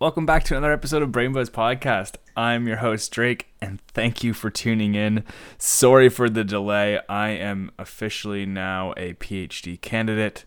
Welcome 0.00 0.24
back 0.24 0.44
to 0.44 0.56
another 0.56 0.72
episode 0.72 1.02
of 1.02 1.12
Brain 1.12 1.34
Buzz 1.34 1.50
Podcast. 1.50 2.14
I'm 2.34 2.66
your 2.66 2.78
host, 2.78 3.12
Drake, 3.12 3.48
and 3.60 3.82
thank 3.88 4.24
you 4.24 4.32
for 4.32 4.48
tuning 4.48 4.94
in. 4.94 5.24
Sorry 5.58 6.08
for 6.08 6.30
the 6.30 6.42
delay. 6.42 6.98
I 7.06 7.28
am 7.28 7.70
officially 7.78 8.46
now 8.46 8.94
a 8.96 9.12
PhD 9.12 9.78
candidate. 9.78 10.46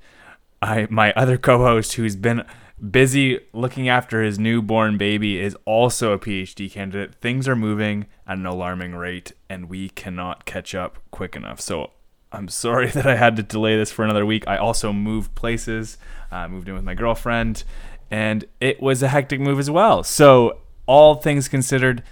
I 0.59 0.87
my 0.89 1.13
other 1.13 1.37
co-host 1.37 1.93
who's 1.93 2.15
been 2.15 2.45
busy 2.89 3.41
looking 3.53 3.87
after 3.87 4.23
his 4.23 4.39
newborn 4.39 4.97
baby 4.97 5.39
is 5.39 5.55
also 5.65 6.13
a 6.13 6.17
PhD 6.17 6.71
candidate. 6.71 7.13
Things 7.13 7.47
are 7.47 7.55
moving 7.55 8.07
at 8.25 8.39
an 8.39 8.47
alarming 8.47 8.95
rate 8.95 9.33
and 9.51 9.70
we 9.70 9.89
cannot 9.89 10.45
catch 10.45 10.73
up 10.73 10.97
quick 11.11 11.35
enough. 11.35 11.61
So 11.61 11.91
I'm 12.31 12.47
sorry 12.47 12.88
that 12.93 13.05
I 13.05 13.15
had 13.15 13.35
to 13.35 13.43
delay 13.43 13.77
this 13.77 13.91
for 13.91 14.04
another 14.04 14.25
week. 14.25 14.47
I 14.47 14.57
also 14.57 14.91
moved 14.91 15.35
places, 15.35 15.97
uh, 16.31 16.47
moved 16.47 16.67
in 16.67 16.73
with 16.73 16.83
my 16.83 16.95
girlfriend, 16.95 17.63
and 18.11 18.45
it 18.59 18.81
was 18.81 19.04
a 19.04 19.07
hectic 19.07 19.39
move 19.39 19.59
as 19.59 19.69
well. 19.69 20.04
So, 20.04 20.59
all 20.86 21.15
things 21.15 21.47
considered, 21.47 22.04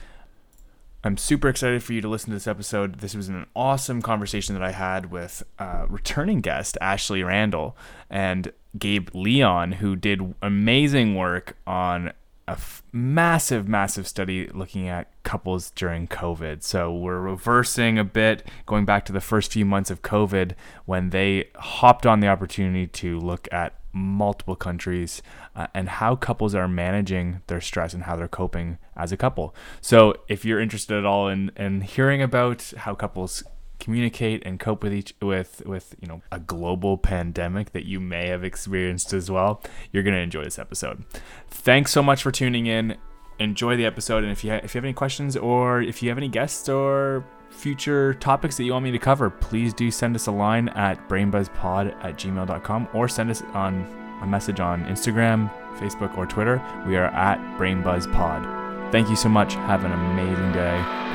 I'm 1.04 1.18
super 1.18 1.50
excited 1.50 1.84
for 1.84 1.94
you 1.94 2.02
to 2.02 2.08
listen 2.08 2.30
to 2.30 2.36
this 2.36 2.48
episode. 2.48 3.00
This 3.00 3.16
was 3.16 3.28
an 3.28 3.46
awesome 3.56 4.02
conversation 4.02 4.54
that 4.56 4.64
I 4.64 4.72
had 4.72 5.12
with 5.12 5.44
uh, 5.60 5.86
returning 5.90 6.42
guest 6.42 6.78
Ashley 6.80 7.24
Randall 7.24 7.76
and 8.10 8.52
Gabe 8.78 9.10
Leon, 9.14 9.74
who 9.74 9.96
did 9.96 10.36
amazing 10.42 11.16
work 11.16 11.58
on 11.66 12.14
a 12.48 12.52
f- 12.52 12.84
massive, 12.92 13.68
massive 13.68 14.08
study 14.08 14.48
looking 14.48 14.88
at 14.88 15.12
couples 15.24 15.72
during 15.72 16.08
COVID. 16.08 16.64
So 16.64 16.94
we're 16.94 17.20
reversing 17.20 17.98
a 17.98 18.04
bit, 18.04 18.48
going 18.66 18.86
back 18.86 19.06
to 19.06 19.14
the 19.14 19.22
first 19.22 19.52
few 19.52 19.66
months 19.66 19.90
of 19.90 20.02
COVID 20.02 20.54
when 20.86 21.10
they 21.10 21.50
hopped 21.56 22.06
on 22.06 22.20
the 22.20 22.28
opportunity 22.28 22.88
to 22.88 23.20
look 23.20 23.48
at 23.52 23.81
multiple 23.94 24.56
countries 24.56 25.22
uh, 25.56 25.68
and 25.74 25.90
how 25.90 26.16
couples 26.16 26.56
are 26.56 26.68
managing 26.68 27.42
their 27.48 27.62
stress 27.62 27.94
and 27.94 28.04
how 28.04 28.16
they're 28.16 28.28
coping 28.28 28.78
as 28.96 29.12
a 29.12 29.18
couple. 29.18 29.56
So 29.82 30.16
if 30.28 30.46
you're 30.46 30.60
interested 30.60 30.98
at 30.98 31.06
all 31.06 31.28
in, 31.28 31.52
in 31.56 31.82
hearing 31.82 32.22
about 32.22 32.74
how 32.78 32.96
couples 32.96 33.44
communicate 33.80 34.44
and 34.46 34.60
cope 34.60 34.84
with 34.84 34.94
each 34.94 35.16
with 35.24 35.64
with 35.66 35.96
you 36.00 36.08
know 36.08 36.22
a 36.32 36.40
global 36.40 37.00
pandemic 37.00 37.72
that 37.72 37.84
you 37.84 38.00
may 38.00 38.28
have 38.28 38.44
experienced 38.44 39.12
as 39.12 39.32
well 39.32 39.60
you're 39.92 40.04
going 40.04 40.14
to 40.14 40.22
enjoy 40.22 40.44
this 40.44 40.60
episode 40.60 41.04
thanks 41.50 41.92
so 41.92 42.04
much 42.04 42.22
for 42.22 42.32
tuning 42.32 42.68
in 42.68 42.96
enjoy 43.40 43.76
the 43.76 43.84
episode 43.84 44.22
and 44.22 44.32
if 44.32 44.44
you 44.44 44.52
ha- 44.52 44.60
if 44.64 44.76
you 44.76 44.78
have 44.78 44.86
any 44.86 44.94
questions 44.94 45.36
or 45.36 45.82
if 45.82 46.04
you 46.04 46.10
have 46.10 46.18
any 46.20 46.28
guests 46.28 46.70
or 46.70 47.26
future 47.52 48.14
topics 48.16 48.58
that 48.58 48.64
you 48.64 48.74
want 48.74 48.84
me 48.84 48.92
to 48.92 49.00
cover, 49.00 49.30
please 49.30 49.74
do 49.74 49.92
send 49.92 50.16
us 50.16 50.28
a 50.28 50.32
line 50.32 50.70
at 50.70 51.08
brainbuzzpod 51.08 51.96
at 52.04 52.18
gmail.com 52.18 52.88
or 52.94 53.08
send 53.08 53.30
us 53.30 53.44
on 53.54 53.86
a 54.22 54.28
message 54.28 54.60
on 54.60 54.84
Instagram, 54.86 55.52
Facebook, 55.78 56.18
or 56.18 56.26
Twitter. 56.26 56.62
We 56.88 56.96
are 56.96 57.06
at 57.06 57.40
brainbuzzpod. 57.58 58.92
Thank 58.92 59.10
you 59.10 59.16
so 59.16 59.30
much. 59.30 59.54
Have 59.56 59.86
an 59.86 59.92
amazing 59.92 60.52
day. 60.52 61.11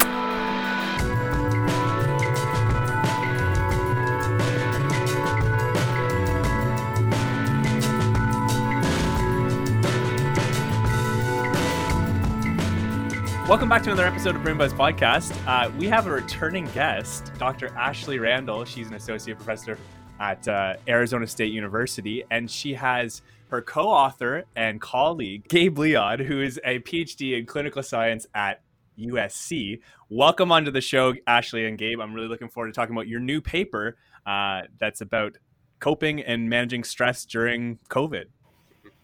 Welcome 13.49 13.69
back 13.69 13.85
to 13.85 13.93
another 13.93 14.09
episode 14.09 14.35
of 14.35 14.43
Brain 14.43 14.59
Buzz 14.59 14.75
Podcast. 14.75 15.33
Uh, 15.47 15.71
we 15.79 15.87
have 15.87 16.09
a 16.09 16.11
returning 16.11 16.65
guest, 16.75 17.31
Dr. 17.39 17.69
Ashley 17.77 18.19
Randall. 18.19 18.65
She's 18.65 18.89
an 18.89 18.95
associate 18.95 19.37
professor 19.37 19.79
at 20.19 20.49
uh, 20.49 20.75
Arizona 20.89 21.29
State 21.29 21.53
University, 21.53 22.25
and 22.33 22.51
she 22.51 22.75
has 22.75 23.23
her 23.51 23.63
co-author 23.63 24.47
and 24.57 24.81
colleague 24.81 25.47
Gabe 25.47 25.79
Leon, 25.79 26.19
who 26.19 26.43
is 26.43 26.59
a 26.65 26.81
PhD 26.81 27.39
in 27.39 27.47
clinical 27.47 27.85
science 27.85 28.27
at 28.35 28.63
USC. 28.99 29.79
Welcome 30.11 30.51
onto 30.51 30.73
the 30.73 30.81
show, 30.81 31.15
Ashley 31.29 31.67
and 31.67 31.79
Gabe. 31.79 32.01
I'm 32.01 32.15
really 32.15 32.27
looking 32.27 32.49
forward 32.49 32.67
to 32.67 32.73
talking 32.73 32.97
about 32.97 33.07
your 33.07 33.21
new 33.21 33.41
paper 33.41 33.97
uh, 34.27 34.62
that's 34.81 35.03
about 35.03 35.39
coping 35.79 36.21
and 36.21 36.51
managing 36.51 36.83
stress 36.83 37.25
during 37.25 37.79
COVID. 37.91 38.25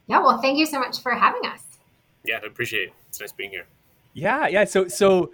Yeah, 0.09 0.19
well, 0.19 0.43
thank 0.43 0.59
you 0.59 0.67
so 0.67 0.81
much 0.81 1.01
for 1.01 1.13
having 1.13 1.43
us. 1.47 1.63
Yeah, 2.25 2.41
I 2.43 2.47
appreciate 2.47 2.89
it. 2.89 2.95
It's 3.09 3.21
nice 3.21 3.31
being 3.31 3.51
here. 3.51 3.67
Yeah, 4.15 4.47
yeah. 4.49 4.65
So 4.65 4.89
so 4.89 5.33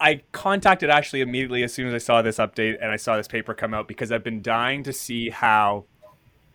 I 0.00 0.22
contacted 0.32 0.90
Ashley 0.90 1.20
immediately 1.20 1.62
as 1.62 1.72
soon 1.72 1.88
as 1.88 1.94
I 1.94 1.98
saw 1.98 2.22
this 2.22 2.38
update 2.38 2.76
and 2.80 2.90
I 2.90 2.96
saw 2.96 3.16
this 3.16 3.28
paper 3.28 3.54
come 3.54 3.74
out 3.74 3.88
because 3.88 4.12
I've 4.12 4.24
been 4.24 4.42
dying 4.42 4.82
to 4.84 4.92
see 4.92 5.30
how 5.30 5.86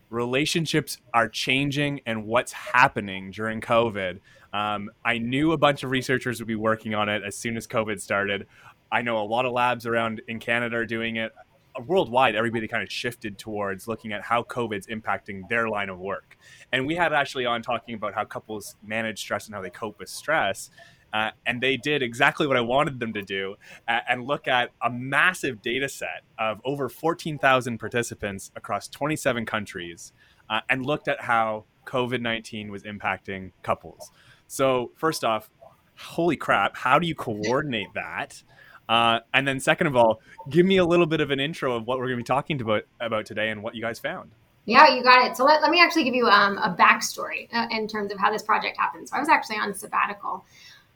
relationships 0.10 0.98
are 1.14 1.30
changing 1.30 2.02
and 2.06 2.26
what's 2.26 2.52
happening 2.52 3.32
during 3.32 3.62
COVID. 3.62 4.20
Um, 4.52 4.90
I 5.06 5.20
knew 5.20 5.52
a 5.52 5.58
bunch 5.58 5.84
of 5.84 5.92
researchers 5.92 6.40
would 6.40 6.48
be 6.48 6.56
working 6.56 6.96
on 6.96 7.08
it 7.10 7.22
as 7.26 7.38
soon 7.38 7.56
as 7.56 7.68
COVID 7.68 8.02
started. 8.02 8.48
I 8.92 9.04
know 9.04 9.22
a 9.22 9.24
lot 9.26 9.46
of 9.46 9.52
labs 9.52 9.86
around 9.86 10.22
in 10.28 10.40
Canada 10.40 10.78
are 10.78 10.86
doing 10.86 11.18
it. 11.18 11.32
Worldwide, 11.86 12.36
everybody 12.36 12.68
kind 12.68 12.82
of 12.82 12.92
shifted 12.92 13.38
towards 13.38 13.88
looking 13.88 14.12
at 14.12 14.24
how 14.24 14.44
COVID's 14.44 14.88
impacting 14.88 15.48
their 15.48 15.70
line 15.70 15.90
of 15.90 16.00
work. 16.00 16.36
And 16.72 16.88
we 16.88 16.96
had 16.96 17.14
Ashley 17.14 17.46
on 17.46 17.62
talking 17.62 17.94
about 17.94 18.16
how 18.16 18.26
couples 18.26 18.76
manage 18.84 19.20
stress 19.20 19.46
and 19.46 19.56
how 19.56 19.62
they 19.62 19.70
cope 19.70 20.00
with 20.00 20.10
stress. 20.10 20.72
Uh, 21.14 21.32
and 21.46 21.62
they 21.62 21.78
did 21.78 22.04
exactly 22.04 22.46
what 22.46 22.58
I 22.58 22.62
wanted 22.62 23.00
them 23.00 23.14
to 23.14 23.22
do 23.22 23.56
uh, 23.88 24.00
and 24.08 24.26
look 24.26 24.48
at 24.48 24.72
a 24.82 24.90
massive 24.90 25.62
data 25.62 25.90
set 25.90 26.24
of 26.38 26.62
over 26.64 26.90
14,000 26.90 27.78
participants 27.80 28.52
across 28.56 28.88
27 28.88 29.46
countries 29.46 30.14
uh, 30.50 30.62
and 30.70 30.86
looked 30.86 31.08
at 31.08 31.22
how 31.22 31.66
COVID 31.86 32.22
19 32.22 32.72
was 32.72 32.84
impacting 32.84 33.52
couples. 33.64 34.12
So, 34.48 34.92
first 34.96 35.24
off, 35.24 35.50
holy 35.96 36.38
crap, 36.38 36.78
how 36.78 37.00
do 37.00 37.08
you 37.08 37.16
coordinate 37.16 37.94
that? 37.96 38.42
Uh, 38.88 39.20
and 39.34 39.48
then, 39.48 39.60
second 39.60 39.88
of 39.88 39.96
all, 39.96 40.20
give 40.50 40.66
me 40.66 40.78
a 40.78 40.86
little 40.86 41.06
bit 41.06 41.22
of 41.22 41.30
an 41.30 41.40
intro 41.40 41.76
of 41.76 41.86
what 41.86 42.00
we're 42.00 42.06
going 42.08 42.18
to 42.18 42.24
be 42.24 42.24
talking 42.24 42.60
about, 42.62 42.84
about 43.00 43.26
today 43.26 43.50
and 43.50 43.62
what 43.62 43.76
you 43.76 43.82
guys 43.82 44.00
found. 44.00 44.32
Yeah, 44.66 44.88
you 44.94 45.04
got 45.04 45.26
it. 45.26 45.36
So 45.36 45.44
let, 45.44 45.62
let 45.62 45.72
me 45.72 45.82
actually 45.82 46.04
give 46.04 46.14
you 46.14 46.28
um, 46.28 46.58
a 46.60 46.76
backstory 46.76 47.48
uh, 47.54 47.68
in 47.72 47.88
terms 47.88 48.12
of 48.12 48.20
how 48.20 48.32
this 48.32 48.44
project 48.44 48.78
happened. 48.78 49.10
So 49.10 49.16
I 49.16 49.20
was 49.20 49.30
actually 49.30 49.58
on 49.58 49.74
sabbatical 49.74 50.46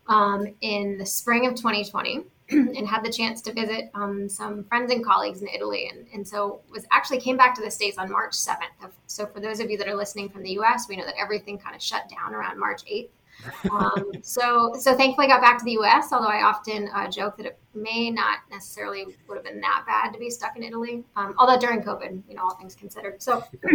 um, 0.07 0.47
in 0.61 0.97
the 0.97 1.05
spring 1.05 1.47
of 1.47 1.55
2020 1.55 2.23
and 2.49 2.87
had 2.87 3.03
the 3.03 3.11
chance 3.11 3.41
to 3.41 3.53
visit 3.53 3.89
um, 3.93 4.27
some 4.27 4.63
friends 4.65 4.91
and 4.91 5.03
colleagues 5.03 5.41
in 5.41 5.47
Italy. 5.47 5.89
And, 5.91 6.05
and 6.13 6.27
so 6.27 6.61
was 6.69 6.85
actually 6.91 7.19
came 7.19 7.37
back 7.37 7.55
to 7.55 7.61
the 7.61 7.71
States 7.71 7.97
on 7.97 8.11
March 8.11 8.33
7th. 8.33 8.91
So 9.07 9.25
for 9.25 9.39
those 9.39 9.59
of 9.59 9.69
you 9.69 9.77
that 9.77 9.87
are 9.87 9.95
listening 9.95 10.29
from 10.29 10.43
the 10.43 10.51
US, 10.59 10.87
we 10.87 10.97
know 10.97 11.05
that 11.05 11.15
everything 11.19 11.57
kind 11.57 11.75
of 11.75 11.81
shut 11.81 12.09
down 12.09 12.33
around 12.33 12.59
March 12.59 12.83
8th. 12.85 13.09
um, 13.71 14.11
so 14.21 14.73
so 14.79 14.95
thankfully 14.95 15.27
got 15.27 15.41
back 15.41 15.57
to 15.57 15.65
the 15.65 15.71
U.S. 15.73 16.13
Although 16.13 16.27
I 16.27 16.43
often 16.43 16.89
uh, 16.93 17.09
joke 17.09 17.35
that 17.37 17.47
it 17.47 17.57
may 17.73 18.09
not 18.11 18.39
necessarily 18.51 19.05
would 19.27 19.35
have 19.35 19.43
been 19.43 19.59
that 19.61 19.83
bad 19.87 20.13
to 20.13 20.19
be 20.19 20.29
stuck 20.29 20.55
in 20.55 20.63
Italy. 20.63 21.03
Um, 21.15 21.33
although 21.37 21.57
during 21.57 21.81
COVID, 21.81 22.21
you 22.29 22.35
know, 22.35 22.43
all 22.43 22.55
things 22.55 22.75
considered. 22.75 23.21
So 23.21 23.43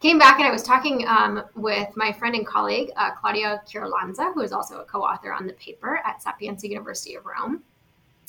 came 0.00 0.18
back 0.18 0.38
and 0.38 0.46
I 0.48 0.50
was 0.50 0.62
talking 0.62 1.06
um, 1.06 1.44
with 1.54 1.94
my 1.94 2.10
friend 2.10 2.34
and 2.34 2.46
colleague, 2.46 2.90
uh, 2.96 3.10
Claudia 3.12 3.62
Chiarolanza, 3.68 4.32
who 4.32 4.40
is 4.40 4.52
also 4.52 4.80
a 4.80 4.84
co-author 4.84 5.32
on 5.32 5.46
the 5.46 5.52
paper 5.54 6.00
at 6.06 6.22
Sapienza 6.22 6.68
University 6.68 7.14
of 7.14 7.26
Rome. 7.26 7.62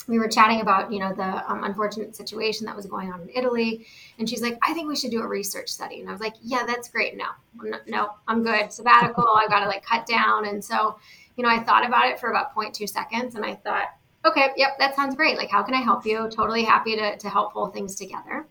We 0.06 0.18
were 0.18 0.28
chatting 0.28 0.60
about, 0.60 0.92
you 0.92 0.98
know, 0.98 1.14
the 1.14 1.50
um, 1.50 1.64
unfortunate 1.64 2.14
situation 2.14 2.66
that 2.66 2.76
was 2.76 2.86
going 2.86 3.12
on 3.12 3.22
in 3.22 3.30
Italy, 3.34 3.86
and 4.18 4.28
she's 4.28 4.42
like, 4.42 4.58
"I 4.60 4.74
think 4.74 4.88
we 4.88 4.96
should 4.96 5.12
do 5.12 5.22
a 5.22 5.26
research 5.26 5.68
study." 5.68 6.00
And 6.00 6.08
I 6.08 6.12
was 6.12 6.20
like, 6.20 6.34
"Yeah, 6.42 6.66
that's 6.66 6.88
great. 6.88 7.16
No, 7.16 7.26
I'm 7.60 7.70
not, 7.70 7.86
no, 7.86 8.10
I'm 8.26 8.42
good. 8.42 8.72
Sabbatical. 8.72 9.24
I've 9.28 9.48
got 9.48 9.60
to 9.60 9.66
like 9.66 9.84
cut 9.84 10.04
down." 10.04 10.48
And 10.48 10.62
so, 10.62 10.98
you 11.36 11.44
know, 11.44 11.48
I 11.48 11.62
thought 11.62 11.86
about 11.86 12.08
it 12.08 12.18
for 12.18 12.30
about 12.30 12.52
0.2 12.52 12.88
seconds, 12.88 13.36
and 13.36 13.44
I 13.44 13.54
thought, 13.54 13.90
"Okay, 14.24 14.48
yep, 14.56 14.76
that 14.80 14.96
sounds 14.96 15.14
great. 15.14 15.36
Like, 15.38 15.50
how 15.50 15.62
can 15.62 15.72
I 15.72 15.80
help 15.80 16.04
you? 16.04 16.28
Totally 16.28 16.64
happy 16.64 16.96
to 16.96 17.16
to 17.16 17.28
help 17.28 17.52
pull 17.52 17.68
things 17.68 17.94
together." 17.94 18.48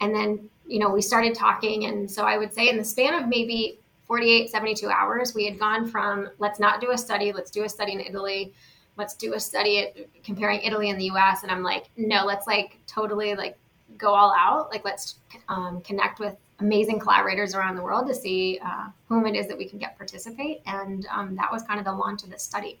And 0.00 0.12
then 0.12 0.50
you 0.70 0.78
know, 0.78 0.88
we 0.88 1.02
started 1.02 1.34
talking. 1.34 1.86
And 1.86 2.10
so 2.10 2.24
I 2.24 2.38
would 2.38 2.54
say 2.54 2.68
in 2.68 2.76
the 2.76 2.84
span 2.84 3.14
of 3.14 3.28
maybe 3.28 3.80
48, 4.04 4.50
72 4.50 4.88
hours, 4.88 5.34
we 5.34 5.44
had 5.44 5.58
gone 5.58 5.86
from 5.86 6.28
let's 6.38 6.60
not 6.60 6.80
do 6.80 6.92
a 6.92 6.98
study, 6.98 7.32
let's 7.32 7.50
do 7.50 7.64
a 7.64 7.68
study 7.68 7.92
in 7.92 8.00
Italy, 8.00 8.52
let's 8.96 9.14
do 9.14 9.34
a 9.34 9.40
study 9.40 9.78
at, 9.78 10.22
comparing 10.22 10.60
Italy 10.62 10.90
and 10.90 11.00
the 11.00 11.10
US. 11.10 11.42
And 11.42 11.50
I'm 11.50 11.62
like, 11.62 11.90
no, 11.96 12.24
let's 12.24 12.46
like 12.46 12.78
totally 12.86 13.34
like 13.34 13.58
go 13.98 14.14
all 14.14 14.32
out. 14.38 14.70
Like, 14.70 14.84
let's 14.84 15.16
um, 15.48 15.80
connect 15.80 16.20
with 16.20 16.36
amazing 16.60 17.00
collaborators 17.00 17.54
around 17.54 17.74
the 17.74 17.82
world 17.82 18.06
to 18.06 18.14
see 18.14 18.60
uh, 18.64 18.86
whom 19.08 19.26
it 19.26 19.34
is 19.34 19.48
that 19.48 19.58
we 19.58 19.68
can 19.68 19.78
get 19.78 19.96
participate. 19.96 20.60
And 20.66 21.06
um, 21.12 21.34
that 21.36 21.50
was 21.50 21.62
kind 21.62 21.80
of 21.80 21.84
the 21.84 21.92
launch 21.92 22.22
of 22.22 22.30
this 22.30 22.42
study. 22.42 22.78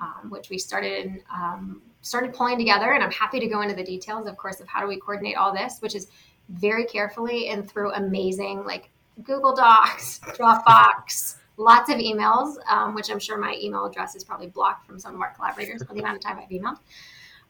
Um, 0.00 0.30
which 0.30 0.48
we 0.48 0.58
started 0.58 1.24
um, 1.34 1.82
started 2.02 2.32
pulling 2.32 2.56
together. 2.56 2.92
And 2.92 3.02
I'm 3.02 3.10
happy 3.10 3.40
to 3.40 3.48
go 3.48 3.62
into 3.62 3.74
the 3.74 3.82
details, 3.82 4.28
of 4.28 4.36
course, 4.36 4.60
of 4.60 4.68
how 4.68 4.80
do 4.80 4.86
we 4.86 4.96
coordinate 4.96 5.36
all 5.36 5.52
this, 5.52 5.78
which 5.80 5.96
is 5.96 6.06
very 6.48 6.84
carefully 6.84 7.48
and 7.48 7.68
through 7.68 7.92
amazing 7.92 8.64
like 8.64 8.90
Google 9.22 9.54
Docs, 9.54 10.20
Dropbox, 10.38 11.36
lots 11.56 11.90
of 11.90 11.96
emails, 11.96 12.56
um, 12.68 12.94
which 12.94 13.10
I'm 13.10 13.18
sure 13.18 13.36
my 13.36 13.56
email 13.60 13.84
address 13.84 14.14
is 14.14 14.24
probably 14.24 14.46
blocked 14.46 14.86
from 14.86 14.98
some 14.98 15.14
of 15.14 15.20
our 15.20 15.32
collaborators 15.34 15.82
for 15.82 15.94
the 15.94 16.00
amount 16.00 16.16
of 16.16 16.22
time 16.22 16.38
I've 16.38 16.48
emailed. 16.48 16.78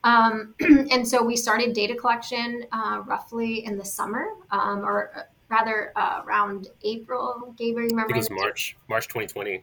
Um, 0.05 0.55
and 0.91 1.07
so 1.07 1.23
we 1.23 1.37
started 1.37 1.73
data 1.73 1.95
collection 1.95 2.65
uh, 2.73 3.03
roughly 3.05 3.65
in 3.65 3.77
the 3.77 3.85
summer, 3.85 4.27
um, 4.51 4.85
or 4.85 5.11
uh, 5.15 5.23
rather 5.49 5.93
uh, 5.97 6.23
around 6.25 6.69
April. 6.83 7.55
Gabriel, 7.57 7.89
remember? 7.91 8.15
I 8.15 8.21
think 8.21 8.31
it 8.31 8.33
was 8.33 8.43
March, 8.43 8.77
March 8.89 9.09
2020. 9.09 9.63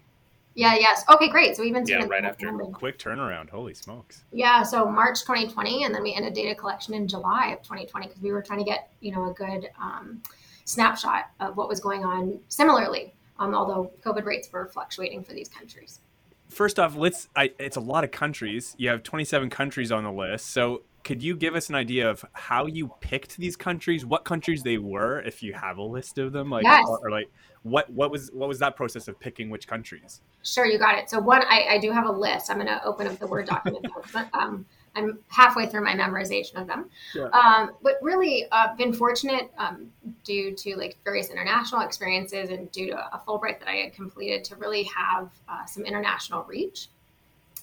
Yeah, 0.56 0.75
yes. 0.75 1.04
Okay, 1.10 1.28
great. 1.28 1.57
So 1.57 1.63
we've 1.63 1.74
been 1.74 1.86
yeah, 1.86 2.06
right 2.06 2.24
after. 2.24 2.50
Quick 2.72 2.98
turnaround. 2.98 3.50
Holy 3.50 3.74
smokes. 3.74 4.24
Yeah, 4.31 4.63
so 4.63 4.90
March 4.90 5.22
2020, 5.22 5.84
and 5.84 5.94
then 5.94 6.02
we 6.02 6.13
ended 6.13 6.34
data 6.34 6.56
collection 6.56 6.94
in 6.94 7.10
July 7.10 7.50
of 7.50 7.62
2020 7.62 8.07
because 8.07 8.22
we 8.22 8.31
were 8.31 8.42
trying 8.42 8.60
to 8.60 8.66
get 8.66 8.90
you 9.02 9.12
know 9.12 9.30
a 9.30 9.34
good 9.34 9.69
um, 9.80 10.24
snapshot 10.63 11.25
of 11.42 11.57
what 11.57 11.68
was 11.68 11.81
going 11.81 12.06
on. 12.06 12.40
Similarly, 12.48 13.13
um, 13.38 13.54
although 13.54 13.92
COVID 14.04 14.24
rates 14.24 14.50
were 14.52 14.68
fluctuating 14.68 15.25
for 15.25 15.34
these 15.34 15.50
countries. 15.50 16.00
First 16.48 16.80
off, 16.80 16.96
let's. 16.96 17.28
I, 17.36 17.52
it's 17.60 17.75
a 17.75 17.81
lot 17.81 18.06
of 18.06 18.12
countries. 18.12 18.75
You 18.78 18.90
have 18.90 19.04
27 19.04 19.50
countries 19.50 19.92
on 19.92 20.06
the 20.06 20.12
list. 20.12 20.52
So 20.52 20.84
could 21.06 21.22
you 21.22 21.36
give 21.36 21.54
us 21.54 21.69
an 21.69 21.75
idea 21.75 22.10
of 22.10 22.25
how 22.34 22.66
you 22.66 22.92
picked 23.00 23.38
these 23.38 23.56
countries? 23.56 24.06
What 24.06 24.25
countries 24.25 24.63
they 24.63 24.80
were, 24.80 25.22
if 25.22 25.44
you 25.44 25.54
have 25.54 25.78
a 25.78 25.84
list 25.84 26.18
of 26.18 26.34
them, 26.34 26.50
like 26.50 26.63
yes. 26.63 26.84
or, 26.90 27.00
or 27.04 27.12
like 27.12 27.31
what 27.62 27.90
what 27.92 28.10
was 28.10 28.31
what 28.34 28.50
was 28.50 28.57
that 28.60 28.75
process 28.75 29.07
of 29.07 29.19
picking 29.19 29.52
which 29.52 29.68
countries? 29.68 30.22
Sure, 30.44 30.66
you 30.66 30.80
got 30.80 30.98
it. 30.98 31.10
So 31.10 31.19
one, 31.19 31.44
I, 31.44 31.75
I 31.75 31.78
do 31.78 31.92
have 31.92 32.07
a 32.07 32.12
list. 32.12 32.50
I'm 32.50 32.57
going 32.57 32.68
to 32.68 32.84
open 32.84 33.06
up 33.06 33.19
the 33.19 33.28
Word 33.28 33.46
document. 33.46 33.86
um, 34.34 34.66
I'm 34.96 35.19
halfway 35.28 35.68
through 35.68 35.84
my 35.84 35.94
memorization 35.94 36.56
of 36.56 36.68
them. 36.68 36.90
Um, 37.34 37.72
but 37.84 37.96
really, 38.02 38.46
i've 38.52 38.72
uh, 38.72 38.75
been 38.75 38.94
fortunate 38.94 39.52
um, 39.60 39.92
due 40.24 40.56
to 40.56 40.75
like 40.75 40.98
various 41.04 41.30
international 41.30 41.81
experiences 41.81 42.50
and 42.50 42.72
due 42.72 42.88
to 42.88 42.98
a 42.98 43.22
Fulbright 43.28 43.60
that 43.60 43.68
I 43.68 43.75
had 43.75 43.94
completed 43.94 44.44
to 44.46 44.56
really 44.56 44.84
have 44.84 45.30
uh, 45.48 45.66
some 45.66 45.86
international 45.86 46.44
reach 46.46 46.90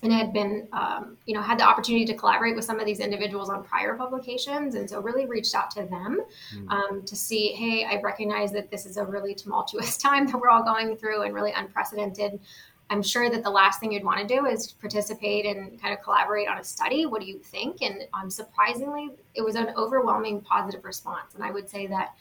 and 0.03 0.13
had 0.13 0.33
been 0.33 0.69
um, 0.73 1.17
you 1.27 1.35
know 1.35 1.41
had 1.41 1.59
the 1.59 1.63
opportunity 1.63 2.05
to 2.05 2.15
collaborate 2.15 2.57
with 2.57 2.65
some 2.65 2.81
of 2.81 2.87
these 2.87 3.01
individuals 3.01 3.49
on 3.49 3.63
prior 3.63 3.97
publications 3.97 4.75
and 4.75 4.89
so 4.89 5.01
really 5.01 5.27
reached 5.27 5.55
out 5.55 5.71
to 5.71 5.85
them 5.85 6.21
mm. 6.55 6.71
um, 6.71 7.03
to 7.05 7.15
see 7.17 7.53
hey 7.53 7.85
i 7.85 8.01
recognize 8.01 8.53
that 8.53 8.71
this 8.71 8.87
is 8.87 8.97
a 8.97 9.05
really 9.05 9.35
tumultuous 9.35 9.97
time 9.99 10.27
that 10.27 10.41
we're 10.41 10.49
all 10.49 10.65
going 10.65 10.97
through 10.97 11.23
and 11.23 11.35
really 11.35 11.53
unprecedented. 11.53 12.41
I'm 12.91 13.03
sure 13.03 13.31
that 13.31 13.43
the 13.43 13.51
last 13.51 13.81
thing 13.81 13.93
you'd 13.93 14.05
want 14.05 14.21
to 14.21 14.27
do 14.27 14.45
is 14.45 14.73
participate 14.73 15.47
and 15.47 15.81
kind 15.81 15.95
of 15.95 16.03
collaborate 16.03 16.47
on 16.47 16.59
a 16.59 16.65
study. 16.65 17.07
What 17.07 17.23
do 17.23 17.27
you 17.27 17.39
think? 17.39 17.81
And 17.81 18.07
um, 18.13 18.29
surprisingly 18.29 19.09
it 19.35 19.43
was 19.43 19.55
an 19.55 19.73
overwhelming 19.79 20.43
positive 20.43 20.85
response. 20.85 21.35
And 21.35 21.43
i 21.43 21.51
would 21.51 21.69
say 21.69 21.87
that 21.87 22.15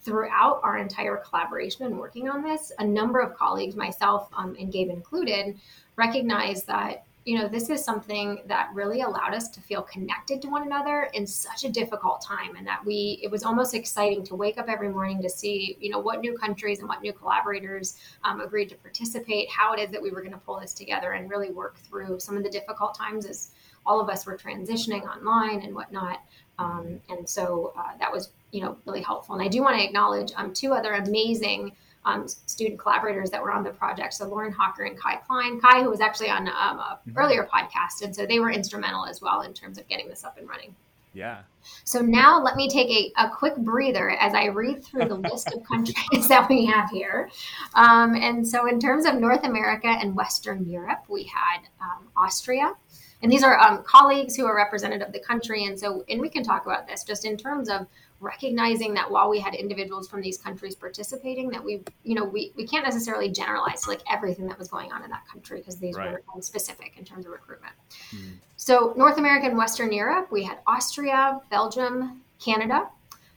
throughout 0.00 0.60
our 0.62 0.78
entire 0.78 1.16
collaboration 1.16 1.84
and 1.84 1.98
working 1.98 2.28
on 2.28 2.42
this 2.42 2.70
a 2.78 2.84
number 2.84 3.18
of 3.18 3.36
colleagues 3.36 3.74
myself 3.74 4.28
um, 4.36 4.56
and 4.58 4.72
gabe 4.72 4.88
included 4.88 5.58
recognize 5.96 6.62
that 6.64 7.05
you 7.26 7.36
know, 7.36 7.48
this 7.48 7.70
is 7.70 7.84
something 7.84 8.40
that 8.46 8.70
really 8.72 9.00
allowed 9.00 9.34
us 9.34 9.48
to 9.48 9.60
feel 9.60 9.82
connected 9.82 10.40
to 10.40 10.48
one 10.48 10.62
another 10.62 11.10
in 11.12 11.26
such 11.26 11.64
a 11.64 11.68
difficult 11.68 12.24
time. 12.24 12.54
And 12.54 12.64
that 12.68 12.84
we, 12.86 13.18
it 13.20 13.32
was 13.32 13.42
almost 13.42 13.74
exciting 13.74 14.22
to 14.26 14.36
wake 14.36 14.58
up 14.58 14.68
every 14.68 14.88
morning 14.88 15.20
to 15.22 15.28
see, 15.28 15.76
you 15.80 15.90
know, 15.90 15.98
what 15.98 16.20
new 16.20 16.38
countries 16.38 16.78
and 16.78 16.88
what 16.88 17.02
new 17.02 17.12
collaborators 17.12 17.98
um, 18.22 18.40
agreed 18.40 18.68
to 18.68 18.76
participate, 18.76 19.50
how 19.50 19.72
it 19.72 19.80
is 19.80 19.90
that 19.90 20.00
we 20.00 20.12
were 20.12 20.20
going 20.20 20.34
to 20.34 20.38
pull 20.38 20.60
this 20.60 20.72
together 20.72 21.14
and 21.14 21.28
really 21.28 21.50
work 21.50 21.78
through 21.78 22.20
some 22.20 22.36
of 22.36 22.44
the 22.44 22.48
difficult 22.48 22.94
times 22.96 23.26
as 23.26 23.50
all 23.84 24.00
of 24.00 24.08
us 24.08 24.24
were 24.24 24.36
transitioning 24.36 25.02
online 25.02 25.62
and 25.62 25.74
whatnot. 25.74 26.22
Um, 26.60 27.00
and 27.08 27.28
so 27.28 27.72
uh, 27.76 27.98
that 27.98 28.12
was, 28.12 28.30
you 28.52 28.60
know, 28.60 28.76
really 28.86 29.02
helpful. 29.02 29.34
And 29.34 29.42
I 29.42 29.48
do 29.48 29.62
want 29.62 29.76
to 29.76 29.84
acknowledge 29.84 30.30
um, 30.36 30.54
two 30.54 30.72
other 30.72 30.92
amazing 30.92 31.72
um, 32.06 32.26
student 32.28 32.78
collaborators 32.78 33.30
that 33.30 33.42
were 33.42 33.52
on 33.52 33.64
the 33.64 33.70
project. 33.70 34.14
So 34.14 34.26
Lauren 34.26 34.52
Hawker 34.52 34.84
and 34.84 34.98
Kai 34.98 35.16
Klein. 35.16 35.60
Kai, 35.60 35.82
who 35.82 35.90
was 35.90 36.00
actually 36.00 36.30
on 36.30 36.48
um, 36.48 36.54
a 36.78 37.00
mm-hmm. 37.06 37.18
earlier 37.18 37.48
podcast, 37.52 38.02
and 38.02 38.14
so 38.14 38.24
they 38.24 38.38
were 38.38 38.50
instrumental 38.50 39.04
as 39.04 39.20
well 39.20 39.42
in 39.42 39.52
terms 39.52 39.76
of 39.76 39.86
getting 39.88 40.08
this 40.08 40.24
up 40.24 40.38
and 40.38 40.48
running. 40.48 40.74
Yeah. 41.12 41.38
So 41.84 42.00
now 42.00 42.42
let 42.42 42.56
me 42.56 42.68
take 42.68 42.90
a, 42.90 43.24
a 43.24 43.30
quick 43.30 43.56
breather 43.56 44.10
as 44.10 44.34
I 44.34 44.46
read 44.48 44.84
through 44.84 45.06
the 45.08 45.14
list 45.14 45.50
of 45.52 45.64
countries 45.68 46.28
that 46.28 46.48
we 46.48 46.66
have 46.66 46.90
here. 46.90 47.30
Um, 47.74 48.14
and 48.14 48.46
so, 48.46 48.68
in 48.68 48.78
terms 48.78 49.06
of 49.06 49.14
North 49.14 49.44
America 49.44 49.88
and 49.88 50.14
Western 50.14 50.68
Europe, 50.68 51.04
we 51.08 51.24
had 51.24 51.60
um, 51.80 52.08
Austria. 52.16 52.74
And 53.22 53.32
these 53.32 53.42
are 53.42 53.58
um, 53.58 53.82
colleagues 53.82 54.36
who 54.36 54.44
are 54.44 54.54
representative 54.54 55.08
of 55.08 55.12
the 55.14 55.20
country. 55.20 55.64
And 55.64 55.80
so, 55.80 56.04
and 56.08 56.20
we 56.20 56.28
can 56.28 56.44
talk 56.44 56.66
about 56.66 56.86
this 56.86 57.02
just 57.02 57.24
in 57.24 57.38
terms 57.38 57.70
of 57.70 57.86
recognizing 58.20 58.94
that 58.94 59.10
while 59.10 59.28
we 59.28 59.38
had 59.38 59.54
individuals 59.54 60.08
from 60.08 60.20
these 60.22 60.38
countries 60.38 60.74
participating 60.74 61.50
that 61.50 61.62
we 61.62 61.82
you 62.02 62.14
know 62.14 62.24
we, 62.24 62.52
we 62.56 62.66
can't 62.66 62.84
necessarily 62.84 63.30
generalize 63.30 63.86
like 63.86 64.00
everything 64.10 64.46
that 64.46 64.58
was 64.58 64.68
going 64.68 64.90
on 64.92 65.04
in 65.04 65.10
that 65.10 65.26
country 65.28 65.58
because 65.58 65.76
these 65.76 65.96
right. 65.96 66.12
were 66.12 66.42
specific 66.42 66.94
in 66.96 67.04
terms 67.04 67.26
of 67.26 67.32
recruitment 67.32 67.74
mm. 68.10 68.32
so 68.56 68.94
north 68.96 69.18
america 69.18 69.46
and 69.46 69.56
western 69.56 69.92
europe 69.92 70.30
we 70.32 70.42
had 70.42 70.58
austria 70.66 71.40
belgium 71.50 72.22
canada 72.40 72.88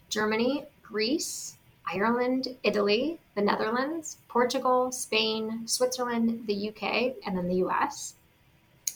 germany 0.09 0.65
greece 0.81 1.57
ireland 1.91 2.47
italy 2.63 3.19
the 3.35 3.41
netherlands 3.41 4.17
portugal 4.29 4.91
spain 4.93 5.67
switzerland 5.67 6.41
the 6.47 6.69
uk 6.69 6.83
and 6.83 7.37
then 7.37 7.49
the 7.49 7.55
us 7.55 8.13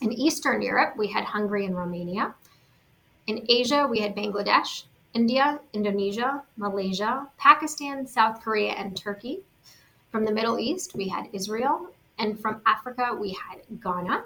in 0.01 0.13
eastern 0.13 0.61
europe 0.61 0.95
we 0.97 1.07
had 1.07 1.25
hungary 1.25 1.65
and 1.65 1.75
romania 1.75 2.33
in 3.27 3.45
asia 3.49 3.85
we 3.85 3.99
had 3.99 4.15
bangladesh 4.15 4.83
India, 5.13 5.59
Indonesia, 5.73 6.43
Malaysia, 6.57 7.27
Pakistan, 7.37 8.05
South 8.05 8.41
Korea, 8.41 8.73
and 8.73 8.97
Turkey. 8.97 9.41
From 10.11 10.25
the 10.25 10.31
Middle 10.31 10.59
East, 10.59 10.95
we 10.95 11.07
had 11.07 11.27
Israel. 11.33 11.89
And 12.19 12.39
from 12.39 12.61
Africa, 12.65 13.17
we 13.19 13.31
had 13.31 13.61
Ghana. 13.81 14.23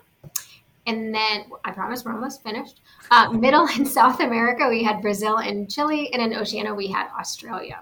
And 0.86 1.14
then, 1.14 1.46
I 1.66 1.72
promise 1.72 2.06
we're 2.06 2.14
almost 2.14 2.42
finished. 2.44 2.82
Uh, 3.12 3.32
middle 3.34 3.68
and 3.68 3.88
South 3.88 4.22
America, 4.22 4.68
we 4.70 4.84
had 4.84 5.02
Brazil 5.02 5.38
and 5.38 5.70
Chile. 5.70 6.12
And 6.14 6.22
in 6.22 6.40
Oceania, 6.40 6.74
we 6.74 6.88
had 6.88 7.08
Australia. 7.20 7.82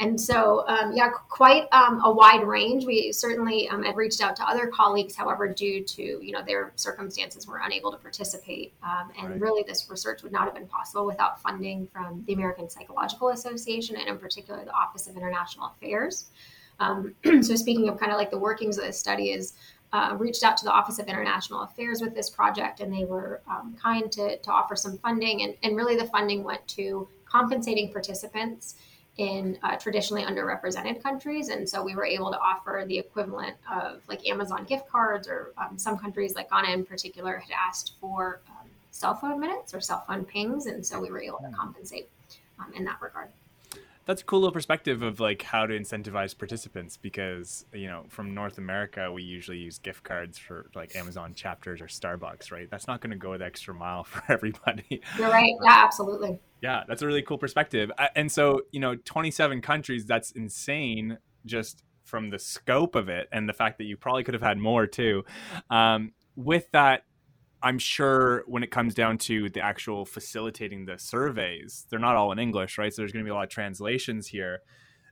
And 0.00 0.18
so, 0.18 0.66
um, 0.66 0.92
yeah, 0.94 1.10
quite 1.28 1.68
um, 1.72 2.00
a 2.02 2.10
wide 2.10 2.42
range. 2.42 2.86
We 2.86 3.12
certainly 3.12 3.68
um, 3.68 3.82
had 3.82 3.96
reached 3.96 4.22
out 4.22 4.34
to 4.36 4.48
other 4.48 4.66
colleagues, 4.66 5.14
however, 5.14 5.46
due 5.46 5.84
to 5.84 6.02
you 6.02 6.32
know 6.32 6.42
their 6.42 6.72
circumstances, 6.76 7.46
were 7.46 7.60
unable 7.62 7.92
to 7.92 7.98
participate. 7.98 8.72
Um, 8.82 9.10
and 9.18 9.30
right. 9.30 9.40
really, 9.40 9.62
this 9.62 9.88
research 9.90 10.22
would 10.22 10.32
not 10.32 10.46
have 10.46 10.54
been 10.54 10.66
possible 10.66 11.04
without 11.04 11.42
funding 11.42 11.86
from 11.92 12.24
the 12.26 12.32
American 12.32 12.70
Psychological 12.70 13.28
Association 13.28 13.94
and, 13.96 14.08
in 14.08 14.16
particular, 14.16 14.64
the 14.64 14.72
Office 14.72 15.06
of 15.06 15.18
International 15.18 15.70
Affairs. 15.76 16.30
Um, 16.78 17.14
so, 17.42 17.54
speaking 17.54 17.90
of 17.90 18.00
kind 18.00 18.10
of 18.10 18.16
like 18.16 18.30
the 18.30 18.38
workings 18.38 18.78
of 18.78 18.84
this 18.84 18.98
study, 18.98 19.32
is 19.32 19.52
uh, 19.92 20.16
reached 20.18 20.44
out 20.44 20.56
to 20.56 20.64
the 20.64 20.72
Office 20.72 20.98
of 20.98 21.08
International 21.08 21.60
Affairs 21.60 22.00
with 22.00 22.14
this 22.14 22.30
project, 22.30 22.80
and 22.80 22.90
they 22.90 23.04
were 23.04 23.42
um, 23.50 23.76
kind 23.78 24.10
to, 24.12 24.38
to 24.38 24.50
offer 24.50 24.76
some 24.76 24.96
funding. 24.96 25.42
And, 25.42 25.54
and 25.62 25.76
really, 25.76 25.96
the 25.96 26.06
funding 26.06 26.42
went 26.42 26.66
to 26.68 27.06
compensating 27.26 27.92
participants 27.92 28.76
in 29.16 29.58
uh, 29.62 29.76
traditionally 29.76 30.22
underrepresented 30.22 31.02
countries. 31.02 31.48
And 31.48 31.68
so 31.68 31.82
we 31.82 31.94
were 31.94 32.04
able 32.04 32.30
to 32.30 32.38
offer 32.38 32.84
the 32.86 32.98
equivalent 32.98 33.56
of 33.70 34.02
like 34.08 34.26
Amazon 34.28 34.64
gift 34.64 34.88
cards, 34.88 35.28
or 35.28 35.52
um, 35.58 35.78
some 35.78 35.98
countries 35.98 36.34
like 36.34 36.50
Ghana 36.50 36.70
in 36.72 36.84
particular 36.84 37.38
had 37.38 37.52
asked 37.54 37.94
for 38.00 38.40
um, 38.48 38.68
cell 38.90 39.14
phone 39.14 39.40
minutes 39.40 39.74
or 39.74 39.80
cell 39.80 40.04
phone 40.06 40.24
pings. 40.24 40.66
And 40.66 40.86
so 40.86 41.00
we 41.00 41.10
were 41.10 41.20
able 41.20 41.38
to 41.38 41.48
hmm. 41.48 41.54
compensate 41.54 42.08
um, 42.58 42.72
in 42.74 42.84
that 42.84 43.00
regard 43.00 43.28
that's 44.10 44.22
a 44.22 44.24
cool 44.24 44.40
little 44.40 44.52
perspective 44.52 45.02
of 45.02 45.20
like 45.20 45.42
how 45.42 45.66
to 45.66 45.78
incentivize 45.78 46.36
participants 46.36 46.96
because 46.96 47.64
you 47.72 47.86
know 47.86 48.04
from 48.08 48.34
north 48.34 48.58
america 48.58 49.10
we 49.12 49.22
usually 49.22 49.58
use 49.58 49.78
gift 49.78 50.02
cards 50.02 50.36
for 50.36 50.70
like 50.74 50.94
amazon 50.96 51.32
chapters 51.32 51.80
or 51.80 51.86
starbucks 51.86 52.50
right? 52.50 52.68
That's 52.70 52.86
not 52.86 53.00
going 53.00 53.10
to 53.10 53.16
go 53.16 53.36
the 53.36 53.44
extra 53.44 53.74
mile 53.74 54.04
for 54.04 54.22
everybody. 54.28 55.00
You're 55.18 55.30
right. 55.30 55.54
Yeah 55.62 55.82
absolutely. 55.84 56.38
Yeah 56.60 56.82
that's 56.86 57.02
a 57.02 57.06
really 57.06 57.22
cool 57.22 57.38
perspective. 57.38 57.90
And 58.14 58.30
so 58.30 58.62
you 58.72 58.80
know 58.80 58.96
27 58.96 59.60
countries 59.60 60.06
that's 60.06 60.32
insane 60.32 61.18
just 61.46 61.82
from 62.04 62.30
the 62.30 62.38
scope 62.38 62.94
of 62.96 63.08
it 63.08 63.28
and 63.32 63.48
the 63.48 63.52
fact 63.52 63.78
that 63.78 63.84
you 63.84 63.96
probably 63.96 64.24
could 64.24 64.34
have 64.34 64.42
had 64.42 64.58
more 64.58 64.86
too. 64.86 65.24
Um, 65.70 66.12
with 66.36 66.70
that 66.72 67.04
I'm 67.62 67.78
sure 67.78 68.44
when 68.46 68.62
it 68.62 68.70
comes 68.70 68.94
down 68.94 69.18
to 69.18 69.50
the 69.50 69.60
actual 69.60 70.04
facilitating 70.04 70.86
the 70.86 70.98
surveys, 70.98 71.86
they're 71.90 71.98
not 71.98 72.16
all 72.16 72.32
in 72.32 72.38
English, 72.38 72.78
right? 72.78 72.92
So 72.92 73.02
there's 73.02 73.12
going 73.12 73.24
to 73.24 73.28
be 73.28 73.30
a 73.30 73.34
lot 73.34 73.44
of 73.44 73.50
translations 73.50 74.26
here. 74.26 74.60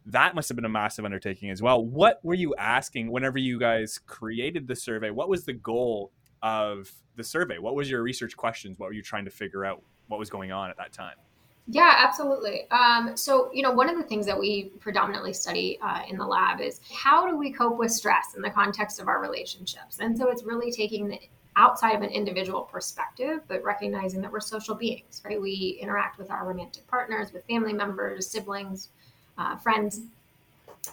That 0.07 0.35
must 0.35 0.49
have 0.49 0.57
been 0.57 0.65
a 0.65 0.71
massive 0.71 1.05
undertaking 1.05 1.51
as 1.51 1.61
well. 1.61 1.85
What 1.85 2.21
were 2.23 2.35
you 2.35 2.55
asking 2.57 3.11
whenever 3.11 3.39
you 3.39 3.59
guys 3.59 4.01
created 4.07 4.67
the 4.67 4.77
survey? 4.77 5.11
What 5.11 5.29
was 5.29 5.45
the 5.45 5.53
goal 5.53 6.13
of 6.43 6.91
the 7.17 7.25
survey? 7.25 7.59
What 7.59 7.75
was 7.75 7.91
your 7.91 8.03
research 8.03 8.37
questions? 8.37 8.79
What 8.79 8.87
were 8.87 8.95
you 8.95 9.03
trying 9.03 9.27
to 9.27 9.31
figure 9.31 9.65
out? 9.67 9.83
What 10.07 10.19
was 10.19 10.31
going 10.31 10.53
on 10.53 10.71
at 10.71 10.79
that 10.79 10.93
time? 10.93 11.17
Yeah, 11.71 11.93
absolutely. 11.99 12.67
Um, 12.71 13.15
so, 13.15 13.51
you 13.53 13.63
know, 13.63 13.73
one 13.73 13.91
of 13.91 13.99
the 13.99 14.03
things 14.03 14.25
that 14.25 14.39
we 14.39 14.73
predominantly 14.81 15.35
study 15.35 15.79
uh, 15.83 16.01
in 16.09 16.17
the 16.17 16.25
lab 16.25 16.63
is 16.63 16.81
how 16.91 17.29
do 17.29 17.37
we 17.37 17.53
cope 17.53 17.77
with 17.77 17.91
stress 17.91 18.35
in 18.35 18.41
the 18.41 18.49
context 18.49 18.99
of 19.01 19.07
our 19.07 19.21
relationships? 19.21 19.99
And 20.01 20.17
so 20.17 20.31
it's 20.31 20.45
really 20.45 20.73
taking 20.73 21.09
the 21.09 21.21
outside 21.59 21.95
of 21.95 22.03
an 22.03 22.11
individual 22.11 22.63
perspective, 22.63 23.41
but 23.49 23.63
recognizing 23.65 24.23
that 24.23 24.33
we're 24.33 24.41
social 24.41 24.75
beings, 24.75 25.21
right? 25.25 25.41
We 25.41 25.79
interact 25.83 26.19
with 26.19 26.31
our 26.31 26.47
romantic 26.47 26.87
partners, 26.87 27.33
with 27.33 27.45
family 27.47 27.73
members, 27.73 28.31
siblings, 28.31 28.89
uh, 29.37 29.57
friends. 29.57 30.01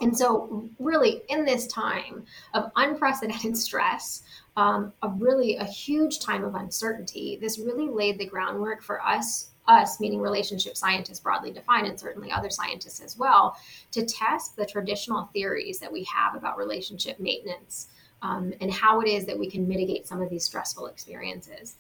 And 0.02 0.18
so, 0.18 0.68
really, 0.80 1.22
in 1.30 1.46
this 1.46 1.68
time 1.68 2.26
of 2.54 2.72
unprecedented 2.76 3.56
stress, 3.66 4.24
um, 4.58 4.92
a 5.04 5.10
really 5.10 5.56
a 5.56 5.66
huge 5.66 6.20
time 6.20 6.44
of 6.44 6.56
uncertainty, 6.56 7.38
this 7.40 7.60
really 7.60 7.88
laid 7.88 8.18
the 8.18 8.26
groundwork 8.26 8.82
for 8.82 9.02
us 9.02 9.52
us, 9.68 10.00
meaning 10.00 10.22
relationship 10.22 10.78
scientists 10.78 11.20
broadly 11.20 11.52
defined, 11.52 11.88
and 11.88 12.00
certainly 12.00 12.32
other 12.32 12.52
scientists 12.52 13.02
as 13.02 13.18
well, 13.18 13.58
to 13.92 14.06
test 14.06 14.56
the 14.56 14.66
traditional 14.66 15.28
theories 15.34 15.80
that 15.80 15.92
we 15.92 16.04
have 16.04 16.36
about 16.36 16.58
relationship 16.58 17.20
maintenance 17.20 17.88
um, 18.22 18.54
and 18.62 18.72
how 18.72 19.02
it 19.02 19.08
is 19.08 19.26
that 19.26 19.38
we 19.38 19.50
can 19.50 19.68
mitigate 19.68 20.08
some 20.08 20.22
of 20.22 20.30
these 20.30 20.44
stressful 20.44 20.88
experiences. 20.88 21.76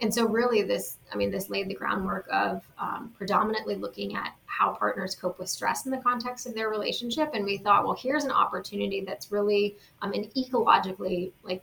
And 0.00 0.12
so, 0.12 0.26
really, 0.26 0.62
this 0.62 0.96
I 1.12 1.16
mean, 1.16 1.30
this 1.30 1.48
laid 1.48 1.68
the 1.68 1.74
groundwork 1.74 2.26
of 2.32 2.62
um, 2.78 3.12
predominantly 3.16 3.76
looking 3.76 4.16
at 4.16 4.34
how 4.46 4.72
partners 4.72 5.14
cope 5.14 5.38
with 5.38 5.48
stress 5.48 5.86
in 5.86 5.92
the 5.92 5.98
context 5.98 6.46
of 6.46 6.54
their 6.54 6.68
relationship. 6.68 7.30
And 7.34 7.44
we 7.44 7.58
thought, 7.58 7.84
well, 7.84 7.94
here's 7.94 8.24
an 8.24 8.30
opportunity 8.30 9.02
that's 9.02 9.30
really 9.30 9.76
um, 10.02 10.12
an 10.12 10.30
ecologically 10.36 11.32
like 11.42 11.62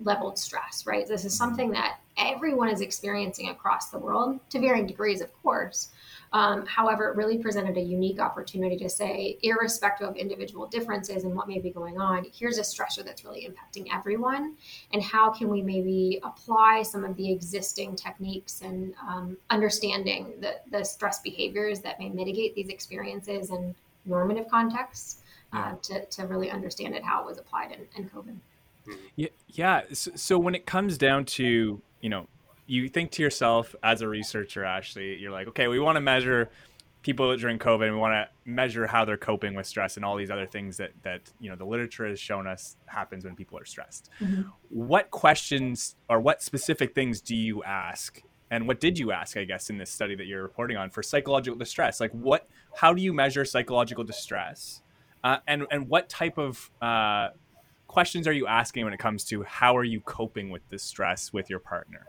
leveled 0.00 0.38
stress, 0.38 0.86
right? 0.86 1.06
This 1.06 1.24
is 1.24 1.36
something 1.36 1.70
that 1.70 1.98
everyone 2.16 2.68
is 2.68 2.80
experiencing 2.80 3.48
across 3.48 3.90
the 3.90 3.98
world 3.98 4.38
to 4.50 4.60
varying 4.60 4.86
degrees, 4.86 5.20
of 5.20 5.32
course. 5.42 5.88
Um, 6.32 6.66
however, 6.66 7.08
it 7.08 7.16
really 7.16 7.38
presented 7.38 7.76
a 7.76 7.80
unique 7.80 8.20
opportunity 8.20 8.76
to 8.78 8.88
say, 8.88 9.38
irrespective 9.42 10.08
of 10.08 10.16
individual 10.16 10.66
differences 10.66 11.24
and 11.24 11.34
what 11.34 11.48
may 11.48 11.58
be 11.58 11.70
going 11.70 11.98
on, 11.98 12.26
here's 12.32 12.58
a 12.58 12.62
stressor 12.62 13.04
that's 13.04 13.24
really 13.24 13.48
impacting 13.48 13.88
everyone. 13.92 14.56
And 14.92 15.02
how 15.02 15.30
can 15.30 15.48
we 15.48 15.62
maybe 15.62 16.20
apply 16.22 16.82
some 16.82 17.04
of 17.04 17.16
the 17.16 17.32
existing 17.32 17.96
techniques 17.96 18.60
and 18.60 18.94
um, 19.06 19.36
understanding 19.50 20.34
the, 20.40 20.56
the 20.70 20.84
stress 20.84 21.20
behaviors 21.20 21.80
that 21.80 21.98
may 21.98 22.08
mitigate 22.08 22.54
these 22.54 22.68
experiences 22.68 23.50
in 23.50 23.74
normative 24.04 24.48
contexts 24.48 25.18
uh, 25.52 25.74
to, 25.82 26.04
to 26.06 26.26
really 26.26 26.50
understand 26.50 26.94
it, 26.94 27.02
how 27.02 27.22
it 27.22 27.26
was 27.26 27.38
applied 27.38 27.72
in, 27.72 27.80
in 27.96 28.08
COVID. 28.10 28.36
Yeah, 29.16 29.28
yeah. 29.48 29.82
So, 29.92 30.10
so 30.14 30.38
when 30.38 30.54
it 30.54 30.66
comes 30.66 30.96
down 30.96 31.24
to 31.26 31.82
you 32.00 32.08
know, 32.08 32.26
you 32.68 32.88
think 32.88 33.10
to 33.12 33.22
yourself 33.22 33.74
as 33.82 34.02
a 34.02 34.08
researcher, 34.08 34.62
Ashley, 34.62 35.16
you're 35.16 35.32
like, 35.32 35.48
okay, 35.48 35.66
we 35.66 35.80
want 35.80 35.96
to 35.96 36.00
measure 36.00 36.50
people 37.02 37.34
during 37.36 37.58
COVID, 37.58 37.86
and 37.86 37.94
we 37.94 38.00
want 38.00 38.12
to 38.12 38.28
measure 38.50 38.86
how 38.86 39.04
they're 39.04 39.16
coping 39.16 39.54
with 39.54 39.66
stress 39.66 39.96
and 39.96 40.04
all 40.04 40.16
these 40.16 40.30
other 40.30 40.46
things 40.46 40.76
that 40.76 40.90
that 41.02 41.22
you 41.40 41.48
know 41.48 41.56
the 41.56 41.64
literature 41.64 42.06
has 42.06 42.20
shown 42.20 42.46
us 42.46 42.76
happens 42.86 43.24
when 43.24 43.34
people 43.34 43.58
are 43.58 43.64
stressed. 43.64 44.10
Mm-hmm. 44.20 44.42
What 44.68 45.10
questions 45.10 45.96
or 46.08 46.20
what 46.20 46.42
specific 46.42 46.94
things 46.94 47.20
do 47.20 47.34
you 47.34 47.64
ask? 47.64 48.22
And 48.50 48.66
what 48.66 48.80
did 48.80 48.98
you 48.98 49.12
ask, 49.12 49.36
I 49.36 49.44
guess, 49.44 49.68
in 49.68 49.76
this 49.76 49.90
study 49.90 50.14
that 50.14 50.26
you're 50.26 50.42
reporting 50.42 50.76
on 50.76 50.88
for 50.90 51.02
psychological 51.02 51.58
distress? 51.58 52.00
Like, 52.00 52.12
what? 52.12 52.48
How 52.76 52.92
do 52.92 53.02
you 53.02 53.12
measure 53.12 53.44
psychological 53.44 54.04
distress? 54.04 54.82
Uh, 55.24 55.38
and 55.46 55.66
and 55.70 55.88
what 55.88 56.08
type 56.10 56.36
of 56.36 56.70
uh, 56.82 57.28
questions 57.86 58.28
are 58.28 58.32
you 58.32 58.46
asking 58.46 58.84
when 58.84 58.92
it 58.92 59.00
comes 59.00 59.24
to 59.24 59.42
how 59.42 59.76
are 59.76 59.84
you 59.84 60.00
coping 60.00 60.50
with 60.50 60.62
this 60.68 60.82
stress 60.82 61.32
with 61.32 61.48
your 61.48 61.58
partner? 61.58 62.06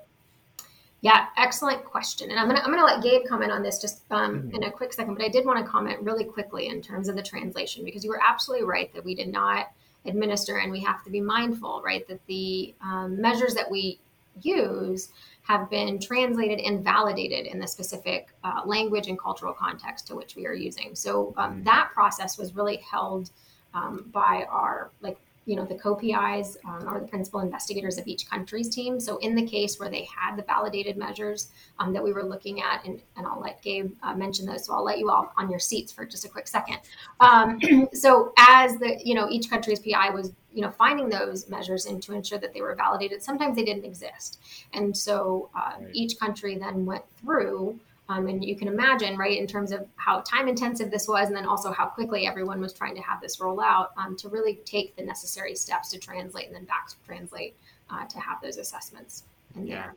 Yeah, 1.01 1.27
excellent 1.37 1.85
question. 1.85 2.29
And 2.29 2.39
I'm 2.39 2.47
gonna 2.47 2.59
I'm 2.59 2.71
gonna 2.71 2.83
let 2.83 3.01
Gabe 3.01 3.21
comment 3.27 3.51
on 3.51 3.63
this 3.63 3.79
just 3.79 4.03
um, 4.11 4.35
mm-hmm. 4.35 4.55
in 4.55 4.63
a 4.63 4.71
quick 4.71 4.91
second. 4.91 5.15
But 5.15 5.23
I 5.23 5.29
did 5.29 5.45
want 5.45 5.63
to 5.63 5.69
comment 5.69 6.01
really 6.01 6.25
quickly 6.25 6.67
in 6.67 6.81
terms 6.81 7.07
of 7.07 7.15
the 7.15 7.23
translation 7.23 7.85
because 7.85 8.03
you 8.03 8.09
were 8.09 8.21
absolutely 8.21 8.67
right 8.67 8.93
that 8.93 9.05
we 9.05 9.15
did 9.15 9.29
not 9.29 9.71
administer, 10.05 10.57
and 10.57 10.71
we 10.71 10.81
have 10.81 11.03
to 11.03 11.09
be 11.09 11.21
mindful, 11.21 11.81
right, 11.83 12.07
that 12.07 12.19
the 12.27 12.73
um, 12.81 13.19
measures 13.19 13.53
that 13.53 13.69
we 13.69 13.99
use 14.41 15.09
have 15.43 15.69
been 15.69 15.99
translated 15.99 16.59
and 16.59 16.83
validated 16.83 17.45
in 17.47 17.59
the 17.59 17.67
specific 17.67 18.29
uh, 18.43 18.61
language 18.65 19.07
and 19.07 19.17
cultural 19.17 19.53
context 19.53 20.07
to 20.07 20.15
which 20.15 20.35
we 20.35 20.45
are 20.45 20.53
using. 20.53 20.95
So 20.95 21.33
um, 21.37 21.51
mm-hmm. 21.51 21.63
that 21.63 21.91
process 21.93 22.37
was 22.37 22.55
really 22.55 22.77
held 22.77 23.31
um, 23.73 24.09
by 24.11 24.45
our 24.49 24.91
like 25.01 25.17
you 25.49 25.55
know 25.55 25.65
the 25.65 25.73
co-PIs 25.73 26.57
um, 26.63 26.87
or 26.87 26.99
the 26.99 27.07
principal 27.07 27.39
investigators 27.39 27.97
of 27.97 28.05
each 28.05 28.29
country's 28.29 28.69
team. 28.69 28.99
So 28.99 29.17
in 29.17 29.33
the 29.33 29.43
case 29.43 29.79
where 29.79 29.89
they 29.89 30.07
had 30.15 30.35
the 30.35 30.43
validated 30.43 30.95
measures 30.95 31.49
um, 31.79 31.91
that 31.93 32.03
we 32.03 32.13
were 32.13 32.21
looking 32.21 32.61
at, 32.61 32.85
and, 32.85 33.01
and 33.17 33.25
I'll 33.25 33.41
let 33.41 33.59
Gabe 33.63 33.91
uh, 34.03 34.13
mention 34.13 34.45
those. 34.45 34.65
So 34.65 34.75
I'll 34.75 34.83
let 34.83 34.99
you 34.99 35.09
all 35.09 35.33
on 35.37 35.49
your 35.49 35.57
seats 35.57 35.91
for 35.91 36.05
just 36.05 36.23
a 36.23 36.29
quick 36.29 36.47
second. 36.47 36.77
Um, 37.19 37.59
so 37.93 38.31
as 38.37 38.77
the 38.77 39.01
you 39.03 39.15
know 39.15 39.27
each 39.27 39.49
country's 39.49 39.79
PI 39.79 40.11
was 40.11 40.33
you 40.53 40.61
know 40.61 40.69
finding 40.69 41.09
those 41.09 41.49
measures 41.49 41.87
and 41.87 42.01
to 42.03 42.13
ensure 42.13 42.37
that 42.37 42.53
they 42.53 42.61
were 42.61 42.75
validated, 42.75 43.23
sometimes 43.23 43.55
they 43.55 43.63
didn't 43.63 43.85
exist, 43.85 44.39
and 44.73 44.95
so 44.95 45.49
uh, 45.55 45.71
right. 45.81 45.89
each 45.93 46.19
country 46.19 46.59
then 46.59 46.85
went 46.85 47.03
through 47.19 47.79
um, 48.09 48.27
and 48.27 48.43
you 48.43 48.55
can 48.55 48.67
imagine, 48.67 49.17
right, 49.17 49.37
in 49.37 49.47
terms 49.47 49.71
of 49.71 49.87
how 49.95 50.21
time 50.21 50.47
intensive 50.47 50.91
this 50.91 51.07
was, 51.07 51.27
and 51.27 51.35
then 51.35 51.45
also 51.45 51.71
how 51.71 51.85
quickly 51.85 52.27
everyone 52.27 52.59
was 52.59 52.73
trying 52.73 52.95
to 52.95 53.01
have 53.01 53.21
this 53.21 53.39
roll 53.39 53.61
out 53.61 53.91
um, 53.97 54.17
to 54.17 54.29
really 54.29 54.55
take 54.65 54.95
the 54.95 55.03
necessary 55.03 55.55
steps 55.55 55.89
to 55.91 55.99
translate 55.99 56.47
and 56.47 56.55
then 56.55 56.65
back 56.65 56.89
to 56.89 56.95
translate 57.05 57.55
uh, 57.89 58.05
to 58.05 58.19
have 58.19 58.41
those 58.41 58.57
assessments 58.57 59.23
in 59.55 59.67
yeah. 59.67 59.75
there 59.75 59.95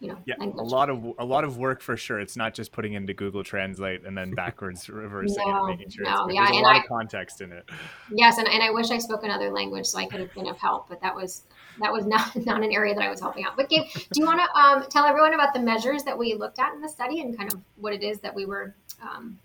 you 0.00 0.08
know, 0.08 0.18
yeah, 0.26 0.36
a 0.40 0.46
lot 0.46 0.90
of 0.90 1.04
a 1.18 1.24
lot 1.24 1.42
of 1.42 1.58
work 1.58 1.82
for 1.82 1.96
sure. 1.96 2.20
It's 2.20 2.36
not 2.36 2.54
just 2.54 2.70
putting 2.70 2.92
into 2.92 3.14
Google 3.14 3.42
Translate 3.42 4.04
and 4.04 4.16
then 4.16 4.30
backwards 4.32 4.88
reversing 4.88 5.42
no, 5.44 5.66
and 5.66 5.76
making 5.76 5.90
sure 5.90 6.04
no, 6.04 6.28
yeah, 6.28 6.46
there's 6.46 6.56
a 6.56 6.60
lot 6.60 6.76
I, 6.76 6.78
of 6.78 6.88
context 6.88 7.40
in 7.40 7.50
it. 7.50 7.68
Yes, 8.12 8.38
and, 8.38 8.46
and 8.46 8.62
I 8.62 8.70
wish 8.70 8.90
I 8.90 8.98
spoke 8.98 9.24
another 9.24 9.50
language 9.50 9.86
so 9.86 9.98
I 9.98 10.06
could 10.06 10.20
have 10.20 10.32
been 10.34 10.46
of 10.46 10.56
help, 10.56 10.88
but 10.88 11.00
that 11.00 11.16
was 11.16 11.42
that 11.80 11.92
was 11.92 12.06
not 12.06 12.34
not 12.36 12.62
an 12.62 12.72
area 12.72 12.94
that 12.94 13.02
I 13.02 13.10
was 13.10 13.20
helping 13.20 13.44
out. 13.44 13.56
But 13.56 13.68
Gabe, 13.68 13.86
do 13.92 14.20
you 14.20 14.26
want 14.26 14.40
to 14.40 14.58
um, 14.58 14.84
tell 14.88 15.04
everyone 15.04 15.34
about 15.34 15.52
the 15.52 15.60
measures 15.60 16.04
that 16.04 16.16
we 16.16 16.34
looked 16.34 16.60
at 16.60 16.72
in 16.74 16.80
the 16.80 16.88
study 16.88 17.20
and 17.20 17.36
kind 17.36 17.52
of 17.52 17.60
what 17.76 17.92
it 17.92 18.04
is 18.04 18.20
that 18.20 18.34
we 18.34 18.46
were 18.46 18.74
um, 19.02 19.38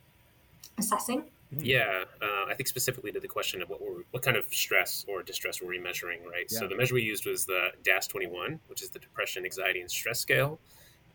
assessing? 0.77 1.25
Mm-hmm. 1.53 1.65
Yeah, 1.65 2.03
uh, 2.22 2.50
I 2.50 2.53
think 2.55 2.67
specifically 2.67 3.12
to 3.12 3.19
the 3.19 3.27
question 3.27 3.62
of 3.62 3.69
what 3.69 3.81
were, 3.81 4.05
what 4.12 4.24
kind 4.24 4.38
of 4.38 4.45
stress 4.51 5.05
or 5.07 5.22
distress 5.22 5.62
were 5.62 5.67
we 5.67 5.79
measuring, 5.79 6.24
right? 6.24 6.45
Yeah. 6.50 6.60
So 6.60 6.67
the 6.67 6.75
measure 6.75 6.95
we 6.95 7.03
used 7.03 7.25
was 7.25 7.45
the 7.45 7.69
DASS 7.83 8.07
21, 8.07 8.60
which 8.67 8.81
is 8.81 8.89
the 8.89 9.00
Depression, 9.00 9.45
Anxiety, 9.45 9.81
and 9.81 9.89
Stress 9.89 10.19
Scale. 10.19 10.60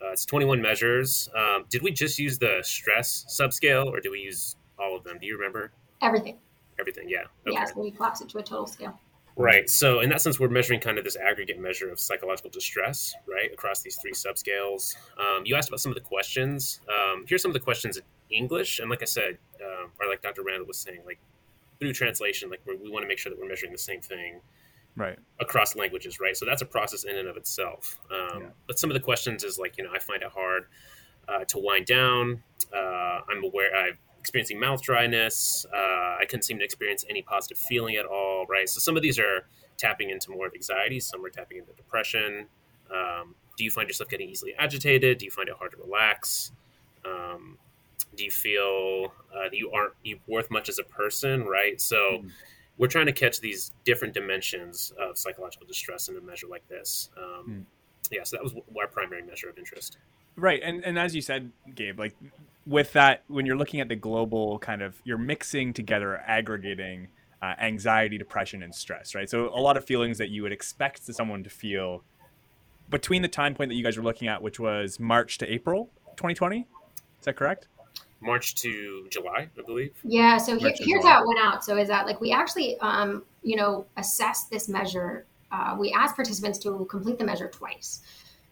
Uh, 0.00 0.12
it's 0.12 0.25
21 0.25 0.62
measures. 0.62 1.28
Um, 1.37 1.64
did 1.68 1.83
we 1.83 1.90
just 1.90 2.18
use 2.18 2.38
the 2.38 2.59
stress 2.62 3.26
subscale, 3.28 3.87
or 3.87 4.00
did 4.00 4.11
we 4.11 4.21
use 4.21 4.54
all 4.78 4.97
of 4.97 5.02
them? 5.02 5.18
Do 5.21 5.26
you 5.26 5.37
remember? 5.37 5.73
Everything. 6.00 6.38
Everything, 6.78 7.09
yeah. 7.09 7.23
Okay. 7.47 7.54
Yeah, 7.54 7.64
so 7.64 7.80
we 7.80 7.90
collapse 7.90 8.21
it 8.21 8.28
to 8.28 8.38
a 8.38 8.42
total 8.42 8.66
scale. 8.66 8.99
Right. 9.37 9.71
So 9.71 10.00
in 10.00 10.11
that 10.11 10.21
sense, 10.21 10.40
we're 10.40 10.49
measuring 10.49 10.80
kind 10.80 10.99
of 10.99 11.04
this 11.04 11.16
aggregate 11.16 11.61
measure 11.61 11.90
of 11.90 12.00
psychological 12.00 12.50
distress, 12.50 13.14
right, 13.26 13.52
across 13.52 13.83
these 13.83 13.97
three 13.97 14.12
subscales. 14.12 14.97
Um, 15.16 15.42
you 15.45 15.54
asked 15.54 15.68
about 15.68 15.80
some 15.80 15.92
of 15.92 15.97
the 15.97 16.02
questions. 16.02 16.80
Um, 16.88 17.25
here's 17.28 17.42
some 17.42 17.50
of 17.50 17.54
the 17.54 17.61
questions 17.61 17.97
in 17.97 18.02
English, 18.30 18.80
and 18.80 18.90
like 18.90 19.00
I 19.00 19.04
said, 19.04 19.38
or 20.09 20.12
like 20.12 20.23
Dr. 20.23 20.43
Randall 20.43 20.67
was 20.67 20.79
saying, 20.79 21.00
like 21.07 21.19
through 21.79 21.93
translation, 21.93 22.50
like 22.50 22.61
we 22.67 22.91
want 22.91 23.05
to 23.05 23.09
make 23.09 23.19
sure 23.19 23.31
that 23.31 23.38
we're 23.38 23.49
measuring 23.49 23.73
the 23.73 23.79
same 23.79 24.00
thing, 24.00 24.41
right, 24.97 25.19
across 25.41 25.77
languages, 25.77 26.19
right. 26.21 26.37
So 26.37 26.45
that's 26.45 26.62
a 26.62 26.67
process 26.67 27.05
in 27.05 27.17
and 27.17 27.29
of 27.29 27.37
itself. 27.37 27.99
Um, 28.11 28.43
yeah. 28.43 28.49
But 28.67 28.79
some 28.79 28.91
of 28.91 28.95
the 28.95 29.00
questions 29.00 29.45
is 29.45 29.59
like, 29.59 29.79
you 29.79 29.85
know, 29.85 29.91
I 29.95 29.99
find 29.99 30.23
it 30.23 30.31
hard 30.31 30.65
uh, 31.29 31.45
to 31.45 31.59
wind 31.59 31.87
down. 31.87 32.43
Uh, 32.75 33.21
I'm 33.29 33.45
aware 33.45 33.75
i'm 33.75 33.99
experiencing 34.19 34.59
mouth 34.59 34.83
dryness. 34.83 35.65
Uh, 35.73 36.17
I 36.21 36.25
couldn't 36.29 36.43
seem 36.43 36.59
to 36.59 36.65
experience 36.65 37.05
any 37.09 37.23
positive 37.23 37.59
feeling 37.59 37.97
at 37.97 38.05
all, 38.05 38.47
right? 38.47 38.69
So 38.69 38.81
some 38.81 38.97
of 38.97 39.03
these 39.03 39.19
are 39.19 39.47
tapping 39.77 40.11
into 40.11 40.31
more 40.31 40.49
of 40.49 40.55
anxiety, 40.55 41.00
some 41.00 41.25
are 41.25 41.31
tapping 41.31 41.59
into 41.59 41.73
depression. 41.73 42.47
Um, 42.91 43.35
do 43.57 43.65
you 43.65 43.71
find 43.71 43.88
yourself 43.88 44.11
getting 44.11 44.29
easily 44.29 44.55
agitated? 44.59 45.19
Do 45.19 45.25
you 45.25 45.31
find 45.31 45.49
it 45.49 45.55
hard 45.59 45.73
to 45.73 45.77
relax? 45.79 46.53
Um, 47.05 47.59
do 48.17 48.25
you 48.25 48.31
feel 48.31 49.12
uh, 49.35 49.45
that 49.45 49.57
you 49.57 49.71
aren't 49.71 49.95
you 50.05 50.19
worth 50.26 50.50
much 50.50 50.69
as 50.69 50.78
a 50.78 50.85
person, 50.85 51.45
right? 51.45 51.81
So 51.81 51.97
mm. 51.97 52.31
we're 52.76 52.88
trying 52.88 53.07
to 53.07 53.12
catch 53.12 53.40
these 53.40 53.73
different 53.85 54.14
dimensions 54.14 54.93
of 54.99 55.19
psychological 55.19 55.67
distress 55.67 56.09
in 56.09 56.17
a 56.17 56.21
measure 56.21 56.47
like 56.47 56.67
this. 56.69 57.11
Um, 57.17 57.49
mm. 57.49 57.64
Yeah, 58.11 58.23
so 58.25 58.37
that 58.37 58.43
was 58.43 58.55
our 58.78 58.87
primary 58.87 59.23
measure 59.23 59.49
of 59.50 59.59
interest. 59.59 59.99
Right, 60.37 60.61
and 60.62 60.85
and 60.85 60.99
as 60.99 61.14
you 61.14 61.21
said, 61.23 61.50
Gabe, 61.75 61.99
like 61.99 62.14
with 62.67 62.93
that, 62.93 63.25
when 63.28 63.47
you're 63.47 63.57
looking 63.57 63.81
at 63.81 63.88
the 63.88 63.97
global 63.97 64.59
kind 64.59 64.83
of, 64.83 65.00
you're 65.05 65.19
mixing 65.19 65.73
together, 65.73 66.23
aggregating 66.26 67.09
uh, 67.43 67.55
anxiety, 67.61 68.19
depression, 68.19 68.62
and 68.62 68.75
stress, 68.75 69.14
right? 69.14 69.28
So 69.28 69.49
a 69.49 69.61
lot 69.61 69.76
of 69.76 69.85
feelings 69.85 70.19
that 70.19 70.28
you 70.31 70.43
would 70.43 70.52
expect 70.52 71.02
someone 71.05 71.43
to 71.45 71.50
feel 71.50 72.02
between 72.90 73.23
the 73.23 73.28
time 73.28 73.55
point 73.55 73.71
that 73.71 73.75
you 73.75 73.85
guys 73.85 73.97
were 73.97 74.02
looking 74.02 74.28
at, 74.28 74.43
which 74.43 74.59
was 74.59 74.99
March 74.99 75.38
to 75.38 75.52
April 75.52 75.90
2020. 76.17 76.67
Is 77.19 77.25
that 77.25 77.37
correct? 77.37 77.69
March 78.21 78.55
to 78.57 79.07
July, 79.11 79.49
I 79.57 79.63
believe. 79.63 79.93
Yeah. 80.03 80.39
So 80.39 80.59
here, 80.59 80.73
here's 80.79 81.05
how 81.05 81.23
it 81.23 81.27
went 81.27 81.41
out. 81.41 81.65
So 81.65 81.77
is 81.77 81.89
that 81.89 82.07
like 82.07 82.21
we 82.21 82.33
actually, 82.33 82.79
um, 82.81 83.25
you 83.43 83.57
know, 83.57 83.87
assessed 83.97 84.51
this 84.51 84.69
measure. 84.69 85.25
Uh, 85.51 85.77
we 85.79 85.93
asked 85.93 86.17
participants 86.17 86.59
to 86.59 86.87
complete 86.91 87.19
the 87.19 87.25
measure 87.25 87.49
twice. 87.49 88.03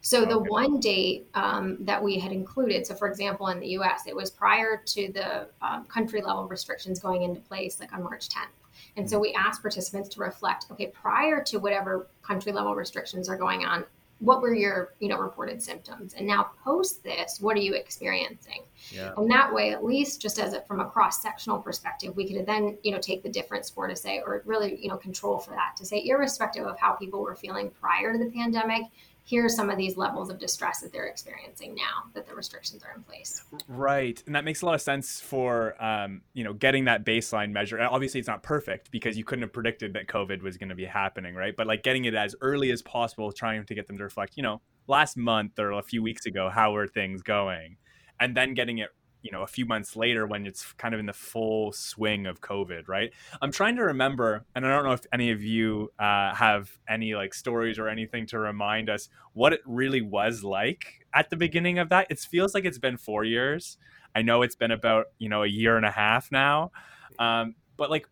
So 0.06 0.24
the 0.24 0.36
okay. 0.36 0.48
one 0.48 0.78
date 0.78 1.26
um, 1.34 1.78
that 1.80 2.00
we 2.00 2.16
had 2.16 2.30
included, 2.30 2.86
so 2.86 2.94
for 2.94 3.08
example, 3.08 3.48
in 3.48 3.58
the 3.58 3.66
U.S., 3.70 4.04
it 4.06 4.14
was 4.14 4.30
prior 4.30 4.80
to 4.86 5.12
the 5.12 5.48
um, 5.60 5.84
country 5.86 6.22
level 6.22 6.46
restrictions 6.46 7.00
going 7.00 7.22
into 7.22 7.40
place, 7.40 7.80
like 7.80 7.92
on 7.92 8.04
March 8.04 8.28
10th. 8.28 8.54
And 8.96 9.10
so 9.10 9.18
we 9.18 9.34
asked 9.34 9.62
participants 9.62 10.08
to 10.10 10.20
reflect, 10.20 10.66
okay, 10.70 10.86
prior 10.88 11.42
to 11.44 11.58
whatever 11.58 12.06
country 12.22 12.52
level 12.52 12.76
restrictions 12.76 13.28
are 13.28 13.36
going 13.36 13.64
on, 13.64 13.84
what 14.18 14.40
were 14.40 14.54
your 14.54 14.94
you 14.98 15.08
know 15.08 15.18
reported 15.18 15.62
symptoms 15.62 16.14
and 16.14 16.26
now 16.26 16.50
post 16.64 17.04
this 17.04 17.38
what 17.40 17.56
are 17.56 17.60
you 17.60 17.74
experiencing 17.74 18.62
yeah. 18.90 19.12
and 19.16 19.30
that 19.30 19.52
way 19.52 19.72
at 19.72 19.84
least 19.84 20.22
just 20.22 20.38
as 20.38 20.54
a, 20.54 20.62
from 20.62 20.80
a 20.80 20.84
cross 20.86 21.20
sectional 21.20 21.58
perspective 21.58 22.16
we 22.16 22.26
could 22.26 22.46
then 22.46 22.78
you 22.82 22.90
know 22.90 22.98
take 22.98 23.22
the 23.22 23.28
difference 23.28 23.68
for 23.68 23.86
to 23.86 23.94
say 23.94 24.22
or 24.24 24.42
really 24.46 24.78
you 24.80 24.88
know 24.88 24.96
control 24.96 25.38
for 25.38 25.50
that 25.50 25.74
to 25.76 25.84
say 25.84 26.02
irrespective 26.06 26.66
of 26.66 26.78
how 26.78 26.92
people 26.92 27.20
were 27.20 27.34
feeling 27.34 27.70
prior 27.78 28.12
to 28.12 28.18
the 28.18 28.30
pandemic 28.30 28.82
here 29.26 29.44
are 29.44 29.48
some 29.48 29.70
of 29.70 29.76
these 29.76 29.96
levels 29.96 30.30
of 30.30 30.38
distress 30.38 30.80
that 30.80 30.92
they're 30.92 31.06
experiencing 31.06 31.74
now 31.74 32.04
that 32.14 32.28
the 32.28 32.34
restrictions 32.34 32.84
are 32.84 32.94
in 32.96 33.02
place. 33.02 33.42
Right, 33.66 34.22
and 34.24 34.36
that 34.36 34.44
makes 34.44 34.62
a 34.62 34.66
lot 34.66 34.76
of 34.76 34.80
sense 34.80 35.20
for 35.20 35.74
um, 35.82 36.22
you 36.32 36.44
know 36.44 36.52
getting 36.52 36.84
that 36.84 37.04
baseline 37.04 37.50
measure. 37.50 37.80
Obviously, 37.82 38.20
it's 38.20 38.28
not 38.28 38.44
perfect 38.44 38.92
because 38.92 39.18
you 39.18 39.24
couldn't 39.24 39.42
have 39.42 39.52
predicted 39.52 39.94
that 39.94 40.06
COVID 40.06 40.42
was 40.42 40.56
going 40.56 40.68
to 40.68 40.76
be 40.76 40.84
happening, 40.84 41.34
right? 41.34 41.56
But 41.56 41.66
like 41.66 41.82
getting 41.82 42.04
it 42.04 42.14
as 42.14 42.36
early 42.40 42.70
as 42.70 42.82
possible, 42.82 43.32
trying 43.32 43.64
to 43.64 43.74
get 43.74 43.88
them 43.88 43.98
to 43.98 44.04
reflect, 44.04 44.36
you 44.36 44.44
know, 44.44 44.62
last 44.86 45.16
month 45.16 45.58
or 45.58 45.72
a 45.72 45.82
few 45.82 46.04
weeks 46.04 46.26
ago, 46.26 46.48
how 46.48 46.76
are 46.76 46.86
things 46.86 47.22
going, 47.22 47.78
and 48.20 48.36
then 48.36 48.54
getting 48.54 48.78
it 48.78 48.90
you 49.26 49.32
know 49.32 49.42
a 49.42 49.46
few 49.46 49.66
months 49.66 49.96
later 49.96 50.26
when 50.26 50.46
it's 50.46 50.72
kind 50.74 50.94
of 50.94 51.00
in 51.00 51.06
the 51.06 51.12
full 51.12 51.72
swing 51.72 52.26
of 52.26 52.40
covid 52.40 52.88
right? 52.88 53.12
I'm 53.42 53.52
trying 53.52 53.76
to 53.76 53.82
remember 53.82 54.44
and 54.54 54.66
i 54.66 54.70
don't 54.70 54.84
know 54.84 54.92
if 54.92 55.04
any 55.12 55.30
of 55.32 55.42
you 55.42 55.90
uh, 55.98 56.34
have 56.34 56.70
any 56.88 57.14
like 57.14 57.34
stories 57.34 57.78
or 57.78 57.88
anything 57.88 58.26
to 58.26 58.38
remind 58.38 58.88
us 58.88 59.08
what 59.32 59.52
it 59.52 59.60
really 59.66 60.00
was 60.00 60.44
like 60.44 61.06
at 61.12 61.30
the 61.30 61.36
beginning 61.36 61.78
of 61.78 61.88
that. 61.88 62.06
It 62.10 62.18
feels 62.20 62.54
like 62.54 62.64
it's 62.64 62.78
been 62.78 62.96
four 62.96 63.24
years. 63.24 63.78
I 64.14 64.22
know 64.22 64.42
it's 64.42 64.54
been 64.54 64.70
about 64.70 65.06
you 65.18 65.28
know 65.28 65.42
a 65.42 65.48
year 65.48 65.76
and 65.76 65.84
a 65.84 65.90
half 65.90 66.30
now. 66.30 66.70
Um, 67.18 67.54
but 67.76 67.90
like 67.90 68.06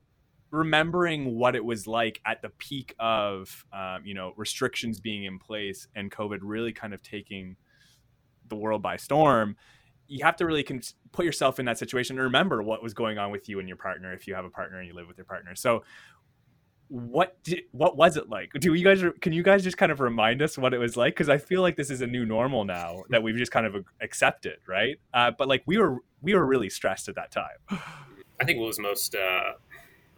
remembering 0.50 1.34
what 1.36 1.56
it 1.56 1.64
was 1.64 1.86
like 1.86 2.20
at 2.24 2.40
the 2.40 2.48
peak 2.48 2.94
of 2.98 3.66
um, 3.72 4.02
you 4.04 4.14
know 4.14 4.32
restrictions 4.36 5.00
being 5.00 5.24
in 5.24 5.38
place 5.38 5.88
and 5.96 6.12
covid 6.12 6.38
really 6.42 6.72
kind 6.72 6.94
of 6.94 7.02
taking 7.02 7.56
the 8.48 8.54
world 8.54 8.80
by 8.80 8.96
storm 8.96 9.56
you 10.08 10.24
have 10.24 10.36
to 10.36 10.46
really 10.46 10.62
con- 10.62 10.82
put 11.12 11.24
yourself 11.24 11.58
in 11.58 11.66
that 11.66 11.78
situation 11.78 12.16
and 12.16 12.24
remember 12.24 12.62
what 12.62 12.82
was 12.82 12.94
going 12.94 13.18
on 13.18 13.30
with 13.30 13.48
you 13.48 13.58
and 13.58 13.68
your 13.68 13.76
partner 13.76 14.12
if 14.12 14.26
you 14.26 14.34
have 14.34 14.44
a 14.44 14.50
partner 14.50 14.78
and 14.78 14.88
you 14.88 14.94
live 14.94 15.08
with 15.08 15.16
your 15.16 15.24
partner. 15.24 15.54
So 15.54 15.82
what 16.88 17.42
did, 17.42 17.62
what 17.72 17.96
was 17.96 18.16
it 18.16 18.28
like? 18.28 18.52
Do 18.52 18.74
you 18.74 18.84
guys 18.84 19.02
can 19.20 19.32
you 19.32 19.42
guys 19.42 19.64
just 19.64 19.76
kind 19.76 19.90
of 19.90 20.00
remind 20.00 20.42
us 20.42 20.58
what 20.58 20.74
it 20.74 20.78
was 20.78 20.96
like? 20.96 21.14
Because 21.14 21.28
I 21.28 21.38
feel 21.38 21.62
like 21.62 21.76
this 21.76 21.90
is 21.90 22.00
a 22.02 22.06
new 22.06 22.26
normal 22.26 22.64
now 22.64 23.04
that 23.10 23.22
we've 23.22 23.36
just 23.36 23.52
kind 23.52 23.66
of 23.66 23.84
accepted, 24.00 24.58
right? 24.66 24.98
Uh, 25.12 25.30
but 25.36 25.48
like 25.48 25.62
we 25.66 25.78
were 25.78 25.98
we 26.20 26.34
were 26.34 26.44
really 26.44 26.70
stressed 26.70 27.08
at 27.08 27.14
that 27.14 27.30
time. 27.30 27.56
I 28.40 28.44
think 28.44 28.58
what 28.58 28.66
was 28.66 28.78
most 28.78 29.14
uh, 29.14 29.52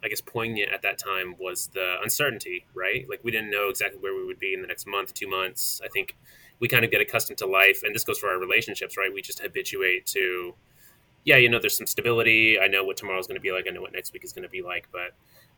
I 0.03 0.07
guess 0.09 0.21
poignant 0.21 0.71
at 0.73 0.81
that 0.81 0.97
time 0.97 1.35
was 1.39 1.67
the 1.73 1.95
uncertainty, 2.03 2.65
right? 2.73 3.05
Like 3.09 3.21
we 3.23 3.31
didn't 3.31 3.51
know 3.51 3.69
exactly 3.69 3.99
where 3.99 4.15
we 4.15 4.25
would 4.25 4.39
be 4.39 4.53
in 4.53 4.61
the 4.61 4.67
next 4.67 4.85
month, 4.87 5.13
two 5.13 5.27
months. 5.27 5.81
I 5.83 5.87
think 5.87 6.15
we 6.59 6.67
kind 6.67 6.83
of 6.83 6.91
get 6.91 7.01
accustomed 7.01 7.37
to 7.39 7.45
life, 7.45 7.83
and 7.83 7.93
this 7.93 8.03
goes 8.03 8.17
for 8.17 8.29
our 8.29 8.39
relationships, 8.39 8.97
right? 8.97 9.13
We 9.13 9.21
just 9.21 9.39
habituate 9.39 10.05
to, 10.07 10.55
yeah, 11.23 11.37
you 11.37 11.49
know, 11.49 11.59
there's 11.59 11.77
some 11.77 11.87
stability. 11.87 12.59
I 12.59 12.67
know 12.67 12.83
what 12.83 12.97
tomorrow's 12.97 13.27
going 13.27 13.35
to 13.35 13.41
be 13.41 13.51
like. 13.51 13.65
I 13.67 13.71
know 13.71 13.81
what 13.81 13.93
next 13.93 14.13
week 14.13 14.23
is 14.23 14.33
going 14.33 14.43
to 14.43 14.49
be 14.49 14.61
like. 14.61 14.87
But 14.91 15.11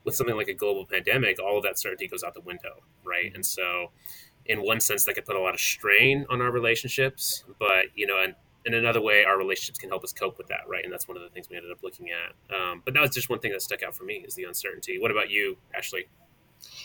with 0.04 0.14
something 0.14 0.36
like 0.36 0.48
a 0.48 0.54
global 0.54 0.86
pandemic, 0.86 1.38
all 1.40 1.56
of 1.56 1.62
that 1.64 1.78
certainty 1.78 2.06
goes 2.06 2.22
out 2.22 2.34
the 2.34 2.40
window, 2.40 2.82
right? 3.04 3.32
And 3.34 3.44
so, 3.44 3.90
in 4.46 4.62
one 4.62 4.80
sense, 4.80 5.04
that 5.04 5.14
could 5.14 5.24
put 5.24 5.36
a 5.36 5.40
lot 5.40 5.54
of 5.54 5.60
strain 5.60 6.26
on 6.28 6.40
our 6.40 6.50
relationships. 6.50 7.44
But 7.58 7.86
you 7.94 8.06
know, 8.06 8.22
and 8.22 8.34
in 8.66 8.74
another 8.74 9.00
way, 9.00 9.24
our 9.24 9.38
relationships 9.38 9.78
can 9.78 9.88
help 9.88 10.04
us 10.04 10.12
cope 10.12 10.36
with 10.36 10.48
that, 10.48 10.60
right? 10.68 10.84
And 10.84 10.92
that's 10.92 11.08
one 11.08 11.16
of 11.16 11.22
the 11.22 11.30
things 11.30 11.48
we 11.48 11.56
ended 11.56 11.72
up 11.72 11.82
looking 11.82 12.08
at. 12.10 12.54
Um, 12.54 12.82
but 12.84 12.94
that 12.94 13.00
was 13.00 13.10
just 13.10 13.30
one 13.30 13.38
thing 13.38 13.52
that 13.52 13.62
stuck 13.62 13.82
out 13.82 13.94
for 13.94 14.04
me 14.04 14.24
is 14.26 14.34
the 14.34 14.44
uncertainty. 14.44 14.98
What 14.98 15.10
about 15.10 15.30
you, 15.30 15.56
Ashley? 15.74 16.08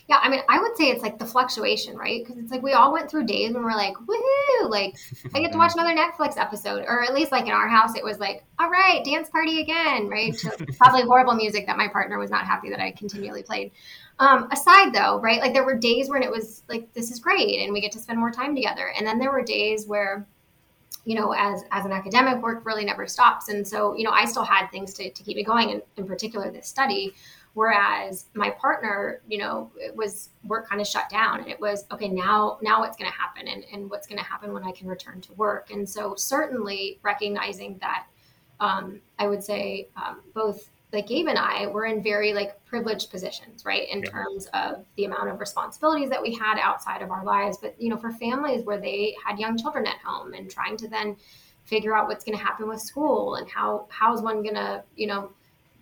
Yeah, 0.08 0.20
I 0.22 0.30
mean, 0.30 0.42
I 0.48 0.60
would 0.60 0.78
say 0.78 0.86
it's 0.86 1.02
like 1.02 1.18
the 1.18 1.26
fluctuation, 1.26 1.98
right? 1.98 2.24
Because 2.24 2.42
it's 2.42 2.52
like 2.52 2.62
we 2.62 2.74
all 2.74 2.94
went 2.94 3.10
through 3.10 3.26
days 3.26 3.54
when 3.54 3.64
we're 3.64 3.72
like, 3.72 3.96
woohoo, 3.96 4.70
like 4.70 4.96
I 5.34 5.40
get 5.40 5.52
to 5.54 5.58
watch 5.58 5.74
another 5.78 5.96
Netflix 5.96 6.38
episode, 6.38 6.86
or 6.88 7.04
at 7.04 7.14
least 7.14 7.32
like 7.32 7.46
in 7.46 7.52
our 7.52 7.68
house, 7.68 7.96
it 7.96 8.04
was 8.04 8.20
like, 8.20 8.44
all 8.60 8.70
right, 8.70 9.04
dance 9.04 9.30
party 9.30 9.62
again, 9.62 10.08
right? 10.08 10.36
probably 10.78 11.02
horrible 11.04 11.34
music 11.34 11.66
that 11.66 11.78
my 11.78 11.88
partner 11.88 12.20
was 12.20 12.30
not 12.30 12.46
happy 12.46 12.70
that 12.70 12.80
I 12.80 12.92
continually 12.92 13.44
played. 13.44 13.72
Um, 14.20 14.48
aside 14.52 14.94
though, 14.94 15.20
right? 15.20 15.42
Like 15.42 15.54
there 15.54 15.66
were 15.66 15.78
days 15.78 16.08
when 16.10 16.24
it 16.24 16.32
was 16.32 16.64
like, 16.70 16.94
this 16.94 17.12
is 17.12 17.20
great, 17.20 17.60
and 17.62 17.74
we 17.74 17.82
get 17.82 17.92
to 17.94 18.00
spend 18.00 18.20
more 18.20 18.32
time 18.32 18.56
together, 18.56 18.92
and 18.96 19.08
then 19.08 19.18
there 19.18 19.32
were 19.32 19.44
days 19.44 19.88
where 19.88 20.28
you 21.06 21.14
know, 21.14 21.34
as 21.34 21.64
as 21.72 21.86
an 21.86 21.92
academic, 21.92 22.42
work 22.42 22.66
really 22.66 22.84
never 22.84 23.08
stops. 23.08 23.48
And 23.48 23.66
so, 23.66 23.96
you 23.96 24.04
know, 24.04 24.10
I 24.10 24.26
still 24.26 24.44
had 24.44 24.68
things 24.72 24.94
to, 24.96 25.12
to 25.12 25.24
keep 25.24 25.38
me 25.38 25.44
going, 25.44 25.72
and 25.72 25.82
in 25.98 26.08
particular, 26.08 26.52
this 26.52 26.68
study 26.68 27.14
Whereas 27.56 28.26
my 28.34 28.50
partner, 28.50 29.22
you 29.30 29.38
know, 29.38 29.72
it 29.78 29.96
was 29.96 30.30
work 30.44 30.68
kind 30.68 30.82
of 30.82 30.88
shut 30.88 31.10
down 31.10 31.40
and 31.40 31.48
it 31.48 31.60
was, 31.60 31.86
okay, 31.90 32.10
now, 32.10 32.60
now 32.62 32.82
what's 32.82 32.98
going 32.98 33.10
to 33.10 33.18
happen 33.18 33.48
and, 33.48 33.64
and 33.72 33.90
what's 33.90 34.08
going 34.08 34.20
to 34.20 34.26
happen 34.26 34.52
when 34.52 34.66
I 34.66 34.74
can 34.74 34.90
return 34.90 35.22
to 35.22 35.34
work. 35.34 35.72
And 35.72 35.88
so 35.88 36.16
certainly 36.16 37.00
recognizing 37.02 37.78
that, 37.78 38.08
um, 38.60 39.00
I 39.20 39.28
would 39.28 39.42
say 39.42 39.88
um, 39.96 40.20
both 40.34 40.70
like 40.92 41.08
Gabe 41.08 41.28
and 41.28 41.40
I 41.40 41.68
were 41.68 41.86
in 41.86 42.04
very 42.04 42.34
like 42.34 42.64
privileged 42.66 43.10
positions, 43.10 43.64
right? 43.64 43.88
In 43.88 44.00
yeah. 44.00 44.10
terms 44.10 44.48
of 44.54 44.86
the 44.98 45.06
amount 45.06 45.30
of 45.30 45.40
responsibilities 45.40 46.10
that 46.10 46.22
we 46.22 46.34
had 46.34 46.60
outside 46.60 47.02
of 47.02 47.10
our 47.10 47.24
lives. 47.24 47.58
But, 47.62 47.82
you 47.82 47.90
know, 47.90 47.98
for 47.98 48.12
families 48.12 48.66
where 48.66 48.82
they 48.82 49.16
had 49.26 49.40
young 49.40 49.58
children 49.58 49.88
at 49.88 50.00
home 50.04 50.34
and 50.34 50.52
trying 50.52 50.76
to 50.76 50.90
then 50.90 51.16
figure 51.64 51.96
out 51.96 52.10
what's 52.10 52.26
going 52.26 52.38
to 52.38 52.44
happen 52.44 52.68
with 52.68 52.82
school 52.82 53.36
and 53.36 53.50
how, 53.50 53.88
how's 53.88 54.22
one 54.22 54.44
going 54.44 54.56
to, 54.56 54.84
you 54.98 55.08
know, 55.08 55.32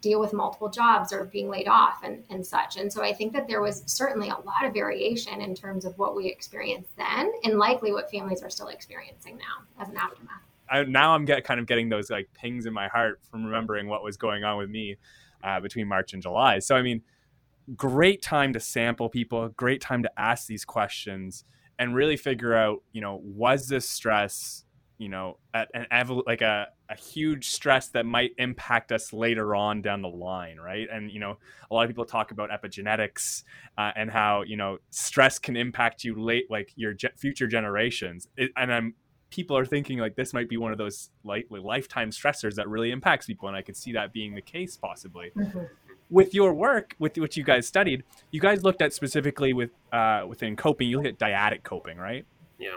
deal 0.03 0.19
with 0.19 0.33
multiple 0.33 0.69
jobs 0.69 1.13
or 1.13 1.23
being 1.23 1.49
laid 1.49 1.67
off 1.67 2.03
and, 2.03 2.23
and 2.29 2.45
such. 2.45 2.75
And 2.75 2.91
so 2.91 3.01
I 3.01 3.13
think 3.13 3.31
that 3.33 3.47
there 3.47 3.61
was 3.61 3.83
certainly 3.85 4.27
a 4.27 4.35
lot 4.35 4.65
of 4.65 4.73
variation 4.73 5.39
in 5.39 5.55
terms 5.55 5.85
of 5.85 5.97
what 5.97 6.13
we 6.13 6.27
experienced 6.27 6.95
then 6.97 7.31
and 7.45 7.57
likely 7.57 7.93
what 7.93 8.11
families 8.11 8.43
are 8.43 8.49
still 8.49 8.67
experiencing 8.67 9.37
now 9.37 9.81
as 9.81 9.87
an 9.87 9.95
aftermath. 9.95 10.41
I, 10.69 10.83
now 10.83 11.15
I'm 11.15 11.23
get, 11.23 11.45
kind 11.45 11.59
of 11.59 11.67
getting 11.67 11.87
those 11.87 12.09
like 12.09 12.29
pings 12.33 12.65
in 12.65 12.73
my 12.73 12.89
heart 12.89 13.21
from 13.31 13.45
remembering 13.45 13.87
what 13.87 14.03
was 14.03 14.17
going 14.17 14.43
on 14.43 14.57
with 14.57 14.69
me 14.69 14.97
uh, 15.41 15.61
between 15.61 15.87
March 15.87 16.13
and 16.13 16.21
July. 16.21 16.59
So, 16.59 16.75
I 16.75 16.81
mean, 16.81 17.01
great 17.77 18.21
time 18.21 18.51
to 18.53 18.59
sample 18.59 19.07
people, 19.07 19.47
great 19.49 19.79
time 19.79 20.03
to 20.03 20.11
ask 20.19 20.47
these 20.47 20.65
questions 20.65 21.45
and 21.79 21.95
really 21.95 22.17
figure 22.17 22.53
out, 22.53 22.83
you 22.91 22.99
know, 22.99 23.21
was 23.23 23.67
this 23.67 23.89
stress 23.89 24.65
you 25.03 25.09
know 25.09 25.37
at 25.53 25.69
an 25.73 25.85
like 26.25 26.41
a, 26.41 26.69
a 26.89 26.95
huge 26.95 27.49
stress 27.49 27.89
that 27.89 28.05
might 28.05 28.31
impact 28.37 28.93
us 28.93 29.11
later 29.11 29.53
on 29.53 29.81
down 29.81 30.01
the 30.01 30.07
line 30.07 30.57
right? 30.57 30.87
And 30.89 31.11
you 31.11 31.19
know 31.19 31.37
a 31.69 31.73
lot 31.73 31.83
of 31.83 31.89
people 31.89 32.05
talk 32.05 32.31
about 32.31 32.49
epigenetics 32.49 33.43
uh, 33.77 33.91
and 33.97 34.09
how 34.09 34.43
you 34.43 34.55
know 34.55 34.77
stress 34.91 35.39
can 35.39 35.57
impact 35.57 36.05
you 36.05 36.15
late 36.15 36.49
like 36.49 36.71
your 36.77 36.93
ge- 36.93 37.13
future 37.17 37.47
generations. 37.47 38.29
It, 38.37 38.51
and 38.55 38.73
i'm 38.73 38.95
people 39.29 39.57
are 39.57 39.65
thinking 39.65 39.97
like 39.97 40.15
this 40.15 40.31
might 40.31 40.47
be 40.47 40.57
one 40.57 40.71
of 40.71 40.77
those 40.77 41.09
like, 41.23 41.47
lifetime 41.49 42.11
stressors 42.11 42.53
that 42.53 42.69
really 42.69 42.91
impacts 42.91 43.25
people 43.25 43.47
and 43.47 43.57
i 43.57 43.63
could 43.63 43.75
see 43.75 43.91
that 43.91 44.13
being 44.13 44.35
the 44.35 44.41
case 44.41 44.77
possibly. 44.77 45.31
Mm-hmm. 45.35 45.63
with 46.11 46.35
your 46.35 46.53
work 46.53 46.95
with 46.99 47.17
what 47.17 47.35
you 47.35 47.43
guys 47.43 47.65
studied 47.67 48.03
you 48.29 48.39
guys 48.39 48.63
looked 48.63 48.83
at 48.83 48.93
specifically 48.93 49.51
with 49.51 49.71
uh, 49.91 50.23
within 50.27 50.55
coping 50.55 50.87
you 50.87 50.97
look 50.97 51.07
at 51.07 51.17
dyadic 51.17 51.63
coping 51.63 51.97
right? 51.97 52.25
Yeah 52.59 52.75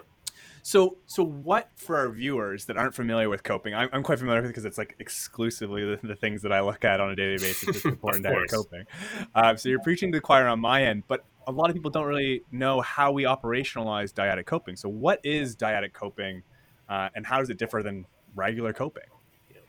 so, 0.67 0.97
so 1.07 1.23
what 1.23 1.71
for 1.77 1.97
our 1.97 2.09
viewers 2.09 2.65
that 2.65 2.77
aren't 2.77 2.93
familiar 2.93 3.29
with 3.29 3.45
coping? 3.45 3.73
I'm, 3.73 3.89
I'm 3.93 4.03
quite 4.03 4.19
familiar 4.19 4.41
with 4.41 4.47
it 4.47 4.53
because 4.53 4.65
it's 4.65 4.77
like 4.77 4.97
exclusively 4.99 5.85
the, 5.85 6.01
the, 6.03 6.17
things 6.17 6.43
that 6.43 6.53
I 6.53 6.59
look 6.59 6.85
at 6.85 7.01
on 7.01 7.09
a 7.09 7.15
daily 7.15 7.39
basis. 7.39 7.77
It's 7.77 7.85
important 7.85 8.25
to 8.25 8.35
have 8.35 8.49
coping. 8.51 8.85
Uh, 9.33 9.55
so 9.55 9.69
you're 9.69 9.79
preaching 9.79 10.11
to 10.11 10.19
the 10.19 10.21
choir 10.21 10.49
on 10.49 10.59
my 10.59 10.83
end, 10.83 11.05
but 11.07 11.25
a 11.47 11.53
lot 11.53 11.71
of 11.71 11.77
people 11.77 11.93
don't 11.93 12.09
really 12.09 12.43
know 12.51 12.81
how 12.81 13.13
we 13.13 13.23
operationalize 13.23 14.13
dyadic 14.13 14.47
coping. 14.47 14.75
So, 14.75 14.89
what 14.89 15.21
is 15.23 15.55
dyadic 15.55 15.93
coping, 15.93 16.43
uh, 16.89 17.11
and 17.15 17.25
how 17.25 17.39
does 17.39 17.49
it 17.49 17.59
differ 17.59 17.85
than 17.85 18.05
regular 18.35 18.73
coping? 18.73 19.05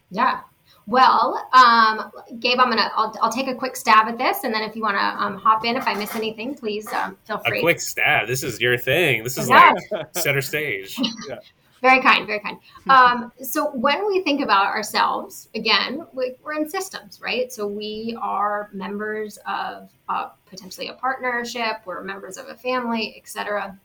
Yeah, 0.09 0.39
well, 0.87 1.47
um, 1.51 2.11
Gabe, 2.39 2.59
I'm 2.59 2.69
gonna 2.69 2.89
I'll, 2.95 3.13
I'll 3.21 3.31
take 3.31 3.47
a 3.47 3.53
quick 3.53 3.75
stab 3.75 4.07
at 4.07 4.17
this, 4.17 4.45
and 4.45 4.53
then 4.53 4.63
if 4.63 4.73
you 4.73 4.81
want 4.81 4.95
to 4.95 5.03
um, 5.03 5.37
hop 5.37 5.65
in, 5.65 5.75
if 5.75 5.85
I 5.85 5.93
miss 5.93 6.15
anything, 6.15 6.55
please 6.55 6.91
um, 6.93 7.17
feel 7.25 7.39
free. 7.39 7.59
A 7.59 7.61
quick 7.61 7.81
stab. 7.81 8.27
This 8.27 8.41
is 8.41 8.61
your 8.61 8.77
thing. 8.77 9.23
This 9.23 9.37
is 9.37 9.49
yeah. 9.49 9.73
like 9.91 10.17
center 10.17 10.41
stage. 10.41 10.97
Yeah. 11.27 11.39
Very 11.81 12.01
kind, 12.01 12.25
very 12.25 12.39
kind. 12.39 12.57
Um, 12.89 13.31
so 13.39 13.69
when 13.69 14.07
we 14.07 14.21
think 14.21 14.41
about 14.41 14.65
ourselves, 14.65 15.47
again, 15.53 16.07
we, 16.11 16.33
are 16.43 16.53
in 16.53 16.67
systems, 16.67 17.21
right? 17.21 17.53
So 17.53 17.67
we 17.67 18.17
are 18.19 18.71
members 18.73 19.37
of 19.47 19.91
uh, 20.09 20.29
potentially 20.47 20.87
a 20.87 20.93
partnership, 20.93 21.81
we're 21.85 22.03
members 22.03 22.37
of 22.37 22.47
a 22.47 22.55
family, 22.55 23.15
etc. 23.15 23.77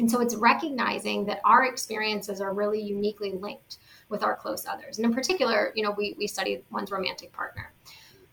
And 0.00 0.10
so 0.10 0.20
it's 0.20 0.34
recognizing 0.34 1.26
that 1.26 1.42
our 1.44 1.66
experiences 1.66 2.40
are 2.40 2.54
really 2.54 2.80
uniquely 2.80 3.32
linked 3.32 3.76
with 4.08 4.22
our 4.22 4.34
close 4.34 4.64
others. 4.66 4.96
And 4.96 5.04
in 5.04 5.12
particular, 5.12 5.72
you 5.76 5.82
know, 5.82 5.90
we, 5.90 6.14
we 6.18 6.26
study 6.26 6.64
one's 6.70 6.90
romantic 6.90 7.32
partner. 7.32 7.72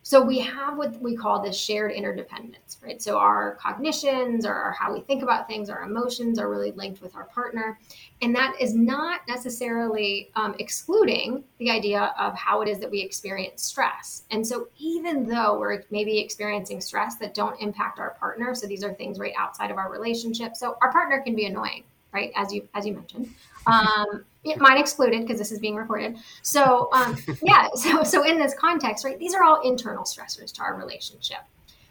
So 0.08 0.22
we 0.22 0.40
have 0.40 0.78
what 0.78 1.02
we 1.02 1.18
call 1.18 1.42
this 1.42 1.60
shared 1.60 1.92
interdependence, 1.92 2.78
right? 2.82 3.02
So 3.02 3.18
our 3.18 3.56
cognitions 3.56 4.46
or 4.46 4.54
our, 4.54 4.72
how 4.72 4.94
we 4.94 5.02
think 5.02 5.22
about 5.22 5.50
things, 5.50 5.70
our 5.70 5.82
emotions 5.82 6.40
are 6.40 6.50
really 6.50 6.72
linked 6.72 7.02
with 7.02 7.14
our 7.14 7.26
partner. 7.26 7.78
And 8.22 8.34
that 8.34 8.56
is 8.58 8.74
not 8.74 9.20
necessarily 9.28 10.32
um, 10.38 10.56
excluding 10.60 11.44
the 11.58 11.70
idea 11.70 12.14
of 12.18 12.34
how 12.36 12.62
it 12.62 12.70
is 12.70 12.80
that 12.80 12.90
we 12.90 13.02
experience 13.02 13.64
stress. 13.64 14.24
And 14.32 14.48
so 14.48 14.70
even 14.78 15.28
though 15.28 15.60
we're 15.60 15.84
maybe 15.92 16.20
experiencing 16.20 16.80
stress 16.80 17.18
that 17.18 17.34
don't 17.34 17.60
impact 17.60 18.00
our 18.00 18.12
partner, 18.12 18.56
so 18.56 18.66
these 18.66 18.86
are 18.86 18.94
things 18.94 19.20
right 19.20 19.34
outside 19.38 19.72
of 19.72 19.78
our 19.78 19.92
relationship. 19.92 20.56
So 20.56 20.78
our 20.80 20.90
partner 20.90 21.20
can 21.20 21.36
be 21.36 21.48
annoying, 21.48 21.84
right? 22.14 22.32
As 22.34 22.54
you 22.54 22.66
as 22.74 22.86
you 22.86 22.94
mentioned. 22.94 23.34
Um, 23.68 24.24
mine 24.58 24.78
excluded 24.78 25.22
because 25.22 25.38
this 25.38 25.52
is 25.52 25.60
being 25.60 25.76
recorded. 25.76 26.18
So 26.42 26.90
um, 26.94 27.18
yeah, 27.42 27.68
so 27.76 28.04
so 28.04 28.24
in 28.24 28.38
this 28.38 28.54
context, 28.54 29.06
right, 29.06 29.20
these 29.20 29.34
are 29.34 29.44
all 29.44 29.62
internal 29.62 30.04
stressors 30.04 30.52
to 30.54 30.62
our 30.62 30.76
relationship. 30.76 31.40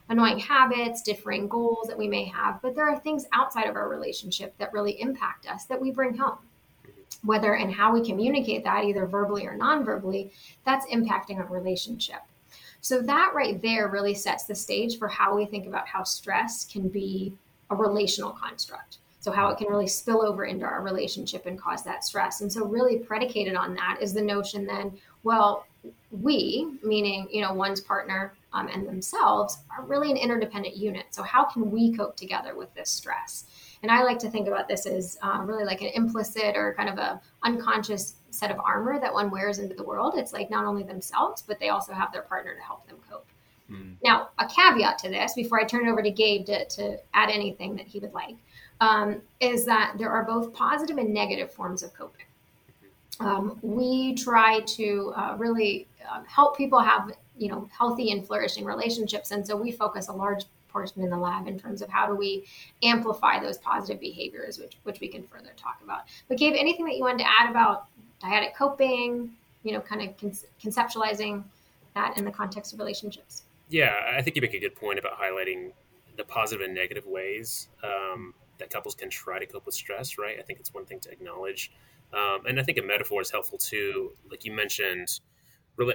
annoying 0.08 0.38
habits, 0.38 1.02
differing 1.02 1.48
goals 1.48 1.88
that 1.88 1.98
we 1.98 2.06
may 2.06 2.24
have, 2.24 2.62
but 2.62 2.76
there 2.76 2.88
are 2.88 2.98
things 3.00 3.26
outside 3.32 3.66
of 3.66 3.74
our 3.74 3.88
relationship 3.88 4.56
that 4.58 4.72
really 4.72 5.00
impact 5.00 5.48
us 5.48 5.64
that 5.64 5.80
we 5.80 5.90
bring 5.90 6.16
home. 6.16 6.38
Whether 7.24 7.54
and 7.54 7.72
how 7.72 7.92
we 7.92 8.06
communicate 8.06 8.62
that, 8.64 8.84
either 8.84 9.06
verbally 9.06 9.46
or 9.46 9.56
non 9.56 9.84
verbally, 9.84 10.32
that's 10.64 10.86
impacting 10.86 11.38
our 11.38 11.46
relationship. 11.46 12.20
So, 12.80 13.02
that 13.02 13.32
right 13.34 13.60
there 13.60 13.88
really 13.88 14.14
sets 14.14 14.44
the 14.44 14.54
stage 14.54 14.98
for 14.98 15.08
how 15.08 15.34
we 15.34 15.44
think 15.44 15.66
about 15.66 15.88
how 15.88 16.04
stress 16.04 16.64
can 16.64 16.88
be 16.88 17.32
a 17.70 17.74
relational 17.74 18.30
construct. 18.30 18.98
So, 19.26 19.32
how 19.32 19.48
it 19.48 19.58
can 19.58 19.66
really 19.66 19.88
spill 19.88 20.24
over 20.24 20.44
into 20.44 20.64
our 20.64 20.82
relationship 20.82 21.46
and 21.46 21.60
cause 21.60 21.82
that 21.82 22.04
stress. 22.04 22.42
And 22.42 22.52
so, 22.52 22.64
really 22.64 23.00
predicated 23.00 23.56
on 23.56 23.74
that 23.74 23.98
is 24.00 24.14
the 24.14 24.22
notion 24.22 24.64
then, 24.64 24.96
well, 25.24 25.66
we, 26.12 26.78
meaning, 26.84 27.26
you 27.32 27.42
know, 27.42 27.52
one's 27.52 27.80
partner 27.80 28.34
um, 28.52 28.68
and 28.68 28.86
themselves, 28.86 29.58
are 29.76 29.84
really 29.84 30.12
an 30.12 30.16
interdependent 30.16 30.76
unit. 30.76 31.06
So, 31.10 31.24
how 31.24 31.42
can 31.42 31.72
we 31.72 31.92
cope 31.92 32.14
together 32.14 32.54
with 32.54 32.72
this 32.74 32.88
stress? 32.88 33.46
And 33.82 33.90
I 33.90 34.04
like 34.04 34.20
to 34.20 34.30
think 34.30 34.46
about 34.46 34.68
this 34.68 34.86
as 34.86 35.18
uh, 35.22 35.40
really 35.42 35.64
like 35.64 35.80
an 35.80 35.90
implicit 35.94 36.54
or 36.54 36.74
kind 36.74 36.88
of 36.88 36.98
a 36.98 37.20
unconscious 37.42 38.14
set 38.30 38.52
of 38.52 38.60
armor 38.60 39.00
that 39.00 39.12
one 39.12 39.28
wears 39.28 39.58
into 39.58 39.74
the 39.74 39.82
world. 39.82 40.14
It's 40.16 40.32
like 40.32 40.50
not 40.50 40.66
only 40.66 40.84
themselves, 40.84 41.42
but 41.42 41.58
they 41.58 41.70
also 41.70 41.92
have 41.92 42.12
their 42.12 42.22
partner 42.22 42.54
to 42.54 42.62
help 42.62 42.86
them 42.86 42.98
cope. 43.10 43.26
Mm. 43.68 43.96
Now, 44.04 44.28
a 44.38 44.46
caveat 44.46 44.98
to 44.98 45.08
this 45.08 45.34
before 45.34 45.60
I 45.60 45.64
turn 45.64 45.88
it 45.88 45.90
over 45.90 46.00
to 46.00 46.12
Gabe 46.12 46.46
to, 46.46 46.64
to 46.64 46.98
add 47.12 47.28
anything 47.28 47.74
that 47.74 47.88
he 47.88 47.98
would 47.98 48.14
like 48.14 48.36
um, 48.80 49.20
is 49.40 49.64
that 49.64 49.94
there 49.98 50.10
are 50.10 50.24
both 50.24 50.52
positive 50.52 50.98
and 50.98 51.12
negative 51.12 51.50
forms 51.50 51.82
of 51.82 51.94
coping. 51.94 52.26
Um, 53.20 53.58
we 53.62 54.14
try 54.14 54.60
to 54.60 55.12
uh, 55.16 55.36
really 55.38 55.86
uh, 56.10 56.22
help 56.26 56.56
people 56.56 56.80
have 56.80 57.12
you 57.38 57.48
know 57.48 57.68
healthy 57.76 58.10
and 58.12 58.26
flourishing 58.26 58.64
relationships, 58.64 59.30
and 59.30 59.46
so 59.46 59.56
we 59.56 59.72
focus 59.72 60.08
a 60.08 60.12
large 60.12 60.44
portion 60.68 61.02
in 61.02 61.08
the 61.08 61.16
lab 61.16 61.48
in 61.48 61.58
terms 61.58 61.80
of 61.80 61.88
how 61.88 62.06
do 62.06 62.14
we 62.14 62.44
amplify 62.82 63.40
those 63.40 63.56
positive 63.58 64.00
behaviors, 64.00 64.58
which 64.58 64.76
which 64.82 65.00
we 65.00 65.08
can 65.08 65.22
further 65.24 65.52
talk 65.56 65.78
about. 65.82 66.02
But 66.28 66.38
Gabe, 66.38 66.54
anything 66.56 66.84
that 66.86 66.96
you 66.96 67.02
wanted 67.02 67.20
to 67.20 67.30
add 67.40 67.50
about 67.50 67.86
dyadic 68.22 68.54
coping? 68.54 69.30
You 69.62 69.72
know, 69.72 69.80
kind 69.80 70.02
of 70.02 70.16
con- 70.18 70.32
conceptualizing 70.62 71.42
that 71.94 72.18
in 72.18 72.24
the 72.24 72.30
context 72.30 72.72
of 72.72 72.78
relationships. 72.78 73.42
Yeah, 73.68 73.94
I 74.14 74.22
think 74.22 74.36
you 74.36 74.42
make 74.42 74.54
a 74.54 74.60
good 74.60 74.76
point 74.76 74.98
about 74.98 75.18
highlighting 75.18 75.72
the 76.16 76.24
positive 76.24 76.64
and 76.64 76.74
negative 76.74 77.06
ways 77.06 77.68
um, 77.82 78.34
that 78.58 78.70
couples 78.70 78.94
can 78.94 79.10
try 79.10 79.38
to 79.38 79.46
cope 79.46 79.66
with 79.66 79.74
stress, 79.74 80.18
right? 80.18 80.38
I 80.38 80.42
think 80.42 80.60
it's 80.60 80.72
one 80.72 80.86
thing 80.86 81.00
to 81.00 81.10
acknowledge. 81.10 81.72
Um, 82.12 82.46
and 82.46 82.60
I 82.60 82.62
think 82.62 82.78
a 82.78 82.82
metaphor 82.82 83.20
is 83.20 83.30
helpful 83.30 83.58
too. 83.58 84.12
Like 84.30 84.44
you 84.44 84.52
mentioned, 84.52 85.20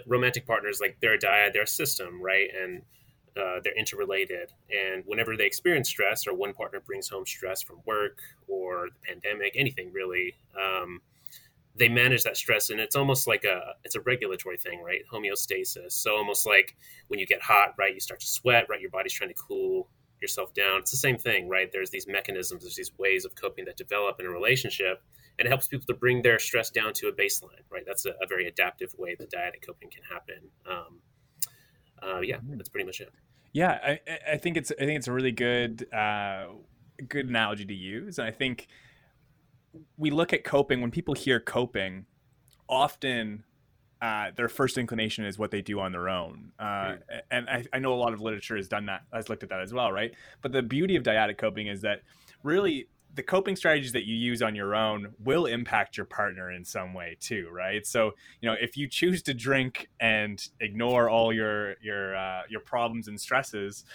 romantic 0.05 0.45
partners, 0.45 0.79
like 0.79 0.97
they're 1.01 1.15
a 1.15 1.19
dyad, 1.19 1.53
they're 1.53 1.63
a 1.63 1.67
system, 1.67 2.21
right? 2.21 2.49
And 2.55 2.81
uh, 3.37 3.61
they're 3.63 3.77
interrelated. 3.77 4.51
And 4.69 5.03
whenever 5.05 5.37
they 5.37 5.45
experience 5.45 5.89
stress 5.89 6.27
or 6.27 6.33
one 6.33 6.53
partner 6.53 6.79
brings 6.79 7.09
home 7.09 7.25
stress 7.25 7.61
from 7.61 7.77
work 7.85 8.19
or 8.47 8.89
the 8.89 9.13
pandemic, 9.13 9.53
anything 9.55 9.91
really, 9.93 10.35
um, 10.59 11.01
they 11.75 11.87
manage 11.87 12.23
that 12.23 12.35
stress 12.35 12.69
and 12.69 12.79
it's 12.79 12.95
almost 12.95 13.27
like 13.27 13.43
a 13.43 13.75
it's 13.83 13.95
a 13.95 14.01
regulatory 14.01 14.57
thing 14.57 14.81
right 14.83 15.01
homeostasis 15.11 15.93
so 15.93 16.15
almost 16.15 16.45
like 16.45 16.75
when 17.07 17.19
you 17.19 17.25
get 17.25 17.41
hot 17.41 17.73
right 17.77 17.93
you 17.93 17.99
start 17.99 18.19
to 18.19 18.27
sweat 18.27 18.65
right 18.69 18.81
your 18.81 18.89
body's 18.89 19.13
trying 19.13 19.29
to 19.29 19.35
cool 19.35 19.87
yourself 20.21 20.53
down. 20.53 20.79
It's 20.79 20.91
the 20.91 20.97
same 20.97 21.17
thing, 21.17 21.49
right? 21.49 21.71
There's 21.71 21.89
these 21.89 22.07
mechanisms, 22.07 22.61
there's 22.63 22.75
these 22.75 22.91
ways 22.97 23.25
of 23.25 23.35
coping 23.35 23.65
that 23.65 23.77
develop 23.77 24.19
in 24.19 24.25
a 24.25 24.29
relationship, 24.29 25.01
and 25.39 25.45
it 25.45 25.49
helps 25.49 25.67
people 25.67 25.85
to 25.87 25.93
bring 25.93 26.21
their 26.21 26.39
stress 26.39 26.69
down 26.69 26.93
to 26.93 27.07
a 27.07 27.11
baseline, 27.11 27.63
right? 27.69 27.83
That's 27.85 28.05
a, 28.05 28.11
a 28.21 28.27
very 28.27 28.47
adaptive 28.47 28.93
way 28.97 29.15
that 29.15 29.31
dyadic 29.31 29.65
coping 29.65 29.89
can 29.89 30.03
happen. 30.03 30.49
Um, 30.69 30.99
uh, 32.01 32.19
yeah, 32.21 32.37
mm-hmm. 32.37 32.57
that's 32.57 32.69
pretty 32.69 32.85
much 32.85 33.01
it. 33.01 33.09
Yeah, 33.53 33.79
I, 33.83 33.99
I, 34.33 34.37
think 34.37 34.55
it's 34.55 34.71
I 34.71 34.85
think 34.85 34.97
it's 34.97 35.07
a 35.07 35.11
really 35.11 35.33
good 35.33 35.91
uh, 35.93 36.45
good 37.07 37.27
analogy 37.27 37.65
to 37.65 37.73
use, 37.73 38.17
and 38.17 38.27
I 38.27 38.31
think 38.31 38.67
we 39.97 40.09
look 40.09 40.31
at 40.31 40.43
coping 40.43 40.81
when 40.81 40.91
people 40.91 41.13
hear 41.13 41.39
coping, 41.39 42.05
often 42.69 43.43
uh, 44.01 44.31
their 44.35 44.49
first 44.49 44.77
inclination 44.77 45.25
is 45.25 45.37
what 45.37 45.51
they 45.51 45.61
do 45.61 45.79
on 45.79 45.91
their 45.91 46.09
own. 46.09 46.51
Uh, 46.59 46.95
and 47.29 47.47
I, 47.47 47.65
I, 47.71 47.79
know 47.79 47.93
a 47.93 47.95
lot 47.95 48.13
of 48.13 48.21
literature 48.21 48.55
has 48.55 48.67
done 48.67 48.87
that, 48.87 49.03
has 49.13 49.29
looked 49.29 49.43
at 49.43 49.49
that 49.49 49.61
as 49.61 49.73
well, 49.73 49.91
right? 49.91 50.11
But 50.41 50.51
the 50.51 50.63
beauty 50.63 50.95
of 50.95 51.03
dyadic 51.03 51.37
coping 51.37 51.67
is 51.67 51.81
that 51.81 52.01
really 52.41 52.87
the 53.13 53.21
coping 53.21 53.55
strategies 53.55 53.91
that 53.91 54.05
you 54.05 54.15
use 54.15 54.41
on 54.41 54.55
your 54.55 54.73
own 54.73 55.13
will 55.23 55.45
impact 55.45 55.97
your 55.97 56.05
partner 56.05 56.51
in 56.51 56.65
some 56.65 56.93
way 56.93 57.17
too, 57.19 57.49
right? 57.51 57.85
So, 57.85 58.13
you 58.41 58.49
know, 58.49 58.55
if 58.59 58.75
you 58.75 58.87
choose 58.87 59.21
to 59.23 59.33
drink 59.33 59.89
and 59.99 60.43
ignore 60.59 61.09
all 61.09 61.33
your 61.33 61.75
your 61.81 62.15
uh, 62.15 62.41
your 62.49 62.61
problems 62.61 63.07
and 63.07 63.19
stresses, 63.19 63.85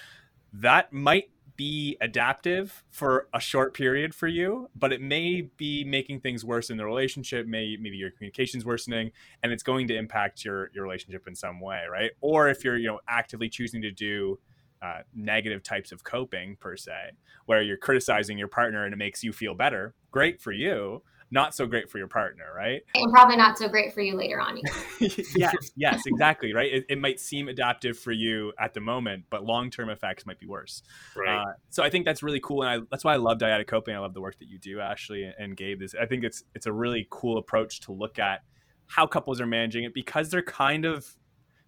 that 0.53 0.93
might 0.93 1.31
be 1.57 1.97
adaptive 2.01 2.85
for 2.91 3.29
a 3.33 3.41
short 3.41 3.75
period 3.75 4.15
for 4.15 4.27
you, 4.27 4.69
but 4.75 4.93
it 4.93 5.01
may 5.01 5.43
be 5.57 5.85
making 5.85 6.21
things 6.21 6.45
worse 6.45 6.71
in 6.71 6.77
the 6.77 6.85
relationship. 6.85 7.47
May 7.47 7.77
maybe 7.81 7.97
your 7.97 8.11
communication's 8.11 8.65
worsening, 8.65 9.11
and 9.43 9.53
it's 9.53 9.63
going 9.63 9.89
to 9.89 9.97
impact 9.97 10.45
your 10.45 10.71
your 10.75 10.85
relationship 10.85 11.27
in 11.27 11.35
some 11.35 11.61
way, 11.61 11.85
right? 11.91 12.11
Or 12.21 12.49
if 12.49 12.65
you're 12.65 12.77
you 12.77 12.89
know 12.89 13.01
actively 13.09 13.49
choosing 13.49 13.83
to 13.83 13.91
do 13.91 14.39
uh, 14.83 15.01
negative 15.15 15.63
types 15.63 15.93
of 15.93 16.05
coping 16.05 16.57
per 16.57 16.77
se, 16.77 17.13
where 17.47 17.63
you're 17.63 17.77
criticizing 17.77 18.39
your 18.39 18.49
partner 18.49 18.85
and 18.85 18.93
it 18.93 18.99
makes 18.99 19.25
you 19.25 19.33
feel 19.33 19.55
better, 19.55 19.95
great 20.11 20.41
for 20.41 20.53
you 20.53 21.03
not 21.37 21.55
so 21.55 21.67
great 21.67 21.91
for 21.91 21.99
your 21.99 22.09
partner, 22.09 22.47
right? 22.57 22.81
And 22.95 23.13
probably 23.13 23.37
not 23.37 23.59
so 23.59 23.69
great 23.69 23.93
for 23.93 24.01
you 24.01 24.17
later 24.17 24.41
on. 24.41 24.59
yes, 25.01 25.55
yes, 25.77 26.03
exactly, 26.07 26.55
right? 26.55 26.73
It, 26.73 26.87
it, 26.89 26.99
might 26.99 27.21
seem 27.21 27.49
adaptive 27.49 27.99
for 27.99 28.11
you 28.11 28.55
at 28.59 28.73
the 28.73 28.81
moment, 28.81 29.25
but 29.29 29.45
long 29.45 29.71
term 29.71 29.91
effects 29.91 30.25
might 30.25 30.41
be 30.41 30.47
worse. 30.47 30.83
Right. 31.15 31.43
Uh, 31.43 31.53
so 31.69 31.83
I 31.83 31.91
think 31.91 32.07
that's 32.07 32.23
really 32.23 32.41
cool, 32.41 32.63
and 32.63 32.71
I, 32.71 32.87
that's 32.91 33.05
why 33.05 33.13
I 33.13 33.19
love 33.19 33.37
dyadic 33.37 33.67
coping. 33.67 33.95
I 33.95 33.99
love 33.99 34.15
the 34.15 34.21
work 34.23 34.39
that 34.39 34.49
you 34.49 34.59
do, 34.59 34.81
Ashley 34.81 35.31
and 35.39 35.55
Gabe. 35.55 35.81
This 35.81 35.95
I 35.95 36.07
think 36.07 36.25
it's 36.25 36.43
it's 36.55 36.65
a 36.67 36.73
really 36.73 37.07
cool 37.11 37.37
approach 37.37 37.81
to 37.81 37.93
look 37.93 38.19
at 38.19 38.41
how 38.87 39.07
couples 39.07 39.39
are 39.39 39.47
managing 39.47 39.85
it 39.85 39.93
because 39.93 40.31
they're 40.31 40.43
kind 40.43 40.87
of 40.87 41.17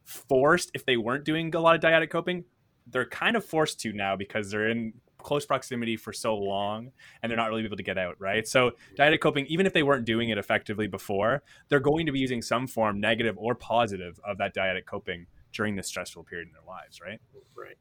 forced 0.05 0.71
if 0.73 0.87
they 0.87 0.97
weren't 0.97 1.25
doing 1.25 1.55
a 1.55 1.61
lot 1.61 1.75
of 1.75 1.83
dyadic 1.83 2.09
coping 2.09 2.45
they're 2.91 3.07
kind 3.07 3.37
of 3.37 3.45
forced 3.45 3.81
to 3.81 3.93
now 3.93 4.17
because 4.17 4.51
they're 4.51 4.69
in 4.69 4.95
close 5.23 5.45
proximity 5.45 5.97
for 5.97 6.13
so 6.13 6.37
long 6.37 6.93
and 7.23 7.31
they're 7.31 7.37
not 7.37 7.49
really 7.51 7.65
able 7.65 7.77
to 7.77 7.83
get 7.83 7.99
out, 7.99 8.17
right? 8.19 8.47
So 8.47 8.73
dyadic 8.97 9.21
coping, 9.21 9.47
even 9.47 9.67
if 9.67 9.73
they 9.73 9.83
weren't 9.83 10.05
doing 10.05 10.31
it 10.31 10.39
effectively 10.39 10.87
before, 10.87 11.43
they're 11.69 11.81
going 11.81 12.07
to 12.07 12.13
be 12.13 12.19
using 12.19 12.43
some 12.43 12.67
form, 12.67 13.01
negative 13.01 13.37
or 13.39 13.55
positive, 13.55 14.21
of 14.25 14.39
that 14.39 14.55
dyadic 14.55 14.87
coping 14.87 15.27
during 15.53 15.77
this 15.77 15.89
stressful 15.89 16.25
period 16.25 16.49
in 16.49 16.53
their 16.53 16.63
lives, 16.67 17.01
right? 17.01 17.21
Right. 17.57 17.77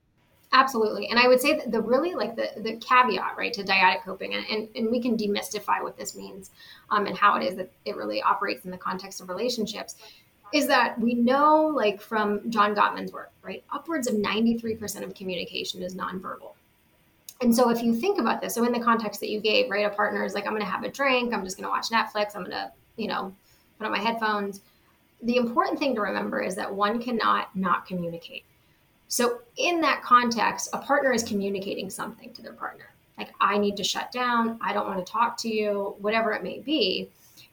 Absolutely. 0.53 1.07
And 1.09 1.19
I 1.19 1.27
would 1.27 1.41
say 1.41 1.57
that 1.57 1.71
the 1.71 1.81
really 1.81 2.15
like 2.15 2.35
the, 2.35 2.49
the 2.57 2.77
caveat, 2.77 3.37
right, 3.37 3.51
to 3.53 3.63
dyadic 3.63 4.03
coping, 4.03 4.33
and, 4.33 4.45
and, 4.49 4.69
and 4.75 4.89
we 4.89 5.01
can 5.01 5.17
demystify 5.17 5.83
what 5.83 5.97
this 5.97 6.15
means 6.15 6.51
um, 6.89 7.05
and 7.05 7.17
how 7.17 7.35
it 7.35 7.43
is 7.43 7.55
that 7.57 7.71
it 7.85 7.95
really 7.95 8.21
operates 8.21 8.65
in 8.65 8.71
the 8.71 8.77
context 8.77 9.19
of 9.19 9.29
relationships, 9.29 9.95
is 10.53 10.67
that 10.67 10.99
we 10.99 11.13
know, 11.13 11.67
like 11.67 12.01
from 12.01 12.49
John 12.49 12.73
Gottman's 12.73 13.11
work, 13.11 13.31
right, 13.41 13.63
upwards 13.71 14.07
of 14.07 14.15
93% 14.15 15.03
of 15.03 15.13
communication 15.13 15.83
is 15.83 15.95
nonverbal. 15.95 16.53
And 17.41 17.55
so 17.55 17.69
if 17.69 17.83
you 17.83 17.95
think 17.95 18.19
about 18.19 18.41
this, 18.41 18.55
so 18.55 18.65
in 18.65 18.71
the 18.71 18.79
context 18.79 19.19
that 19.19 19.29
you 19.29 19.39
gave, 19.39 19.69
right, 19.69 19.85
a 19.85 19.89
partner 19.89 20.25
is 20.25 20.33
like, 20.33 20.45
I'm 20.45 20.53
going 20.53 20.63
to 20.63 20.67
have 20.67 20.83
a 20.83 20.89
drink, 20.89 21.33
I'm 21.33 21.43
just 21.43 21.55
going 21.57 21.65
to 21.65 21.69
watch 21.69 21.89
Netflix, 21.89 22.35
I'm 22.35 22.43
going 22.43 22.51
to, 22.51 22.71
you 22.95 23.07
know, 23.07 23.33
put 23.77 23.85
on 23.85 23.91
my 23.91 23.99
headphones. 23.99 24.61
The 25.21 25.37
important 25.37 25.77
thing 25.77 25.93
to 25.95 26.01
remember 26.01 26.41
is 26.41 26.55
that 26.55 26.73
one 26.73 27.01
cannot 27.01 27.55
not 27.55 27.85
communicate. 27.85 28.43
So 29.07 29.39
in 29.57 29.81
that 29.81 30.01
context, 30.01 30.69
a 30.73 30.79
partner 30.79 31.13
is 31.13 31.23
communicating 31.23 31.89
something 31.89 32.33
to 32.33 32.41
their 32.41 32.53
partner. 32.53 32.85
Like, 33.17 33.29
I 33.39 33.57
need 33.57 33.77
to 33.77 33.83
shut 33.83 34.11
down, 34.11 34.59
I 34.61 34.73
don't 34.73 34.87
want 34.87 35.03
to 35.03 35.11
talk 35.11 35.37
to 35.37 35.49
you, 35.49 35.95
whatever 35.99 36.33
it 36.33 36.43
may 36.43 36.59
be. 36.59 37.09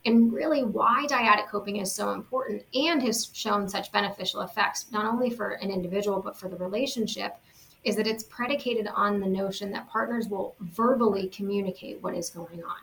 And 0.06 0.32
really, 0.32 0.64
why 0.64 1.06
dyadic 1.08 1.48
coping 1.48 1.76
is 1.76 1.90
so 1.90 2.10
important 2.10 2.62
and 2.74 3.02
has 3.02 3.30
shown 3.32 3.66
such 3.68 3.90
beneficial 3.90 4.42
effects, 4.42 4.86
not 4.92 5.06
only 5.06 5.30
for 5.30 5.52
an 5.52 5.70
individual, 5.70 6.20
but 6.20 6.36
for 6.36 6.48
the 6.48 6.56
relationship, 6.56 7.36
is 7.84 7.96
that 7.96 8.06
it's 8.06 8.24
predicated 8.24 8.88
on 8.94 9.20
the 9.20 9.26
notion 9.26 9.70
that 9.72 9.88
partners 9.88 10.28
will 10.28 10.54
verbally 10.60 11.28
communicate 11.28 12.02
what 12.02 12.14
is 12.14 12.30
going 12.30 12.62
on. 12.64 12.78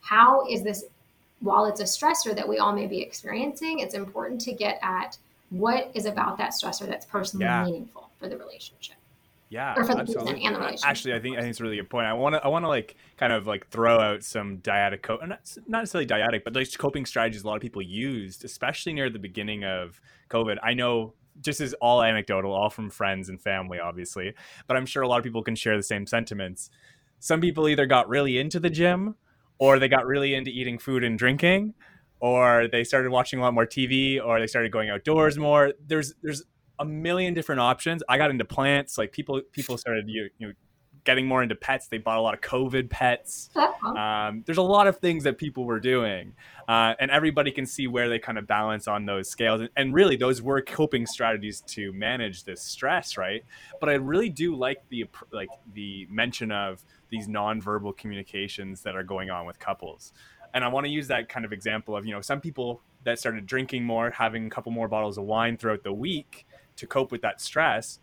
How 0.00 0.46
is 0.48 0.62
this, 0.62 0.84
while 1.40 1.66
it's 1.66 1.80
a 1.80 1.84
stressor 1.84 2.34
that 2.34 2.48
we 2.48 2.58
all 2.58 2.72
may 2.72 2.86
be 2.86 3.00
experiencing, 3.02 3.80
it's 3.80 3.94
important 3.94 4.40
to 4.42 4.52
get 4.52 4.78
at 4.82 5.18
what 5.50 5.90
is 5.94 6.06
about 6.06 6.38
that 6.38 6.52
stressor 6.52 6.86
that's 6.86 7.06
personally 7.06 7.44
yeah. 7.44 7.64
meaningful 7.64 8.10
for 8.18 8.28
the 8.28 8.36
relationship. 8.36 8.96
Yeah, 9.48 9.74
or 9.76 9.84
for 9.84 9.94
the 9.94 10.04
person 10.04 10.26
and 10.26 10.56
the 10.56 10.58
relationship. 10.58 10.88
Actually, 10.88 11.14
I 11.14 11.20
think 11.20 11.36
I 11.36 11.40
think 11.40 11.50
it's 11.50 11.60
a 11.60 11.62
really 11.62 11.76
good 11.76 11.88
point. 11.88 12.06
I 12.06 12.14
want 12.14 12.34
to 12.34 12.44
I 12.44 12.48
want 12.48 12.64
to 12.64 12.68
like 12.68 12.96
kind 13.16 13.32
of 13.32 13.46
like 13.46 13.68
throw 13.68 14.00
out 14.00 14.24
some 14.24 14.58
dyadic, 14.58 15.02
co- 15.02 15.18
not, 15.24 15.38
not 15.68 15.80
necessarily 15.82 16.06
dyadic, 16.06 16.42
but 16.42 16.56
like 16.56 16.66
coping 16.76 17.06
strategies 17.06 17.44
a 17.44 17.46
lot 17.46 17.54
of 17.54 17.62
people 17.62 17.80
used, 17.80 18.44
especially 18.44 18.92
near 18.92 19.08
the 19.08 19.20
beginning 19.20 19.62
of 19.62 20.00
COVID. 20.30 20.56
I 20.64 20.74
know 20.74 21.14
just 21.40 21.60
is 21.60 21.74
all 21.74 22.02
anecdotal, 22.02 22.52
all 22.52 22.70
from 22.70 22.90
friends 22.90 23.28
and 23.28 23.40
family, 23.40 23.78
obviously. 23.78 24.34
But 24.66 24.76
I'm 24.76 24.86
sure 24.86 25.02
a 25.02 25.08
lot 25.08 25.18
of 25.18 25.24
people 25.24 25.42
can 25.42 25.54
share 25.54 25.76
the 25.76 25.82
same 25.82 26.06
sentiments. 26.06 26.70
Some 27.18 27.40
people 27.40 27.68
either 27.68 27.86
got 27.86 28.08
really 28.08 28.38
into 28.38 28.60
the 28.60 28.70
gym, 28.70 29.16
or 29.58 29.78
they 29.78 29.88
got 29.88 30.06
really 30.06 30.34
into 30.34 30.50
eating 30.50 30.78
food 30.78 31.02
and 31.02 31.18
drinking, 31.18 31.74
or 32.20 32.68
they 32.70 32.84
started 32.84 33.10
watching 33.10 33.38
a 33.38 33.42
lot 33.42 33.54
more 33.54 33.66
TV, 33.66 34.22
or 34.22 34.40
they 34.40 34.46
started 34.46 34.72
going 34.72 34.90
outdoors 34.90 35.38
more. 35.38 35.72
There's 35.86 36.14
there's 36.22 36.44
a 36.78 36.84
million 36.84 37.34
different 37.34 37.60
options. 37.60 38.02
I 38.08 38.18
got 38.18 38.30
into 38.30 38.44
plants. 38.44 38.98
Like 38.98 39.12
people, 39.12 39.40
people 39.52 39.78
started 39.78 40.04
you, 40.08 40.28
you 40.38 40.48
know, 40.48 40.52
getting 41.06 41.26
more 41.26 41.42
into 41.42 41.54
pets. 41.54 41.88
They 41.88 41.98
bought 41.98 42.18
a 42.18 42.20
lot 42.20 42.34
of 42.34 42.40
COVID 42.42 42.90
pets. 42.90 43.50
Um, 43.86 44.42
there's 44.46 44.58
a 44.58 44.62
lot 44.62 44.88
of 44.88 44.98
things 44.98 45.24
that 45.24 45.38
people 45.38 45.64
were 45.64 45.78
doing, 45.78 46.32
uh, 46.66 46.94
and 46.98 47.08
everybody 47.10 47.52
can 47.52 47.66
see 47.66 47.86
where 47.86 48.08
they 48.08 48.18
kind 48.18 48.36
of 48.36 48.46
balance 48.46 48.88
on 48.88 49.06
those 49.06 49.28
scales. 49.28 49.60
And, 49.60 49.70
and, 49.76 49.94
really, 49.94 50.16
those 50.16 50.42
were 50.42 50.60
coping 50.60 51.06
strategies 51.06 51.60
to 51.68 51.92
manage 51.92 52.42
this 52.42 52.62
stress, 52.62 53.16
right? 53.16 53.44
But 53.78 53.90
I 53.90 53.94
really 53.94 54.28
do 54.28 54.56
like 54.56 54.78
the 54.88 55.06
like 55.30 55.50
the 55.72 56.08
mention 56.10 56.50
of 56.50 56.84
these 57.10 57.28
nonverbal 57.28 57.96
communications 57.96 58.82
that 58.82 58.96
are 58.96 59.04
going 59.04 59.30
on 59.30 59.46
with 59.46 59.60
couples. 59.60 60.12
And 60.52 60.64
I 60.64 60.68
want 60.68 60.86
to 60.86 60.90
use 60.90 61.06
that 61.08 61.28
kind 61.28 61.44
of 61.44 61.52
example 61.52 61.96
of 61.96 62.06
you 62.06 62.12
know 62.12 62.20
some 62.20 62.40
people 62.40 62.80
that 63.04 63.20
started 63.20 63.46
drinking 63.46 63.84
more, 63.84 64.10
having 64.10 64.46
a 64.46 64.50
couple 64.50 64.72
more 64.72 64.88
bottles 64.88 65.16
of 65.16 65.24
wine 65.24 65.56
throughout 65.56 65.84
the 65.84 65.92
week 65.92 66.44
to 66.76 66.88
cope 66.88 67.12
with 67.12 67.22
that 67.22 67.40
stress. 67.40 68.00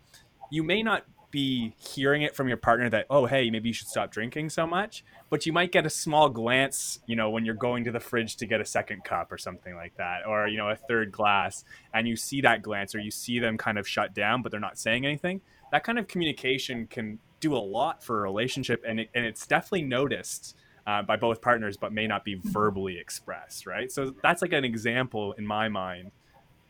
You 0.50 0.64
may 0.64 0.82
not 0.82 1.04
be 1.34 1.74
hearing 1.80 2.22
it 2.22 2.36
from 2.36 2.48
your 2.48 2.58
partner 2.58 2.88
that 2.92 3.08
oh 3.10 3.26
hey 3.26 3.50
maybe 3.50 3.68
you 3.68 3.74
should 3.74 3.88
stop 3.88 4.12
drinking 4.12 4.52
so 4.52 4.68
much 4.68 5.04
but 5.32 5.48
you 5.48 5.52
might 5.52 5.72
get 5.72 5.84
a 5.84 5.90
small 5.90 6.30
glance 6.30 7.00
you 7.08 7.16
know 7.16 7.32
when 7.32 7.44
you're 7.44 7.56
going 7.56 7.84
to 7.84 7.92
the 7.92 8.00
fridge 8.00 8.36
to 8.36 8.46
get 8.46 8.62
a 8.62 8.66
second 8.66 9.04
cup 9.04 9.32
or 9.32 9.38
something 9.40 9.76
like 9.76 9.98
that 9.98 10.28
or 10.28 10.48
you 10.48 10.58
know 10.58 10.70
a 10.70 10.76
third 10.76 11.12
glass 11.12 11.64
and 11.92 12.08
you 12.08 12.16
see 12.16 12.40
that 12.40 12.62
glance 12.62 12.94
or 12.94 13.00
you 13.00 13.10
see 13.10 13.40
them 13.40 13.58
kind 13.58 13.80
of 13.80 13.88
shut 13.88 14.14
down 14.14 14.44
but 14.44 14.52
they're 14.52 14.62
not 14.62 14.78
saying 14.78 15.08
anything. 15.08 15.42
That 15.72 15.84
kind 15.84 15.98
of 15.98 16.08
communication 16.08 16.86
can 16.86 17.18
do 17.40 17.56
a 17.56 17.58
lot 17.58 18.04
for 18.04 18.20
a 18.20 18.22
relationship 18.22 18.84
and, 18.88 19.00
it, 19.00 19.10
and 19.16 19.26
it's 19.26 19.48
definitely 19.48 19.82
noticed 19.82 20.56
uh, 20.86 21.02
by 21.02 21.16
both 21.16 21.42
partners 21.42 21.78
but 21.78 21.92
may 21.92 22.06
not 22.06 22.24
be 22.24 22.36
verbally 22.44 23.00
expressed 23.00 23.66
right? 23.66 23.92
So 23.92 24.14
that's 24.22 24.44
like 24.44 24.54
an 24.54 24.64
example 24.64 25.34
in 25.34 25.48
my 25.48 25.68
mind 25.68 26.12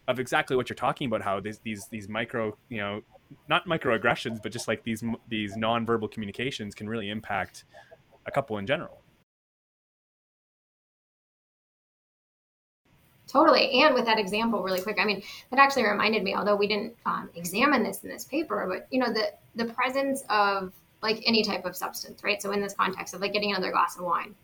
of 0.08 0.20
exactly 0.20 0.56
what 0.56 0.70
you're 0.70 0.76
talking 0.76 1.08
about 1.08 1.22
how 1.22 1.42
these 1.42 1.60
these 1.60 1.88
these 1.88 2.08
micro 2.08 2.58
you 2.70 2.78
know 2.78 3.02
not 3.48 3.68
microaggressions, 3.68 4.42
but 4.42 4.52
just 4.52 4.68
like 4.68 4.84
these 4.84 5.04
these 5.28 5.56
nonverbal 5.56 6.12
communications 6.12 6.76
can 6.76 6.88
really 6.88 7.10
impact 7.10 7.66
a 8.26 8.32
couple 8.32 8.58
in 8.58 8.66
general. 8.66 9.04
Totally. 13.28 13.82
And 13.82 13.96
with 13.96 14.06
that 14.06 14.20
example, 14.20 14.62
really 14.62 14.82
quick, 14.82 14.98
I 15.00 15.06
mean, 15.06 15.24
that 15.50 15.60
actually 15.60 15.86
reminded 15.86 16.24
me, 16.24 16.36
although 16.36 16.56
we 16.56 16.68
didn't 16.68 16.96
um, 17.06 17.30
examine 17.36 17.82
this 17.82 18.04
in 18.04 18.10
this 18.10 18.26
paper, 18.26 18.68
but 18.70 18.88
you 18.92 19.00
know, 19.00 19.12
the 19.12 19.32
the 19.56 19.66
presence 19.74 20.24
of 20.30 20.72
like 21.02 21.22
any 21.26 21.44
type 21.44 21.66
of 21.66 21.76
substance, 21.76 22.24
right? 22.24 22.42
So 22.42 22.52
in 22.52 22.62
this 22.62 22.74
context 22.74 23.14
of 23.14 23.22
like 23.22 23.34
getting 23.34 23.52
another 23.52 23.72
glass 23.72 23.98
of 23.98 24.04
wine, 24.04 24.36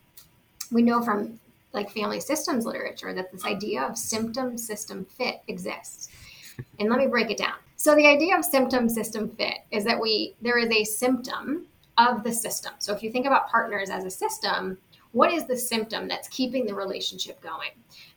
we 0.72 0.82
know 0.82 1.02
from 1.02 1.40
like 1.72 1.92
family 1.92 2.20
systems 2.20 2.66
literature 2.66 3.14
that 3.14 3.32
this 3.32 3.46
idea 3.46 3.84
of 3.84 3.98
symptom 3.98 4.58
system 4.58 5.06
fit 5.06 5.42
exists. 5.48 6.10
And 6.80 6.90
let 6.90 7.00
me 7.00 7.08
break 7.08 7.30
it 7.30 7.38
down. 7.38 7.56
So 7.80 7.96
the 7.96 8.08
idea 8.08 8.38
of 8.38 8.44
symptom 8.44 8.90
system 8.90 9.30
fit 9.30 9.60
is 9.72 9.86
that 9.86 10.02
we 10.02 10.36
there 10.42 10.58
is 10.58 10.70
a 10.70 10.84
symptom 10.84 11.66
of 11.98 12.26
the 12.26 12.34
system. 12.34 12.74
So 12.78 12.94
if 12.94 13.02
you 13.02 13.10
think 13.10 13.26
about 13.26 13.48
partners 13.48 13.90
as 13.90 14.04
a 14.04 14.10
system, 14.10 14.78
what 15.14 15.32
is 15.32 15.48
the 15.48 15.56
symptom 15.56 16.10
that's 16.10 16.28
keeping 16.28 16.66
the 16.66 16.76
relationship 16.76 17.40
going? 17.40 17.70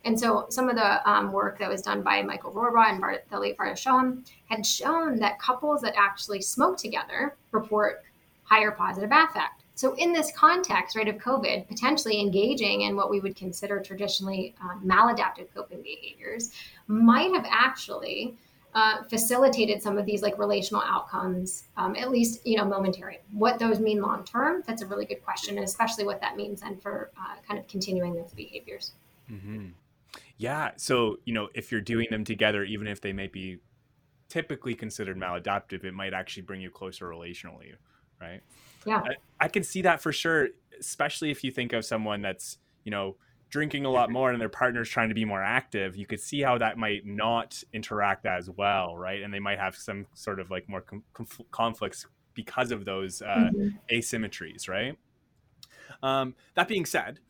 And 0.05 0.19
so 0.19 0.47
some 0.49 0.69
of 0.69 0.75
the 0.75 1.09
um, 1.09 1.31
work 1.31 1.61
that 1.61 1.71
was 1.71 1.81
done 1.81 2.03
by 2.03 2.23
Michael 2.23 2.51
Rohrbaugh 2.51 2.91
and 2.91 3.01
Bart, 3.01 3.25
the 3.31 3.39
late 3.39 3.57
Varda 3.57 3.75
Shoham 3.75 4.29
had 4.47 4.67
shown 4.67 5.15
that 5.21 5.39
couples 5.39 5.81
that 5.83 5.95
actually 5.97 6.43
smoke 6.43 6.77
together 6.77 7.37
report 7.53 8.03
higher 8.43 8.73
positive 8.73 9.13
affect. 9.13 9.63
So 9.77 9.95
in 9.95 10.13
this 10.13 10.33
context, 10.37 10.97
right, 10.97 11.07
of 11.07 11.19
COVID, 11.19 11.69
potentially 11.69 12.21
engaging 12.21 12.81
in 12.81 12.97
what 12.97 13.11
we 13.11 13.21
would 13.21 13.37
consider 13.37 13.79
traditionally 13.79 14.57
um, 14.61 14.83
maladaptive 14.85 15.55
coping 15.55 15.83
behaviors 15.83 16.51
might 16.89 17.33
have 17.33 17.47
actually 17.49 18.37
uh, 18.75 19.03
facilitated 19.05 19.83
some 19.83 19.99
of 19.99 20.07
these 20.07 20.23
like 20.23 20.39
relational 20.39 20.83
outcomes, 20.83 21.65
um, 21.77 21.95
at 21.97 22.11
least 22.11 22.47
you 22.47 22.57
know 22.57 22.65
momentary. 22.65 23.21
What 23.33 23.59
those 23.59 23.79
mean 23.79 24.01
long 24.01 24.25
term, 24.25 24.63
that's 24.67 24.83
a 24.83 24.87
really 24.87 25.05
good 25.05 25.23
question, 25.25 25.57
and 25.57 25.65
especially 25.65 26.05
what 26.05 26.21
that 26.21 26.37
means 26.37 26.63
then 26.63 26.79
for 26.79 27.11
uh, 27.19 27.35
kind 27.47 27.61
of 27.61 27.69
continuing 27.69 28.15
those 28.15 28.33
behaviors. 28.33 28.93
Mm-hmm. 29.31 29.69
Yeah, 30.39 30.71
so 30.77 31.19
you 31.25 31.35
know 31.35 31.49
if 31.55 31.71
you're 31.71 31.83
doing 31.83 32.09
them 32.11 32.25
together, 32.25 32.65
even 32.65 32.87
if 32.87 33.01
they 33.01 33.13
may 33.13 33.27
be 33.27 33.59
typically 34.29 34.75
considered 34.75 35.19
maladaptive, 35.19 35.85
it 35.85 35.93
might 35.93 36.15
actually 36.15 36.43
bring 36.43 36.63
you 36.63 36.71
closer 36.71 37.07
relationally, 37.07 37.75
right? 38.21 38.41
Yeah, 38.87 39.03
I, 39.05 39.15
I 39.39 39.49
can 39.49 39.63
see 39.63 39.83
that 39.83 40.01
for 40.01 40.13
sure, 40.13 40.49
especially 40.81 41.31
if 41.31 41.45
you 41.45 41.51
think 41.51 41.75
of 41.75 41.85
someone 41.85 42.23
that's 42.23 42.57
you 42.85 42.91
know 42.91 43.17
drinking 43.53 43.85
a 43.85 43.91
lot 43.91 44.11
more 44.11 44.33
and 44.33 44.41
their 44.41 44.49
partner's 44.49 44.89
trying 44.89 45.11
to 45.11 45.15
be 45.15 45.27
more 45.27 45.43
active, 45.43 45.95
you 45.95 46.07
could 46.07 46.19
see 46.19 46.41
how 46.41 46.57
that 46.57 46.79
might 46.79 47.07
not 47.07 47.63
interact 47.75 48.25
as 48.25 48.49
well, 48.49 48.97
right? 48.97 49.23
And 49.23 49.33
they 49.33 49.39
might 49.39 49.59
have 49.59 49.77
some 49.77 50.07
sort 50.15 50.41
of 50.41 50.51
like 50.51 50.69
more 50.71 50.81
com- 50.81 51.05
conflicts 51.51 52.07
because 52.33 52.73
of 52.73 52.87
those 52.87 53.21
uh, 53.21 53.51
mm-hmm. 53.55 53.69
asymmetries, 53.95 54.69
right? 54.71 54.97
Um, 56.03 56.35
that 56.55 56.67
being 56.67 56.87
said, 56.87 57.21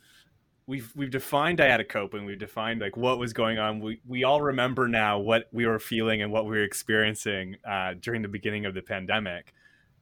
we've 0.67 0.93
we've 0.95 1.11
defined 1.11 1.59
dyadic 1.59 1.89
coping. 1.89 2.25
We've 2.25 2.39
defined 2.39 2.81
like 2.81 2.97
what 2.97 3.19
was 3.19 3.33
going 3.33 3.59
on. 3.59 3.81
We 3.81 4.01
we 4.07 4.23
all 4.23 4.41
remember 4.41 4.87
now 4.87 5.19
what 5.19 5.49
we 5.51 5.67
were 5.67 5.81
feeling 5.81 6.23
and 6.23 6.31
what 6.31 6.45
we 6.45 6.53
were 6.53 6.63
experiencing 6.63 7.57
uh, 7.69 7.95
during 8.01 8.23
the 8.23 8.29
beginning 8.29 8.65
of 8.65 8.75
the 8.75 8.83
pandemic. 8.83 9.53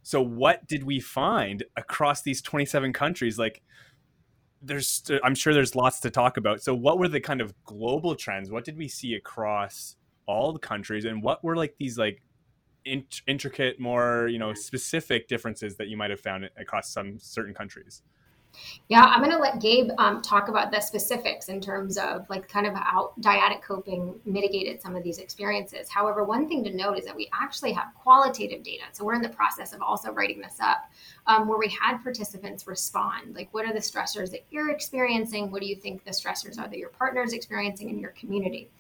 So, 0.03 0.21
what 0.21 0.67
did 0.67 0.85
we 0.85 1.01
find 1.01 1.65
across 1.79 2.23
these 2.23 2.43
27 2.43 2.93
countries? 2.93 3.39
Like, 3.39 3.63
there's 4.63 5.03
i'm 5.25 5.35
sure 5.35 5.55
there's 5.55 5.75
lots 5.75 6.01
to 6.01 6.11
talk 6.11 6.37
about. 6.37 6.63
So 6.63 6.75
what 6.75 6.99
were 6.99 7.09
the 7.09 7.21
kind 7.21 7.41
of 7.41 7.55
global 7.65 8.15
trends? 8.15 8.51
What 8.51 8.65
did 8.65 8.77
we 8.77 8.89
see 8.89 9.15
across 9.15 9.97
all 10.27 10.53
the 10.53 10.59
countries? 10.59 11.05
And 11.05 11.23
what 11.23 11.43
were 11.43 11.57
like 11.57 11.75
these 11.79 11.99
like 11.99 12.23
int- 12.85 13.23
intricate 13.27 13.81
more 13.81 14.29
you 14.29 14.39
know 14.39 14.55
specific 14.55 15.29
differences 15.29 15.77
that 15.77 15.89
you 15.89 15.97
might 15.97 16.11
have 16.11 16.21
found 16.21 16.49
across 16.59 16.93
some 16.93 17.19
certain 17.19 17.55
countries 17.55 18.03
yeah, 18.89 19.05
I'm 19.05 19.21
going 19.21 19.31
to 19.31 19.39
let 19.39 19.61
Gabe 19.61 19.91
um, 19.99 20.21
talk 20.23 20.49
about 20.49 20.71
the 20.71 20.81
specifics 20.81 21.49
in 21.49 21.61
terms 21.61 21.97
of 21.97 22.29
like 22.29 22.49
kind 22.49 22.67
of 22.67 22.75
how 22.75 23.13
dyadic 23.21 23.63
coping 23.63 24.19
mitigated 24.25 24.83
some 24.83 24.97
of 24.97 25.05
these 25.05 25.19
experiences. 25.19 25.89
However, 25.89 26.25
one 26.25 26.49
thing 26.49 26.65
to 26.65 26.75
note 26.75 26.99
is 26.99 27.05
that 27.05 27.15
we 27.15 27.31
actually 27.33 27.73
have 27.73 27.95
qualitative 27.95 28.63
data. 28.63 28.85
So 28.93 29.05
we're 29.05 29.15
in 29.15 29.23
the 29.23 29.29
process 29.29 29.73
of 29.73 29.83
also 29.83 30.13
writing 30.13 30.41
this 30.41 30.59
up 30.61 30.91
um, 31.27 31.47
where 31.47 31.59
we 31.59 31.69
had 31.69 31.99
participants 31.99 32.67
respond. 32.67 33.35
Like, 33.35 33.49
what 33.53 33.65
are 33.65 33.73
the 33.73 33.81
stressors 33.81 34.31
that 34.33 34.45
you're 34.51 34.71
experiencing? 34.71 35.51
What 35.51 35.61
do 35.61 35.69
you 35.69 35.77
think 35.77 36.05
the 36.05 36.11
stressors 36.11 36.59
are 36.59 36.69
that 36.69 36.79
your 36.79 36.91
partner 36.91 37.23
is 37.23 37.33
experiencing 37.33 37.91
in 37.91 37.99
your 37.99 38.11
community? 38.11 38.71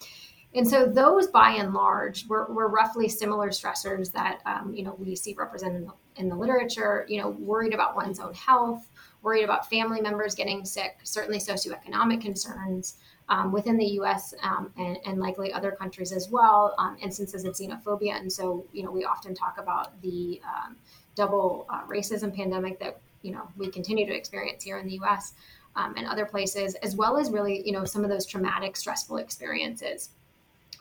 And 0.54 0.66
so 0.66 0.86
those, 0.86 1.28
by 1.28 1.50
and 1.50 1.72
large, 1.72 2.26
were, 2.26 2.46
were 2.52 2.68
roughly 2.68 3.08
similar 3.08 3.50
stressors 3.50 4.10
that 4.12 4.40
um, 4.46 4.74
you 4.74 4.82
know 4.82 4.96
we 4.98 5.14
see 5.14 5.34
represented 5.34 5.82
in 5.82 5.86
the, 5.86 5.92
in 6.16 6.28
the 6.28 6.34
literature. 6.34 7.06
You 7.08 7.22
know, 7.22 7.28
worried 7.30 7.72
about 7.72 7.94
one's 7.94 8.18
own 8.18 8.34
health, 8.34 8.88
worried 9.22 9.44
about 9.44 9.68
family 9.68 10.00
members 10.00 10.34
getting 10.34 10.64
sick, 10.64 10.98
certainly 11.02 11.38
socioeconomic 11.38 12.20
concerns 12.20 12.96
um, 13.28 13.52
within 13.52 13.76
the 13.76 13.86
US 14.00 14.34
um, 14.42 14.72
and, 14.76 14.98
and, 15.06 15.20
likely 15.20 15.52
other 15.52 15.70
countries 15.70 16.10
as 16.10 16.30
well, 16.30 16.74
um, 16.78 16.96
instances 17.00 17.44
of 17.44 17.54
xenophobia. 17.54 18.18
And 18.18 18.30
so, 18.30 18.66
you 18.72 18.82
know, 18.82 18.90
we 18.90 19.04
often 19.04 19.34
talk 19.34 19.56
about 19.58 20.00
the 20.02 20.40
um, 20.44 20.76
double 21.14 21.66
uh, 21.70 21.82
racism 21.86 22.34
pandemic 22.34 22.80
that, 22.80 23.00
you 23.22 23.30
know, 23.30 23.48
we 23.56 23.70
continue 23.70 24.04
to 24.04 24.12
experience 24.12 24.64
here 24.64 24.78
in 24.78 24.86
the 24.86 24.98
US 25.02 25.34
um, 25.76 25.94
and 25.96 26.08
other 26.08 26.26
places, 26.26 26.74
as 26.76 26.96
well 26.96 27.16
as 27.16 27.30
really, 27.30 27.62
you 27.64 27.72
know, 27.72 27.84
some 27.84 28.02
of 28.02 28.10
those 28.10 28.26
traumatic, 28.26 28.76
stressful 28.76 29.18
experiences 29.18 30.10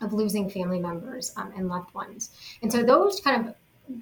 of 0.02 0.14
losing 0.14 0.50
family 0.50 0.80
members 0.80 1.32
um, 1.38 1.54
and 1.56 1.68
loved 1.68 1.94
ones. 1.94 2.32
And 2.64 2.72
so 2.72 2.84
those 2.84 3.20
kind 3.20 3.48
of 3.48 3.56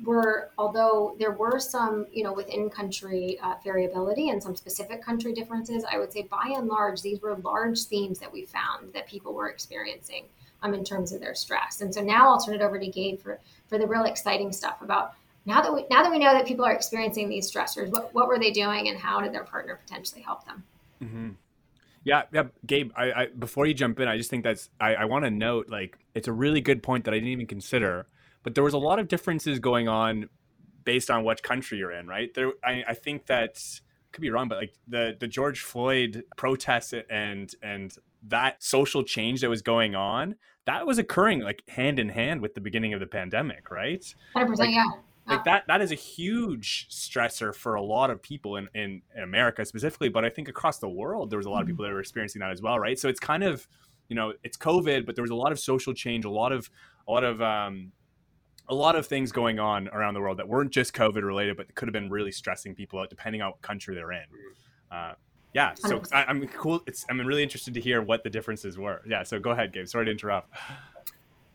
were 0.03 0.49
although 0.57 1.15
there 1.17 1.31
were 1.31 1.59
some 1.59 2.05
you 2.11 2.23
know 2.23 2.33
within 2.33 2.69
country 2.69 3.39
uh, 3.41 3.55
variability 3.63 4.29
and 4.29 4.43
some 4.43 4.55
specific 4.55 5.01
country 5.01 5.31
differences 5.33 5.85
i 5.91 5.97
would 5.97 6.11
say 6.11 6.23
by 6.23 6.53
and 6.55 6.67
large 6.67 7.01
these 7.01 7.21
were 7.21 7.35
large 7.37 7.83
themes 7.83 8.19
that 8.19 8.31
we 8.31 8.45
found 8.45 8.91
that 8.93 9.07
people 9.07 9.33
were 9.33 9.49
experiencing 9.49 10.25
um, 10.63 10.73
in 10.73 10.83
terms 10.83 11.13
of 11.13 11.21
their 11.21 11.33
stress 11.33 11.81
and 11.81 11.93
so 11.93 12.01
now 12.01 12.29
i'll 12.29 12.39
turn 12.39 12.55
it 12.55 12.61
over 12.61 12.77
to 12.77 12.87
gabe 12.87 13.19
for 13.19 13.39
for 13.67 13.77
the 13.77 13.87
real 13.87 14.03
exciting 14.03 14.51
stuff 14.51 14.81
about 14.81 15.13
now 15.45 15.61
that 15.61 15.73
we 15.73 15.85
now 15.89 16.03
that 16.03 16.11
we 16.11 16.19
know 16.19 16.33
that 16.33 16.45
people 16.45 16.65
are 16.65 16.73
experiencing 16.73 17.29
these 17.29 17.49
stressors 17.49 17.89
what, 17.89 18.13
what 18.13 18.27
were 18.27 18.39
they 18.39 18.51
doing 18.51 18.89
and 18.89 18.97
how 18.97 19.21
did 19.21 19.31
their 19.31 19.45
partner 19.45 19.79
potentially 19.85 20.21
help 20.21 20.45
them 20.45 20.63
mm-hmm. 21.01 21.29
Yeah, 22.03 22.23
yeah, 22.31 22.43
Gabe. 22.65 22.91
I, 22.95 23.11
I, 23.11 23.25
before 23.37 23.65
you 23.65 23.73
jump 23.73 23.99
in, 23.99 24.07
I 24.07 24.15
just 24.15 24.29
think 24.29 24.45
that's 24.45 24.69
I, 24.79 24.95
I 24.95 25.05
want 25.05 25.25
to 25.25 25.29
note 25.29 25.67
like 25.67 25.97
it's 26.15 26.29
a 26.29 26.31
really 26.31 26.61
good 26.61 26.81
point 26.81 27.03
that 27.03 27.13
I 27.13 27.17
didn't 27.17 27.31
even 27.31 27.47
consider 27.47 28.07
but 28.47 28.55
there 28.55 28.63
was 28.63 28.73
a 28.73 28.77
lot 28.77 28.97
of 28.97 29.09
differences 29.09 29.59
going 29.59 29.89
on 29.89 30.29
based 30.85 31.11
on 31.11 31.25
what 31.25 31.43
country 31.43 31.79
you're 31.79 31.91
in, 31.91 32.07
right? 32.07 32.33
There, 32.33 32.53
I, 32.63 32.81
I 32.87 32.93
think 32.93 33.25
that 33.25 33.61
could 34.13 34.21
be 34.21 34.29
wrong, 34.29 34.47
but 34.47 34.57
like 34.57 34.73
the 34.87 35.17
the 35.19 35.27
George 35.27 35.59
Floyd 35.59 36.23
protests 36.37 36.93
and 37.09 37.53
and 37.61 37.93
that 38.29 38.63
social 38.63 39.03
change 39.03 39.41
that 39.41 39.49
was 39.49 39.61
going 39.61 39.95
on, 39.95 40.35
that 40.63 40.87
was 40.87 40.97
occurring 40.97 41.41
like 41.41 41.61
hand 41.67 41.99
in 41.99 42.07
hand 42.07 42.39
with 42.39 42.53
the 42.53 42.61
beginning 42.61 42.93
of 42.93 43.01
the 43.01 43.05
pandemic, 43.05 43.69
right? 43.69 44.15
Hundred 44.33 44.47
percent, 44.47 44.71
yeah. 44.71 44.85
Like 45.25 45.43
that 45.43 45.65
that 45.67 45.81
is 45.81 45.91
a 45.91 45.95
huge 45.95 46.87
stressor 46.89 47.53
for 47.53 47.75
a 47.75 47.81
lot 47.81 48.09
of 48.09 48.21
people 48.21 48.55
in, 48.55 48.69
in, 48.73 49.01
in 49.13 49.23
America 49.23 49.65
specifically, 49.65 50.07
but 50.07 50.23
I 50.23 50.29
think 50.29 50.47
across 50.47 50.79
the 50.79 50.87
world 50.87 51.31
there 51.31 51.37
was 51.37 51.47
a 51.47 51.49
lot 51.49 51.57
of 51.57 51.63
mm-hmm. 51.63 51.73
people 51.73 51.83
that 51.83 51.91
were 51.91 51.99
experiencing 51.99 52.39
that 52.39 52.51
as 52.51 52.61
well, 52.61 52.79
right? 52.79 52.97
So 52.97 53.09
it's 53.09 53.19
kind 53.19 53.43
of, 53.43 53.67
you 54.07 54.15
know, 54.15 54.31
it's 54.41 54.55
COVID, 54.55 55.05
but 55.05 55.15
there 55.15 55.23
was 55.23 55.31
a 55.31 55.35
lot 55.35 55.51
of 55.51 55.59
social 55.59 55.93
change, 55.93 56.23
a 56.23 56.29
lot 56.29 56.53
of 56.53 56.69
a 57.09 57.11
lot 57.11 57.25
of 57.25 57.41
um, 57.41 57.91
a 58.69 58.75
lot 58.75 58.95
of 58.95 59.07
things 59.07 59.31
going 59.31 59.59
on 59.59 59.87
around 59.89 60.13
the 60.13 60.21
world 60.21 60.37
that 60.37 60.47
weren't 60.47 60.71
just 60.71 60.93
COVID 60.93 61.23
related, 61.23 61.57
but 61.57 61.73
could 61.75 61.87
have 61.87 61.93
been 61.93 62.09
really 62.09 62.31
stressing 62.31 62.75
people 62.75 62.99
out 62.99 63.09
depending 63.09 63.41
on 63.41 63.51
what 63.51 63.61
country 63.61 63.95
they're 63.95 64.11
in. 64.11 64.25
Uh, 64.91 65.13
yeah, 65.53 65.73
so 65.73 66.01
I, 66.11 66.29
am 66.29 66.47
cool. 66.49 66.81
It's 66.85 67.05
I'm 67.09 67.19
really 67.19 67.43
interested 67.43 67.73
to 67.73 67.81
hear 67.81 68.01
what 68.01 68.23
the 68.23 68.29
differences 68.29 68.77
were. 68.77 69.01
Yeah, 69.07 69.23
so 69.23 69.39
go 69.39 69.51
ahead, 69.51 69.73
Gabe. 69.73 69.87
Sorry 69.87 70.05
to 70.05 70.11
interrupt. 70.11 70.53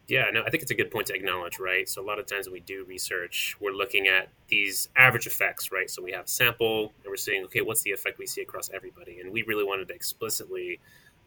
Yeah, 0.08 0.28
no, 0.32 0.42
I 0.42 0.50
think 0.50 0.62
it's 0.62 0.72
a 0.72 0.74
good 0.74 0.90
point 0.90 1.06
to 1.06 1.14
acknowledge, 1.14 1.58
right? 1.58 1.88
So 1.88 2.02
a 2.02 2.04
lot 2.04 2.18
of 2.18 2.26
times 2.26 2.46
when 2.46 2.54
we 2.54 2.60
do 2.60 2.84
research, 2.84 3.56
we're 3.60 3.72
looking 3.72 4.08
at 4.08 4.28
these 4.48 4.88
average 4.96 5.26
effects, 5.26 5.70
right? 5.70 5.88
So 5.88 6.02
we 6.02 6.10
have 6.12 6.28
sample 6.28 6.92
and 7.02 7.10
we're 7.10 7.16
seeing, 7.16 7.44
okay, 7.44 7.60
what's 7.60 7.82
the 7.82 7.92
effect 7.92 8.18
we 8.18 8.26
see 8.26 8.42
across 8.42 8.68
everybody? 8.74 9.20
And 9.20 9.32
we 9.32 9.42
really 9.44 9.64
wanted 9.64 9.88
to 9.88 9.94
explicitly 9.94 10.80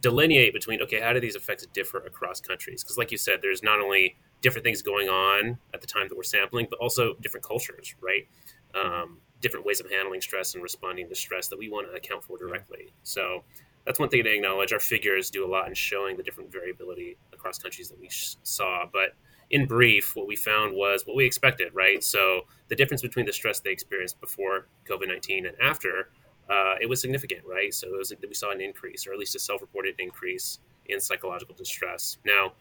delineate 0.06 0.54
between, 0.54 0.84
okay, 0.84 1.00
how 1.00 1.14
do 1.14 1.20
these 1.20 1.36
effects 1.36 1.66
differ 1.74 1.98
across 1.98 2.40
countries? 2.40 2.84
Because 2.84 2.96
like 2.96 3.12
you 3.12 3.18
said, 3.18 3.40
there's 3.42 3.64
not 3.64 3.80
only 3.80 4.16
different 4.40 4.64
things 4.64 4.84
going 4.84 5.10
on 5.10 5.58
at 5.74 5.82
the 5.82 5.88
time 5.88 6.08
that 6.10 6.16
we're 6.16 6.22
sampling, 6.22 6.68
but 6.70 6.78
also 6.78 7.16
different 7.22 7.44
cultures, 7.44 7.96
right? 8.00 8.28
Um, 8.76 9.18
different 9.42 9.66
ways 9.66 9.80
of 9.80 9.90
handling 9.90 10.22
stress 10.22 10.54
and 10.54 10.62
responding 10.62 11.10
to 11.10 11.16
stress 11.16 11.48
that 11.48 11.58
we 11.58 11.70
want 11.70 11.88
to 11.90 11.94
account 11.96 12.24
for 12.24 12.38
directly. 12.38 12.94
So 13.02 13.46
that's 13.84 14.00
one 14.00 14.10
thing 14.10 14.24
to 14.24 14.32
acknowledge. 14.32 14.72
Our 14.74 14.80
figures 14.80 15.32
do 15.32 15.44
a 15.44 15.50
lot 15.50 15.68
in 15.68 15.74
showing 15.74 16.18
the 16.18 16.24
different 16.24 16.52
variability 16.52 17.18
across 17.34 17.58
countries 17.58 17.90
that 17.90 18.00
we 18.00 18.08
sh- 18.08 18.36
saw. 18.44 18.86
But 18.94 19.16
in 19.50 19.66
brief, 19.66 20.16
what 20.16 20.28
we 20.28 20.36
found 20.36 20.76
was 20.76 21.02
what 21.08 21.16
we 21.16 21.26
expected, 21.26 21.74
right? 21.74 22.04
So 22.04 22.42
the 22.68 22.76
difference 22.76 23.02
between 23.02 23.26
the 23.26 23.34
stress 23.34 23.60
they 23.60 23.72
experienced 23.72 24.22
before 24.22 24.68
COVID 24.88 25.08
19 25.08 25.48
and 25.48 25.56
after, 25.60 26.10
uh, 26.50 26.76
it 26.80 26.88
was 26.88 27.02
significant, 27.02 27.42
right? 27.46 27.74
So 27.74 27.88
it 27.88 27.98
was, 27.98 28.14
we 28.28 28.34
saw 28.34 28.52
an 28.52 28.62
increase, 28.62 29.08
or 29.08 29.14
at 29.14 29.20
least 29.20 29.36
a 29.36 29.40
self 29.40 29.62
reported 29.62 29.96
increase 30.00 30.60
in 30.88 31.00
psychological 31.00 31.56
distress. 31.56 32.18
Now, 32.26 32.54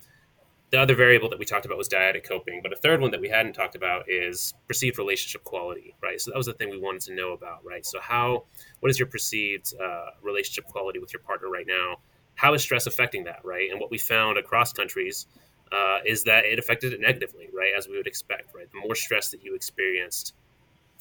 the 0.71 0.81
other 0.81 0.95
variable 0.95 1.29
that 1.29 1.39
we 1.39 1.45
talked 1.45 1.67
about 1.67 1.79
was 1.79 1.89
dyadic 1.89 2.27
coping, 2.27 2.61
but 2.63 2.73
a 2.73 2.77
third 2.77 3.01
one 3.01 3.11
that 3.13 3.21
we 3.21 3.29
hadn't 3.29 3.53
talked 3.53 3.77
about 3.77 4.09
is 4.09 4.55
perceived 4.67 4.99
relationship 4.99 5.45
quality, 5.45 5.95
right? 6.03 6.21
So 6.21 6.31
that 6.31 6.37
was 6.37 6.47
the 6.47 6.55
thing 6.55 6.71
we 6.71 6.81
wanted 6.81 7.03
to 7.03 7.15
know 7.15 7.33
about, 7.33 7.65
right? 7.65 7.85
So 7.87 8.01
how, 8.01 8.45
what 8.81 8.91
is 8.91 8.99
your 8.99 9.07
perceived 9.07 9.73
uh, 9.81 10.07
relationship 10.23 10.65
quality 10.67 10.99
with 10.99 11.13
your 11.13 11.21
partner 11.21 11.49
right 11.49 11.67
now? 11.67 11.99
How 12.35 12.55
is 12.55 12.63
stress 12.63 12.87
affecting 12.87 13.25
that, 13.25 13.41
right? 13.45 13.71
And 13.71 13.79
what 13.79 13.91
we 13.91 13.99
found 13.99 14.39
across 14.39 14.73
countries 14.73 15.27
uh, 15.71 15.99
is 16.05 16.25
that 16.25 16.45
it 16.45 16.59
affected 16.59 16.93
it 16.93 17.01
negatively, 17.01 17.49
right? 17.53 17.73
As 17.77 17.87
we 17.87 17.97
would 17.97 18.07
expect, 18.07 18.55
right? 18.55 18.69
The 18.73 18.81
more 18.81 18.95
stress 18.95 19.31
that 19.31 19.45
you 19.45 19.55
experienced 19.55 20.35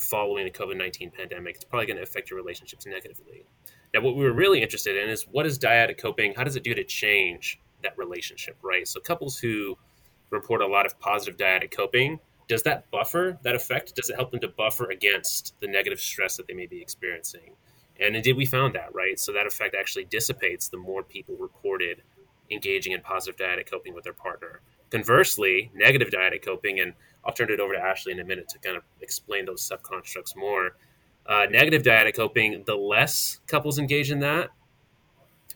following 0.03 0.45
the 0.45 0.51
COVID 0.51 0.77
19 0.77 1.11
pandemic, 1.11 1.55
it's 1.55 1.65
probably 1.65 1.87
going 1.87 1.97
to 1.97 2.03
affect 2.03 2.29
your 2.29 2.37
relationships 2.37 2.85
negatively. 2.85 3.45
Now, 3.93 4.01
what 4.01 4.15
we 4.15 4.23
were 4.23 4.33
really 4.33 4.61
interested 4.61 4.97
in 4.97 5.09
is 5.09 5.23
what 5.23 5.45
is 5.45 5.57
dyadic 5.57 5.97
coping? 5.97 6.33
How 6.35 6.43
does 6.43 6.55
it 6.55 6.63
do 6.63 6.73
to 6.73 6.83
change 6.83 7.59
that 7.83 7.97
relationship, 7.97 8.57
right? 8.61 8.87
So 8.87 8.99
couples 8.99 9.37
who 9.37 9.77
report 10.29 10.61
a 10.61 10.67
lot 10.67 10.85
of 10.85 10.99
positive 10.99 11.37
dyadic 11.37 11.71
coping, 11.71 12.19
does 12.47 12.63
that 12.63 12.89
buffer 12.91 13.37
that 13.43 13.55
effect? 13.55 13.95
Does 13.95 14.09
it 14.09 14.15
help 14.15 14.31
them 14.31 14.39
to 14.41 14.47
buffer 14.47 14.89
against 14.89 15.55
the 15.59 15.67
negative 15.67 15.99
stress 15.99 16.37
that 16.37 16.47
they 16.47 16.53
may 16.53 16.65
be 16.65 16.81
experiencing? 16.81 17.55
And 17.99 18.15
indeed, 18.15 18.35
we 18.35 18.45
found 18.45 18.73
that, 18.75 18.93
right? 18.93 19.19
So 19.19 19.31
that 19.31 19.45
effect 19.45 19.75
actually 19.79 20.05
dissipates 20.05 20.67
the 20.67 20.77
more 20.77 21.03
people 21.03 21.35
reported 21.39 22.01
engaging 22.51 22.93
in 22.93 23.01
positive 23.01 23.39
dyadic 23.39 23.69
coping 23.69 23.93
with 23.93 24.03
their 24.03 24.13
partner. 24.13 24.61
Conversely, 24.93 25.71
negative 25.73 26.09
dyadic 26.09 26.45
coping, 26.45 26.79
and 26.79 26.93
I'll 27.25 27.33
turn 27.33 27.49
it 27.49 27.59
over 27.59 27.73
to 27.73 27.79
Ashley 27.79 28.11
in 28.11 28.19
a 28.19 28.23
minute 28.23 28.47
to 28.49 28.59
kind 28.59 28.77
of 28.77 28.83
explain 29.01 29.45
those 29.45 29.67
subconstructs 29.67 30.35
more. 30.35 30.75
Uh, 31.25 31.47
negative 31.49 31.81
dyadic 31.81 32.15
coping, 32.15 32.61
the 32.67 32.75
less 32.75 33.39
couples 33.47 33.79
engage 33.79 34.11
in 34.11 34.19
that, 34.19 34.51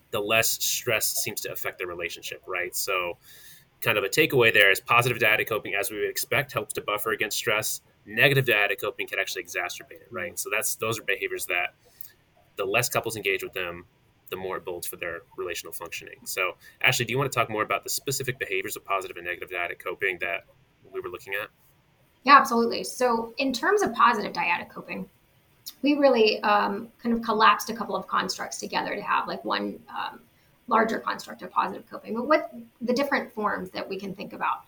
the 0.09 0.19
less 0.19 0.53
stress 0.63 1.21
seems 1.21 1.39
to 1.41 1.51
affect 1.51 1.77
their 1.77 1.85
relationship, 1.85 2.41
right? 2.47 2.75
So, 2.75 3.19
kind 3.81 3.99
of 3.99 4.03
a 4.03 4.09
takeaway 4.09 4.51
there 4.51 4.71
is 4.71 4.79
positive 4.79 5.19
dyadic 5.19 5.47
coping, 5.47 5.75
as 5.79 5.91
we 5.91 5.99
would 5.99 6.09
expect, 6.09 6.51
helps 6.51 6.73
to 6.73 6.81
buffer 6.81 7.11
against 7.11 7.37
stress. 7.37 7.81
Negative 8.07 8.43
dyadic 8.43 8.81
coping 8.81 9.05
can 9.05 9.19
actually 9.19 9.43
exacerbate 9.43 10.01
it, 10.01 10.07
right? 10.09 10.39
So 10.39 10.49
that's 10.51 10.73
those 10.77 10.97
are 10.97 11.03
behaviors 11.03 11.45
that 11.45 11.75
the 12.55 12.65
less 12.65 12.89
couples 12.89 13.15
engage 13.15 13.43
with 13.43 13.53
them, 13.53 13.85
the 14.29 14.37
more 14.37 14.57
it 14.57 14.65
builds 14.65 14.87
for 14.87 14.95
their 14.97 15.21
relational 15.37 15.73
functioning. 15.73 16.15
So, 16.25 16.55
Ashley, 16.81 17.05
do 17.05 17.11
you 17.11 17.17
want 17.17 17.31
to 17.31 17.35
talk 17.37 17.49
more 17.49 17.63
about 17.63 17.83
the 17.83 17.89
specific 17.89 18.39
behaviors 18.39 18.75
of 18.75 18.83
positive 18.83 19.17
and 19.17 19.25
negative 19.25 19.49
dyadic 19.49 19.79
coping 19.79 20.17
that 20.21 20.45
we 20.91 20.99
were 20.99 21.09
looking 21.09 21.33
at? 21.33 21.47
Yeah, 22.23 22.37
absolutely. 22.37 22.83
So, 22.83 23.33
in 23.37 23.53
terms 23.53 23.81
of 23.81 23.93
positive 23.93 24.33
dyadic 24.33 24.69
coping, 24.69 25.09
we 25.81 25.95
really 25.95 26.41
um, 26.43 26.89
kind 27.01 27.15
of 27.15 27.21
collapsed 27.21 27.69
a 27.69 27.73
couple 27.73 27.95
of 27.95 28.07
constructs 28.07 28.59
together 28.59 28.95
to 28.95 29.01
have 29.01 29.27
like 29.27 29.43
one 29.45 29.79
um, 29.89 30.19
larger 30.67 30.99
construct 30.99 31.41
of 31.41 31.51
positive 31.51 31.89
coping. 31.89 32.15
But 32.15 32.27
what 32.27 32.53
the 32.81 32.93
different 32.93 33.31
forms 33.31 33.69
that 33.71 33.87
we 33.87 33.97
can 33.97 34.13
think 34.13 34.33
about? 34.33 34.63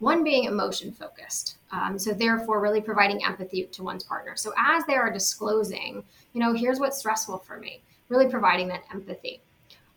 One 0.00 0.24
being 0.24 0.44
emotion 0.44 0.90
focused. 0.90 1.58
Um, 1.70 1.98
so, 1.98 2.12
therefore, 2.12 2.60
really 2.60 2.80
providing 2.80 3.24
empathy 3.24 3.64
to 3.64 3.82
one's 3.82 4.02
partner. 4.02 4.34
So, 4.36 4.52
as 4.58 4.84
they 4.86 4.96
are 4.96 5.12
disclosing, 5.12 6.02
you 6.32 6.40
know, 6.40 6.52
here's 6.52 6.80
what's 6.80 6.98
stressful 6.98 7.38
for 7.38 7.58
me, 7.58 7.80
really 8.08 8.28
providing 8.28 8.68
that 8.68 8.84
empathy. 8.92 9.40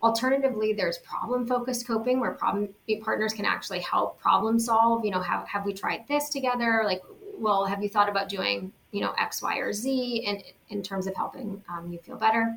Alternatively, 0.02 0.72
there's 0.72 0.98
problem 0.98 1.46
focused 1.46 1.86
coping 1.86 2.20
where 2.20 2.32
problem 2.32 2.68
partners 3.02 3.32
can 3.32 3.44
actually 3.44 3.80
help 3.80 4.18
problem 4.20 4.58
solve. 4.58 5.04
You 5.04 5.10
know, 5.10 5.20
have, 5.20 5.46
have 5.48 5.64
we 5.64 5.72
tried 5.72 6.06
this 6.06 6.28
together? 6.28 6.82
Like, 6.84 7.02
well, 7.36 7.64
have 7.64 7.82
you 7.82 7.88
thought 7.88 8.08
about 8.08 8.28
doing 8.28 8.72
you 8.90 9.00
know 9.00 9.12
X, 9.18 9.42
Y, 9.42 9.56
or 9.58 9.72
Z 9.72 10.22
in 10.24 10.42
in 10.70 10.82
terms 10.82 11.06
of 11.06 11.14
helping 11.14 11.62
um, 11.68 11.90
you 11.92 11.98
feel 11.98 12.16
better. 12.16 12.56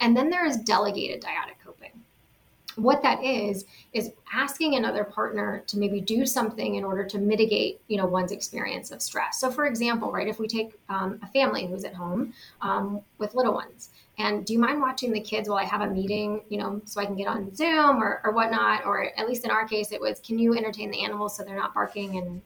And 0.00 0.16
then 0.16 0.30
there 0.30 0.46
is 0.46 0.56
delegated 0.56 1.22
dyadic. 1.22 1.57
What 2.78 3.02
that 3.02 3.22
is 3.24 3.64
is 3.92 4.12
asking 4.32 4.76
another 4.76 5.02
partner 5.02 5.64
to 5.66 5.78
maybe 5.78 6.00
do 6.00 6.24
something 6.24 6.76
in 6.76 6.84
order 6.84 7.04
to 7.06 7.18
mitigate, 7.18 7.80
you 7.88 7.96
know, 7.96 8.06
one's 8.06 8.30
experience 8.30 8.92
of 8.92 9.02
stress. 9.02 9.40
So, 9.40 9.50
for 9.50 9.66
example, 9.66 10.12
right, 10.12 10.28
if 10.28 10.38
we 10.38 10.46
take 10.46 10.78
um, 10.88 11.18
a 11.22 11.26
family 11.28 11.66
who's 11.66 11.84
at 11.84 11.94
home 11.94 12.32
um, 12.60 13.00
with 13.18 13.34
little 13.34 13.52
ones, 13.52 13.90
and 14.18 14.44
do 14.46 14.52
you 14.52 14.58
mind 14.58 14.80
watching 14.80 15.12
the 15.12 15.20
kids 15.20 15.48
while 15.48 15.58
I 15.58 15.64
have 15.64 15.80
a 15.80 15.86
meeting, 15.88 16.42
you 16.48 16.58
know, 16.58 16.80
so 16.84 17.00
I 17.00 17.06
can 17.06 17.16
get 17.16 17.28
on 17.28 17.54
Zoom 17.54 18.02
or, 18.02 18.20
or 18.24 18.32
whatnot? 18.32 18.84
Or 18.84 19.10
at 19.16 19.28
least 19.28 19.44
in 19.44 19.50
our 19.50 19.66
case, 19.66 19.92
it 19.92 20.00
was, 20.00 20.20
can 20.20 20.38
you 20.38 20.56
entertain 20.56 20.90
the 20.90 21.02
animals 21.04 21.36
so 21.36 21.44
they're 21.44 21.56
not 21.56 21.74
barking 21.74 22.18
and 22.18 22.42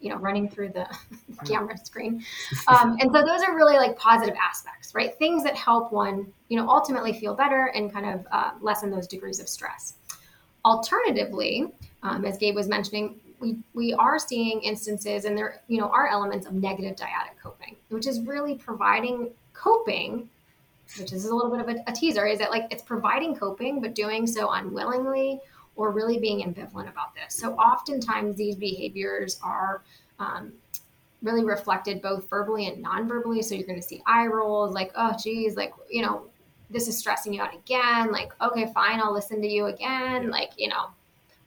you 0.00 0.10
know 0.10 0.16
running 0.16 0.48
through 0.48 0.68
the, 0.70 0.86
the 1.28 1.46
camera 1.52 1.76
screen. 1.78 2.24
Um, 2.68 2.96
and 3.00 3.10
so 3.12 3.24
those 3.24 3.42
are 3.42 3.54
really 3.54 3.76
like 3.76 3.96
positive 3.98 4.36
aspects 4.40 4.94
right? 4.94 5.16
Things 5.18 5.44
that 5.44 5.56
help 5.56 5.92
one 5.92 6.32
you 6.48 6.56
know 6.58 6.68
ultimately 6.68 7.12
feel 7.12 7.34
better 7.34 7.66
and 7.74 7.92
kind 7.92 8.06
of 8.06 8.26
uh, 8.30 8.50
lessen 8.60 8.90
those 8.90 9.06
degrees 9.06 9.40
of 9.40 9.48
stress. 9.48 9.94
Alternatively 10.64 11.72
um, 12.02 12.24
as 12.24 12.36
gabe 12.38 12.54
was 12.54 12.68
mentioning 12.68 13.20
we, 13.40 13.56
we 13.74 13.94
are 13.94 14.18
seeing 14.18 14.60
instances 14.62 15.24
and 15.24 15.36
there 15.36 15.60
you 15.68 15.78
know 15.80 15.88
are 15.88 16.08
elements 16.08 16.46
of 16.46 16.52
negative 16.52 16.96
dyadic 16.96 17.40
coping 17.42 17.76
which 17.88 18.06
is 18.06 18.20
really 18.22 18.54
providing 18.54 19.30
coping 19.52 20.28
which 20.98 21.12
is 21.12 21.26
a 21.26 21.34
little 21.34 21.50
bit 21.50 21.60
of 21.60 21.68
a, 21.68 21.90
a 21.90 21.92
teaser 21.92 22.26
is 22.26 22.38
that 22.38 22.50
like 22.50 22.64
it's 22.70 22.82
providing 22.82 23.34
coping 23.34 23.80
but 23.80 23.94
doing 23.94 24.26
so 24.26 24.50
unwillingly 24.50 25.40
or 25.78 25.92
really 25.92 26.18
being 26.18 26.40
ambivalent 26.48 26.88
about 26.90 27.14
this. 27.14 27.30
So 27.34 27.54
oftentimes 27.54 28.36
these 28.36 28.56
behaviors 28.56 29.38
are 29.42 29.82
um, 30.18 30.52
really 31.22 31.44
reflected 31.44 32.02
both 32.02 32.28
verbally 32.28 32.66
and 32.66 32.82
non-verbally. 32.82 33.42
So 33.42 33.54
you're 33.54 33.66
going 33.66 33.80
to 33.80 33.86
see 33.86 34.02
eye 34.04 34.26
rolls, 34.26 34.74
like, 34.74 34.90
oh, 34.96 35.14
geez, 35.22 35.56
like, 35.56 35.72
you 35.88 36.02
know, 36.02 36.26
this 36.68 36.88
is 36.88 36.98
stressing 36.98 37.32
you 37.32 37.40
out 37.40 37.54
again. 37.54 38.10
Like, 38.10 38.32
okay, 38.40 38.66
fine, 38.74 39.00
I'll 39.00 39.14
listen 39.14 39.40
to 39.40 39.48
you 39.48 39.66
again. 39.66 40.30
Like, 40.30 40.50
you 40.56 40.68
know, 40.68 40.86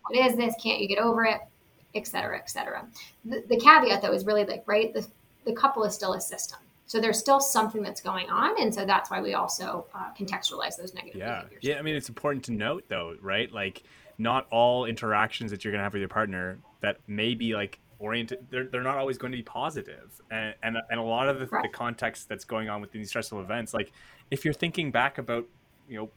what 0.08 0.18
is 0.18 0.38
this? 0.38 0.56
Can't 0.64 0.80
you 0.80 0.88
get 0.88 0.98
over 0.98 1.26
it? 1.26 1.42
Et 1.94 2.08
cetera, 2.08 2.38
et 2.38 2.50
cetera. 2.50 2.88
The, 3.26 3.44
the 3.50 3.60
caveat, 3.60 4.02
though, 4.02 4.14
is 4.14 4.26
really 4.26 4.46
like, 4.46 4.64
right, 4.66 4.94
the, 4.94 5.06
the 5.46 5.54
couple 5.54 5.84
is 5.84 5.94
still 5.94 6.14
a 6.14 6.22
system. 6.22 6.60
So 6.88 7.00
there's 7.00 7.20
still 7.20 7.40
something 7.40 7.84
that's 7.84 8.02
going 8.02 8.30
on, 8.30 8.62
and 8.62 8.74
so 8.74 8.86
that's 8.86 9.10
why 9.10 9.22
we 9.22 9.34
also 9.34 9.86
uh, 9.96 10.10
contextualize 10.18 10.76
those 10.76 10.94
negative 10.94 11.20
yeah. 11.20 11.44
behaviors. 11.44 11.64
Yeah, 11.64 11.80
I 11.80 11.82
mean 11.84 11.96
it's 11.96 12.10
important 12.10 12.44
to 12.46 12.52
note 12.52 12.84
though, 12.90 13.16
right? 13.22 13.50
Like 13.50 13.84
not 14.18 14.48
all 14.52 14.86
interactions 14.86 15.52
that 15.52 15.64
you're 15.64 15.72
going 15.72 15.80
to 15.80 15.84
have 15.84 15.94
with 15.94 16.02
your 16.02 16.10
partner 16.10 16.60
that 16.82 16.98
may 17.08 17.36
be 17.36 17.54
like 17.54 17.80
oriented 18.00 18.40
they're, 18.50 18.66
they're 18.66 18.84
not 18.84 18.98
always 18.98 19.18
going 19.18 19.32
to 19.32 19.38
be 19.38 19.44
positive. 19.44 20.22
And 20.32 20.56
and, 20.64 20.78
and 20.90 21.00
a 21.00 21.04
lot 21.04 21.30
of 21.30 21.40
the, 21.40 21.48
right. 21.48 21.64
the 21.64 21.70
context 21.70 22.30
that's 22.30 22.46
going 22.46 22.70
on 22.70 22.82
with 22.82 22.92
these 22.92 23.10
stressful 23.10 23.42
events 23.42 23.74
like 23.74 23.92
if 24.30 24.46
you're 24.46 24.54
thinking 24.54 24.92
back 24.92 25.18
about 25.18 25.48
you 25.88 25.98
know 25.98 26.10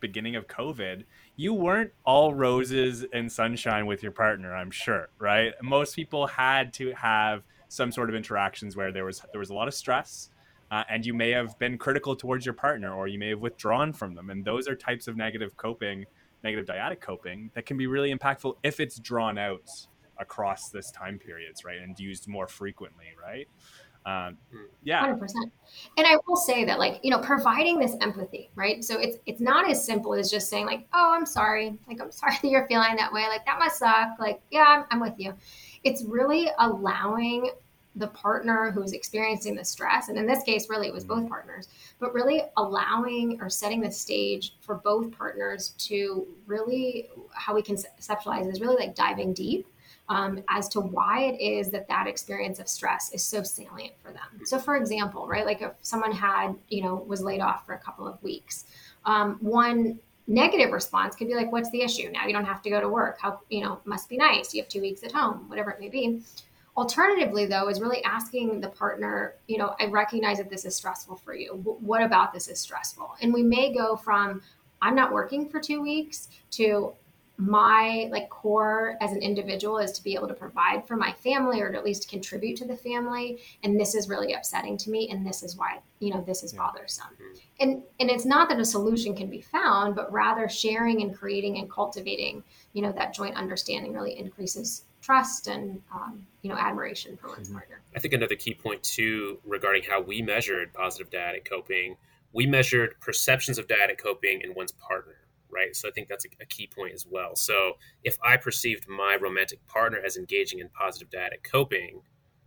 beginning 0.00 0.36
of 0.36 0.46
covid 0.46 1.02
you 1.34 1.52
weren't 1.52 1.90
all 2.04 2.32
roses 2.32 3.04
and 3.12 3.32
sunshine 3.32 3.84
with 3.84 4.00
your 4.00 4.12
partner 4.12 4.54
i'm 4.54 4.70
sure 4.70 5.08
right? 5.18 5.54
Most 5.60 5.96
people 5.96 6.28
had 6.28 6.72
to 6.74 6.92
have 6.92 7.42
some 7.68 7.90
sort 7.90 8.08
of 8.08 8.14
interactions 8.14 8.76
where 8.76 8.92
there 8.92 9.04
was 9.04 9.22
there 9.32 9.40
was 9.40 9.50
a 9.50 9.54
lot 9.54 9.66
of 9.66 9.74
stress 9.74 10.30
uh, 10.70 10.84
and 10.88 11.04
you 11.06 11.14
may 11.14 11.30
have 11.30 11.58
been 11.58 11.78
critical 11.78 12.14
towards 12.14 12.44
your 12.44 12.52
partner 12.52 12.92
or 12.92 13.08
you 13.08 13.18
may 13.18 13.30
have 13.30 13.40
withdrawn 13.40 13.92
from 13.92 14.14
them. 14.14 14.30
And 14.30 14.44
those 14.44 14.68
are 14.68 14.74
types 14.74 15.08
of 15.08 15.16
negative 15.16 15.56
coping 15.56 16.04
negative 16.44 16.66
dyadic 16.66 17.00
coping 17.00 17.50
that 17.54 17.66
can 17.66 17.76
be 17.76 17.86
really 17.86 18.14
impactful 18.14 18.56
if 18.62 18.80
it's 18.80 18.98
drawn 18.98 19.38
out 19.38 19.68
across 20.18 20.70
this 20.70 20.90
time 20.90 21.18
periods, 21.18 21.64
right, 21.64 21.78
and 21.80 21.98
used 21.98 22.28
more 22.28 22.46
frequently, 22.46 23.06
right? 23.20 23.48
Um, 24.06 24.38
yeah, 24.82 25.00
hundred 25.00 25.18
percent. 25.18 25.52
And 25.98 26.06
I 26.06 26.16
will 26.26 26.36
say 26.36 26.64
that, 26.64 26.78
like 26.78 27.00
you 27.02 27.10
know, 27.10 27.18
providing 27.18 27.78
this 27.78 27.94
empathy, 28.00 28.50
right? 28.54 28.82
So 28.82 28.98
it's 28.98 29.18
it's 29.26 29.40
not 29.40 29.68
as 29.68 29.84
simple 29.84 30.14
as 30.14 30.30
just 30.30 30.48
saying 30.48 30.66
like, 30.66 30.86
"Oh, 30.94 31.12
I'm 31.14 31.26
sorry," 31.26 31.78
like 31.86 32.00
I'm 32.00 32.10
sorry 32.12 32.36
that 32.40 32.48
you're 32.48 32.66
feeling 32.68 32.96
that 32.96 33.12
way. 33.12 33.26
Like 33.28 33.44
that 33.44 33.58
must 33.58 33.78
suck. 33.78 34.18
Like, 34.18 34.40
yeah, 34.50 34.64
I'm, 34.66 34.84
I'm 34.90 35.00
with 35.00 35.14
you. 35.18 35.34
it's 35.84 36.04
really 36.04 36.48
allowing 36.58 37.50
the 37.98 38.08
partner 38.08 38.70
who's 38.70 38.92
experiencing 38.92 39.54
the 39.54 39.64
stress, 39.64 40.08
and 40.08 40.18
in 40.18 40.26
this 40.26 40.42
case, 40.44 40.68
really 40.68 40.86
it 40.86 40.94
was 40.94 41.04
both 41.04 41.28
partners, 41.28 41.68
but 41.98 42.14
really 42.14 42.42
allowing 42.56 43.40
or 43.40 43.50
setting 43.50 43.80
the 43.80 43.90
stage 43.90 44.54
for 44.60 44.76
both 44.76 45.10
partners 45.10 45.74
to 45.78 46.26
really, 46.46 47.08
how 47.32 47.54
we 47.54 47.62
conceptualize 47.62 48.50
is 48.50 48.60
really 48.60 48.76
like 48.76 48.94
diving 48.94 49.32
deep 49.32 49.66
um, 50.08 50.42
as 50.48 50.68
to 50.68 50.80
why 50.80 51.24
it 51.24 51.40
is 51.40 51.70
that 51.70 51.88
that 51.88 52.06
experience 52.06 52.58
of 52.58 52.68
stress 52.68 53.12
is 53.12 53.22
so 53.22 53.42
salient 53.42 53.92
for 54.02 54.12
them. 54.12 54.44
So, 54.44 54.58
for 54.58 54.76
example, 54.76 55.26
right, 55.26 55.44
like 55.44 55.60
if 55.60 55.72
someone 55.82 56.12
had, 56.12 56.54
you 56.68 56.82
know, 56.82 57.04
was 57.06 57.20
laid 57.20 57.40
off 57.40 57.66
for 57.66 57.74
a 57.74 57.78
couple 57.78 58.06
of 58.06 58.22
weeks, 58.22 58.64
um, 59.04 59.38
one 59.40 59.98
negative 60.26 60.72
response 60.72 61.14
could 61.16 61.26
be 61.26 61.34
like, 61.34 61.50
"What's 61.52 61.70
the 61.70 61.82
issue? 61.82 62.10
Now 62.10 62.26
you 62.26 62.32
don't 62.32 62.44
have 62.44 62.62
to 62.62 62.70
go 62.70 62.80
to 62.80 62.88
work. 62.88 63.18
How, 63.20 63.40
you 63.48 63.62
know, 63.62 63.80
must 63.84 64.08
be 64.08 64.16
nice. 64.16 64.54
You 64.54 64.62
have 64.62 64.68
two 64.68 64.80
weeks 64.80 65.02
at 65.02 65.12
home, 65.12 65.48
whatever 65.48 65.70
it 65.70 65.80
may 65.80 65.88
be." 65.88 66.22
Alternatively, 66.78 67.44
though, 67.44 67.68
is 67.68 67.80
really 67.80 68.04
asking 68.04 68.60
the 68.60 68.68
partner, 68.68 69.34
you 69.48 69.58
know, 69.58 69.74
I 69.80 69.86
recognize 69.86 70.38
that 70.38 70.48
this 70.48 70.64
is 70.64 70.76
stressful 70.76 71.16
for 71.16 71.34
you. 71.34 71.54
what 71.54 72.04
about 72.04 72.32
this 72.32 72.46
is 72.46 72.60
stressful? 72.60 73.16
And 73.20 73.34
we 73.34 73.42
may 73.42 73.74
go 73.74 73.96
from, 73.96 74.42
I'm 74.80 74.94
not 74.94 75.12
working 75.12 75.48
for 75.48 75.58
two 75.58 75.82
weeks 75.82 76.28
to 76.52 76.92
my 77.36 78.08
like 78.12 78.28
core 78.30 78.96
as 79.00 79.10
an 79.10 79.22
individual 79.22 79.78
is 79.78 79.90
to 79.92 80.04
be 80.04 80.14
able 80.14 80.28
to 80.28 80.34
provide 80.34 80.86
for 80.86 80.96
my 80.96 81.12
family 81.12 81.60
or 81.60 81.70
to 81.70 81.78
at 81.78 81.84
least 81.84 82.08
contribute 82.08 82.56
to 82.56 82.64
the 82.64 82.76
family 82.76 83.38
and 83.62 83.78
this 83.78 83.94
is 83.94 84.08
really 84.08 84.32
upsetting 84.32 84.76
to 84.76 84.90
me 84.90 85.08
and 85.10 85.24
this 85.24 85.44
is 85.44 85.56
why 85.56 85.78
you 86.00 86.12
know 86.12 86.20
this 86.26 86.42
is 86.42 86.52
yeah. 86.52 86.58
bothersome 86.58 87.06
and 87.60 87.80
and 88.00 88.10
it's 88.10 88.24
not 88.24 88.48
that 88.48 88.58
a 88.58 88.64
solution 88.64 89.14
can 89.14 89.30
be 89.30 89.40
found 89.40 89.94
but 89.94 90.12
rather 90.12 90.48
sharing 90.48 91.00
and 91.02 91.16
creating 91.16 91.58
and 91.58 91.70
cultivating 91.70 92.42
you 92.72 92.82
know 92.82 92.90
that 92.90 93.14
joint 93.14 93.36
understanding 93.36 93.92
really 93.92 94.18
increases 94.18 94.82
trust 95.08 95.46
and 95.46 95.80
um, 95.92 96.26
you 96.42 96.50
know 96.50 96.56
admiration 96.56 97.16
for 97.16 97.28
one's 97.28 97.48
mm-hmm. 97.48 97.56
partner 97.56 97.80
i 97.96 97.98
think 97.98 98.12
another 98.12 98.34
key 98.34 98.52
point 98.52 98.82
too 98.82 99.38
regarding 99.46 99.82
how 99.82 100.00
we 100.00 100.20
measured 100.20 100.72
positive 100.74 101.10
dyadic 101.10 101.48
coping 101.48 101.96
we 102.34 102.44
measured 102.44 102.94
perceptions 103.00 103.56
of 103.58 103.66
dyadic 103.66 103.96
coping 103.96 104.42
in 104.42 104.54
one's 104.54 104.72
partner 104.72 105.16
right? 105.50 105.74
So 105.74 105.88
I 105.88 105.92
think 105.92 106.08
that's 106.08 106.26
a, 106.26 106.28
a, 106.42 106.44
key 106.44 106.66
point 106.66 106.92
as 106.92 107.06
well. 107.10 107.34
So 107.34 107.78
if 108.04 108.18
I 108.22 108.36
perceived 108.36 108.86
my 108.86 109.16
romantic 109.18 109.66
partner 109.66 109.98
as 110.04 110.18
engaging 110.18 110.58
in 110.58 110.68
positive 110.68 111.08
dyadic 111.08 111.42
coping, 111.42 112.02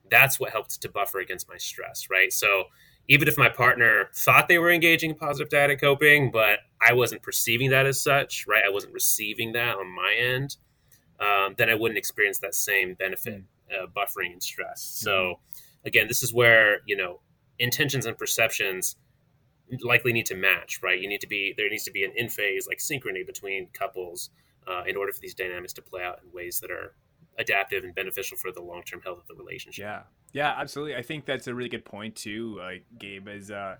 that's 0.09 0.39
what 0.39 0.51
helped 0.51 0.81
to 0.81 0.89
buffer 0.89 1.19
against 1.19 1.49
my 1.49 1.57
stress, 1.57 2.09
right? 2.11 2.31
So 2.31 2.65
even 3.07 3.27
if 3.27 3.37
my 3.37 3.49
partner 3.49 4.09
thought 4.13 4.47
they 4.47 4.59
were 4.59 4.71
engaging 4.71 5.09
in 5.09 5.15
positive 5.15 5.49
dyadic 5.49 5.81
coping, 5.81 6.31
but 6.31 6.59
I 6.87 6.93
wasn't 6.93 7.23
perceiving 7.23 7.71
that 7.71 7.85
as 7.85 8.01
such, 8.01 8.45
right? 8.47 8.63
I 8.65 8.69
wasn't 8.69 8.93
receiving 8.93 9.53
that 9.53 9.77
on 9.77 9.87
my 9.87 10.13
end, 10.17 10.57
um, 11.21 11.55
then 11.57 11.69
I 11.69 11.75
wouldn't 11.75 11.97
experience 11.97 12.39
that 12.39 12.55
same 12.55 12.95
benefit, 12.95 13.43
mm. 13.43 13.83
uh, 13.83 13.87
buffering 13.87 14.33
and 14.33 14.43
stress. 14.43 14.83
Mm-hmm. 14.83 15.05
So 15.05 15.39
again, 15.85 16.07
this 16.07 16.23
is 16.23 16.33
where, 16.33 16.79
you 16.85 16.97
know, 16.97 17.21
intentions 17.59 18.05
and 18.05 18.17
perceptions– 18.17 18.95
likely 19.81 20.13
need 20.13 20.25
to 20.27 20.35
match, 20.35 20.79
right? 20.83 20.99
You 20.99 21.07
need 21.07 21.21
to 21.21 21.27
be 21.27 21.53
there 21.55 21.69
needs 21.69 21.83
to 21.85 21.91
be 21.91 22.03
an 22.03 22.11
in 22.15 22.29
phase 22.29 22.67
like 22.67 22.79
synchrony 22.79 23.25
between 23.25 23.67
couples 23.73 24.29
uh, 24.67 24.83
in 24.85 24.97
order 24.97 25.11
for 25.11 25.19
these 25.21 25.33
dynamics 25.33 25.73
to 25.73 25.81
play 25.81 26.03
out 26.03 26.19
in 26.23 26.31
ways 26.31 26.59
that 26.59 26.71
are 26.71 26.93
adaptive 27.39 27.83
and 27.83 27.95
beneficial 27.95 28.37
for 28.37 28.51
the 28.51 28.61
long 28.61 28.83
term 28.83 29.01
health 29.01 29.19
of 29.19 29.27
the 29.27 29.33
relationship. 29.33 29.83
Yeah, 29.83 30.01
yeah, 30.33 30.53
absolutely. 30.57 30.95
I 30.95 31.01
think 31.01 31.25
that's 31.25 31.47
a 31.47 31.53
really 31.53 31.69
good 31.69 31.85
point 31.85 32.15
too, 32.15 32.57
like 32.57 32.83
Gabe. 32.99 33.27
Is 33.29 33.51
uh, 33.51 33.77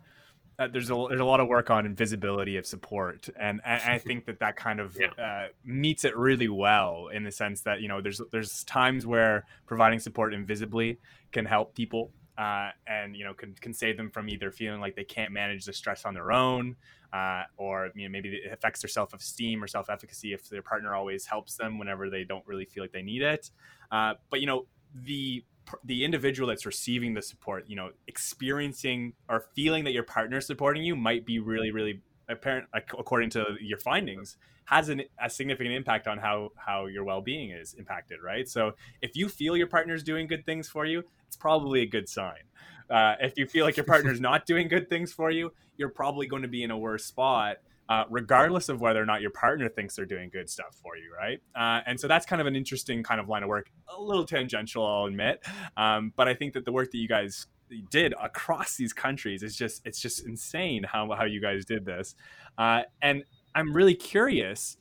uh, 0.61 0.67
there's 0.67 0.91
a 0.91 1.05
there's 1.09 1.19
a 1.19 1.25
lot 1.25 1.39
of 1.39 1.47
work 1.47 1.69
on 1.69 1.85
invisibility 1.85 2.57
of 2.57 2.65
support, 2.65 3.29
and, 3.39 3.61
and 3.65 3.81
I 3.83 3.97
think 4.07 4.25
that 4.25 4.39
that 4.39 4.55
kind 4.55 4.79
of 4.79 4.97
yeah. 4.99 5.23
uh, 5.23 5.47
meets 5.63 6.05
it 6.05 6.15
really 6.15 6.49
well 6.49 7.09
in 7.11 7.23
the 7.23 7.31
sense 7.31 7.61
that 7.61 7.81
you 7.81 7.87
know 7.87 8.01
there's 8.01 8.21
there's 8.31 8.63
times 8.65 9.05
where 9.05 9.45
providing 9.65 9.99
support 9.99 10.33
invisibly 10.33 10.99
can 11.31 11.45
help 11.45 11.73
people 11.73 12.11
uh, 12.37 12.69
and 12.87 13.15
you 13.15 13.23
know 13.23 13.33
can, 13.33 13.53
can 13.55 13.73
save 13.73 13.97
them 13.97 14.11
from 14.11 14.29
either 14.29 14.51
feeling 14.51 14.79
like 14.79 14.95
they 14.95 15.03
can't 15.03 15.31
manage 15.31 15.65
the 15.65 15.73
stress 15.73 16.05
on 16.05 16.13
their 16.13 16.31
own 16.31 16.75
uh, 17.13 17.43
or 17.57 17.89
you 17.95 18.03
know 18.07 18.11
maybe 18.11 18.29
it 18.29 18.51
affects 18.51 18.81
their 18.81 18.89
self-esteem 18.89 19.63
or 19.63 19.67
self-efficacy 19.67 20.33
if 20.33 20.47
their 20.49 20.61
partner 20.61 20.93
always 20.93 21.25
helps 21.25 21.55
them 21.55 21.79
whenever 21.79 22.09
they 22.09 22.23
don't 22.23 22.45
really 22.45 22.65
feel 22.65 22.83
like 22.83 22.91
they 22.91 23.01
need 23.01 23.21
it 23.21 23.49
uh, 23.91 24.13
but 24.29 24.39
you 24.39 24.45
know 24.45 24.65
the 24.93 25.43
the 25.83 26.03
individual 26.03 26.47
that's 26.47 26.65
receiving 26.65 27.13
the 27.13 27.21
support 27.21 27.65
you 27.67 27.75
know 27.75 27.91
experiencing 28.07 29.13
or 29.29 29.45
feeling 29.55 29.83
that 29.83 29.93
your 29.93 30.03
partner 30.03 30.41
supporting 30.41 30.83
you 30.83 30.95
might 30.95 31.25
be 31.25 31.39
really 31.39 31.71
really 31.71 32.01
apparent 32.29 32.67
according 32.73 33.29
to 33.29 33.45
your 33.59 33.77
findings 33.77 34.37
has 34.65 34.89
an, 34.89 35.01
a 35.21 35.29
significant 35.29 35.75
impact 35.75 36.07
on 36.07 36.17
how 36.17 36.49
how 36.55 36.85
your 36.85 37.03
well-being 37.03 37.51
is 37.51 37.73
impacted 37.73 38.19
right? 38.23 38.47
So 38.47 38.73
if 39.01 39.15
you 39.15 39.27
feel 39.27 39.57
your 39.57 39.67
partner 39.67 39.93
is 39.93 40.03
doing 40.03 40.27
good 40.27 40.45
things 40.45 40.67
for 40.67 40.85
you 40.85 41.03
it's 41.27 41.37
probably 41.37 41.81
a 41.81 41.85
good 41.85 42.09
sign. 42.09 42.43
Uh, 42.89 43.15
if 43.21 43.37
you 43.37 43.45
feel 43.45 43.65
like 43.65 43.77
your 43.77 43.85
partner 43.85 44.11
is 44.11 44.19
not 44.29 44.45
doing 44.45 44.67
good 44.67 44.89
things 44.89 45.11
for 45.11 45.31
you 45.31 45.51
you're 45.77 45.89
probably 45.89 46.27
going 46.27 46.41
to 46.41 46.47
be 46.47 46.63
in 46.63 46.71
a 46.71 46.77
worse 46.77 47.05
spot 47.05 47.57
uh, 47.91 48.05
regardless 48.09 48.69
of 48.69 48.79
whether 48.79 49.01
or 49.01 49.05
not 49.05 49.19
your 49.19 49.31
partner 49.31 49.67
thinks 49.67 49.97
they're 49.97 50.05
doing 50.05 50.29
good 50.31 50.49
stuff 50.49 50.77
for 50.81 50.95
you, 50.95 51.13
right? 51.13 51.41
Uh, 51.53 51.81
and 51.85 51.99
so 51.99 52.07
that's 52.07 52.25
kind 52.25 52.39
of 52.39 52.47
an 52.47 52.55
interesting 52.55 53.03
kind 53.03 53.19
of 53.19 53.27
line 53.27 53.43
of 53.43 53.49
work, 53.49 53.69
a 53.89 54.01
little 54.01 54.23
tangential, 54.23 54.85
I'll 54.85 55.07
admit. 55.07 55.43
Um, 55.75 56.13
but 56.15 56.25
I 56.29 56.33
think 56.33 56.53
that 56.53 56.63
the 56.63 56.71
work 56.71 56.89
that 56.91 56.97
you 56.97 57.09
guys 57.09 57.47
did 57.89 58.13
across 58.21 58.77
these 58.77 58.93
countries 58.93 59.43
is 59.43 59.57
just 59.57 59.81
it's 59.83 59.99
just 59.99 60.25
insane 60.25 60.83
how 60.83 61.11
how 61.11 61.25
you 61.25 61.41
guys 61.41 61.65
did 61.65 61.83
this, 61.83 62.15
uh, 62.57 62.83
and 63.01 63.25
I'm 63.55 63.73
really 63.73 63.95
curious 63.95 64.77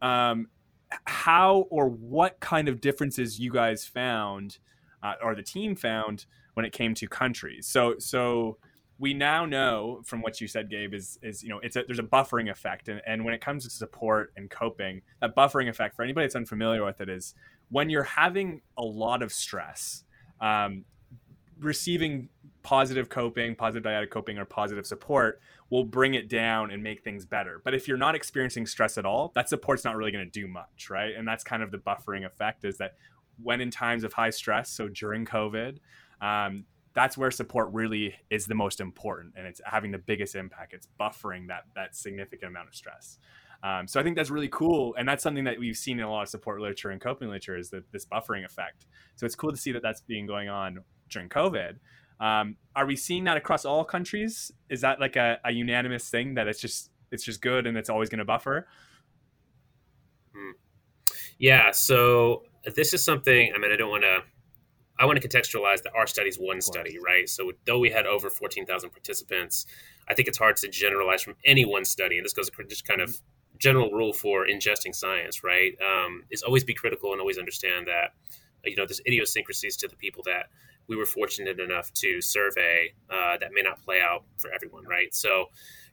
um, 0.00 0.48
how 1.04 1.66
or 1.68 1.90
what 1.90 2.40
kind 2.40 2.66
of 2.66 2.80
differences 2.80 3.38
you 3.38 3.52
guys 3.52 3.84
found 3.84 4.56
uh, 5.02 5.12
or 5.22 5.34
the 5.34 5.42
team 5.42 5.76
found 5.76 6.24
when 6.54 6.64
it 6.64 6.72
came 6.72 6.94
to 6.94 7.08
countries. 7.08 7.66
So 7.66 7.96
so 7.98 8.56
we 8.98 9.12
now 9.12 9.44
know 9.44 10.02
from 10.04 10.22
what 10.22 10.40
you 10.40 10.46
said, 10.46 10.70
Gabe, 10.70 10.94
is 10.94 11.18
is 11.22 11.42
you 11.42 11.48
know 11.48 11.58
it's 11.62 11.76
a, 11.76 11.84
there's 11.86 11.98
a 11.98 12.04
buffering 12.04 12.50
effect, 12.50 12.88
and, 12.88 13.00
and 13.06 13.24
when 13.24 13.34
it 13.34 13.40
comes 13.40 13.64
to 13.64 13.70
support 13.70 14.32
and 14.36 14.50
coping, 14.50 15.02
that 15.20 15.34
buffering 15.36 15.68
effect 15.68 15.96
for 15.96 16.02
anybody 16.02 16.26
that's 16.26 16.36
unfamiliar 16.36 16.84
with 16.84 17.00
it 17.00 17.08
is 17.08 17.34
when 17.70 17.90
you're 17.90 18.04
having 18.04 18.60
a 18.78 18.84
lot 18.84 19.22
of 19.22 19.32
stress. 19.32 20.04
Um, 20.40 20.84
receiving 21.60 22.28
positive 22.62 23.08
coping, 23.08 23.54
positive 23.54 23.84
dyadic 23.84 24.10
coping, 24.10 24.38
or 24.38 24.44
positive 24.44 24.86
support 24.86 25.40
will 25.70 25.84
bring 25.84 26.14
it 26.14 26.28
down 26.28 26.70
and 26.70 26.82
make 26.82 27.02
things 27.02 27.24
better. 27.24 27.60
But 27.64 27.74
if 27.74 27.86
you're 27.86 27.96
not 27.96 28.14
experiencing 28.14 28.66
stress 28.66 28.98
at 28.98 29.06
all, 29.06 29.32
that 29.34 29.48
support's 29.48 29.84
not 29.84 29.96
really 29.96 30.10
going 30.10 30.24
to 30.24 30.30
do 30.30 30.48
much, 30.48 30.90
right? 30.90 31.14
And 31.16 31.26
that's 31.26 31.44
kind 31.44 31.62
of 31.62 31.70
the 31.70 31.78
buffering 31.78 32.24
effect 32.24 32.64
is 32.64 32.78
that 32.78 32.94
when 33.42 33.60
in 33.60 33.70
times 33.70 34.04
of 34.04 34.12
high 34.12 34.30
stress, 34.30 34.70
so 34.70 34.88
during 34.88 35.24
COVID, 35.24 35.78
um, 36.20 36.64
that's 36.94 37.18
where 37.18 37.30
support 37.30 37.70
really 37.72 38.14
is 38.30 38.46
the 38.46 38.54
most 38.54 38.80
important 38.80 39.34
and 39.36 39.46
it's 39.46 39.60
having 39.64 39.90
the 39.90 39.98
biggest 39.98 40.34
impact. 40.34 40.72
It's 40.72 40.88
buffering 41.00 41.48
that 41.48 41.64
that 41.74 41.96
significant 41.96 42.50
amount 42.50 42.68
of 42.68 42.74
stress. 42.74 43.18
Um, 43.62 43.88
so 43.88 43.98
I 43.98 44.02
think 44.02 44.14
that's 44.14 44.30
really 44.30 44.48
cool, 44.48 44.94
and 44.98 45.08
that's 45.08 45.22
something 45.22 45.44
that 45.44 45.58
we've 45.58 45.76
seen 45.76 45.98
in 45.98 46.04
a 46.04 46.10
lot 46.10 46.22
of 46.22 46.28
support 46.28 46.60
literature 46.60 46.90
and 46.90 47.00
coping 47.00 47.28
literature 47.28 47.56
is 47.56 47.70
that 47.70 47.90
this 47.92 48.04
buffering 48.04 48.44
effect. 48.44 48.84
So 49.16 49.24
it's 49.24 49.34
cool 49.34 49.50
to 49.50 49.56
see 49.56 49.72
that 49.72 49.82
that's 49.82 50.02
being 50.02 50.26
going 50.26 50.50
on 50.50 50.80
during 51.08 51.30
COVID. 51.30 51.76
Um, 52.20 52.56
are 52.76 52.84
we 52.84 52.94
seeing 52.94 53.24
that 53.24 53.38
across 53.38 53.64
all 53.64 53.84
countries? 53.84 54.52
Is 54.68 54.82
that 54.82 55.00
like 55.00 55.16
a, 55.16 55.38
a 55.44 55.50
unanimous 55.50 56.08
thing 56.10 56.34
that 56.34 56.46
it's 56.46 56.60
just 56.60 56.90
it's 57.10 57.24
just 57.24 57.40
good 57.40 57.66
and 57.66 57.76
it's 57.76 57.88
always 57.88 58.08
going 58.08 58.18
to 58.18 58.24
buffer? 58.24 58.68
Hmm. 60.34 60.50
Yeah. 61.38 61.70
So 61.70 62.42
this 62.76 62.94
is 62.94 63.02
something. 63.02 63.52
I 63.54 63.58
mean, 63.58 63.72
I 63.72 63.76
don't 63.76 63.90
want 63.90 64.02
to. 64.02 64.20
I 64.98 65.06
want 65.06 65.20
to 65.20 65.28
contextualize 65.28 65.82
that 65.82 65.92
our 65.96 66.06
study 66.06 66.28
is 66.28 66.36
one 66.36 66.60
study, 66.60 66.98
right? 67.04 67.28
So 67.28 67.52
though 67.66 67.78
we 67.78 67.90
had 67.90 68.06
over 68.06 68.30
fourteen 68.30 68.66
thousand 68.66 68.90
participants, 68.90 69.66
I 70.08 70.14
think 70.14 70.28
it's 70.28 70.38
hard 70.38 70.56
to 70.58 70.68
generalize 70.68 71.22
from 71.22 71.34
any 71.44 71.64
one 71.64 71.84
study, 71.84 72.16
and 72.16 72.24
this 72.24 72.32
goes 72.32 72.50
just 72.68 72.86
kind 72.86 73.00
of 73.00 73.10
mm-hmm 73.10 73.24
general 73.58 73.90
rule 73.90 74.12
for 74.12 74.46
ingesting 74.46 74.94
science, 74.94 75.44
right, 75.44 75.76
um, 75.80 76.24
is 76.30 76.42
always 76.42 76.64
be 76.64 76.74
critical 76.74 77.12
and 77.12 77.20
always 77.20 77.38
understand 77.38 77.86
that 77.86 78.12
you 78.64 78.76
know 78.76 78.86
there's 78.86 79.00
idiosyncrasies 79.06 79.76
to 79.76 79.88
the 79.88 79.96
people 79.96 80.22
that 80.24 80.46
we 80.86 80.96
were 80.96 81.06
fortunate 81.06 81.60
enough 81.60 81.92
to 81.94 82.20
survey 82.20 82.92
uh, 83.10 83.36
that 83.38 83.50
may 83.52 83.62
not 83.62 83.82
play 83.82 84.00
out 84.00 84.24
for 84.36 84.50
everyone, 84.54 84.84
right? 84.84 85.14
So, 85.14 85.46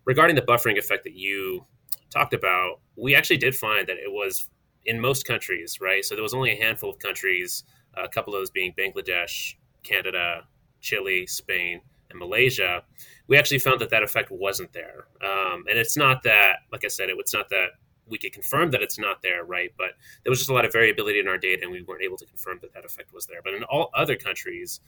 regarding 0.06 0.36
the 0.36 0.42
buffering 0.42 0.78
effect 0.78 1.04
that 1.04 1.14
you 1.14 1.66
talked 2.10 2.34
about, 2.34 2.80
we 2.98 3.16
actually 3.16 3.38
did 3.38 3.56
find 3.56 3.88
that 3.88 3.98
it 3.98 4.12
was 4.12 4.50
in 4.86 5.00
most 5.00 5.26
countries, 5.26 5.80
right? 5.80 6.04
So 6.04 6.16
there 6.16 6.24
was 6.24 6.34
only 6.34 6.52
a 6.52 6.62
handful 6.62 6.90
of 6.90 7.00
countries, 7.00 7.64
a 7.96 8.08
couple 8.08 8.34
of 8.34 8.40
those 8.40 8.50
being 8.50 8.74
Bangladesh, 8.78 9.56
Canada, 9.84 10.48
Chile, 10.80 11.28
Spain, 11.28 11.82
and 12.10 12.20
Malaysia, 12.20 12.84
we 13.28 13.38
actually 13.38 13.60
found 13.60 13.80
that 13.82 13.90
that 13.90 14.04
effect 14.04 14.32
wasn't 14.32 14.72
there. 14.74 15.08
Um, 15.24 15.64
and 15.70 15.78
it's 15.78 15.98
not 15.98 16.24
that, 16.24 16.58
like 16.72 16.84
I 16.86 16.90
said, 16.90 17.10
it, 17.10 17.16
it's 17.20 17.34
not 17.34 17.50
that 17.50 17.68
we 18.08 18.18
could 18.18 18.34
confirm 18.34 18.72
that 18.72 18.82
it's 18.82 19.00
not 19.00 19.22
there, 19.22 19.46
right? 19.46 19.72
But 19.78 19.92
there 20.24 20.30
was 20.30 20.40
just 20.40 20.50
a 20.50 20.54
lot 20.54 20.66
of 20.66 20.74
variability 20.74 21.20
in 21.20 21.28
our 21.28 21.38
data, 21.38 21.64
and 21.64 21.72
we 21.72 21.82
weren't 21.82 22.04
able 22.04 22.18
to 22.18 22.26
confirm 22.26 22.60
that 22.62 22.74
that 22.74 22.84
effect 22.84 23.14
was 23.14 23.26
there. 23.26 23.42
But 23.44 23.54
in 23.54 23.64
all 23.64 23.90
other 23.94 24.18
countries, 24.18 24.82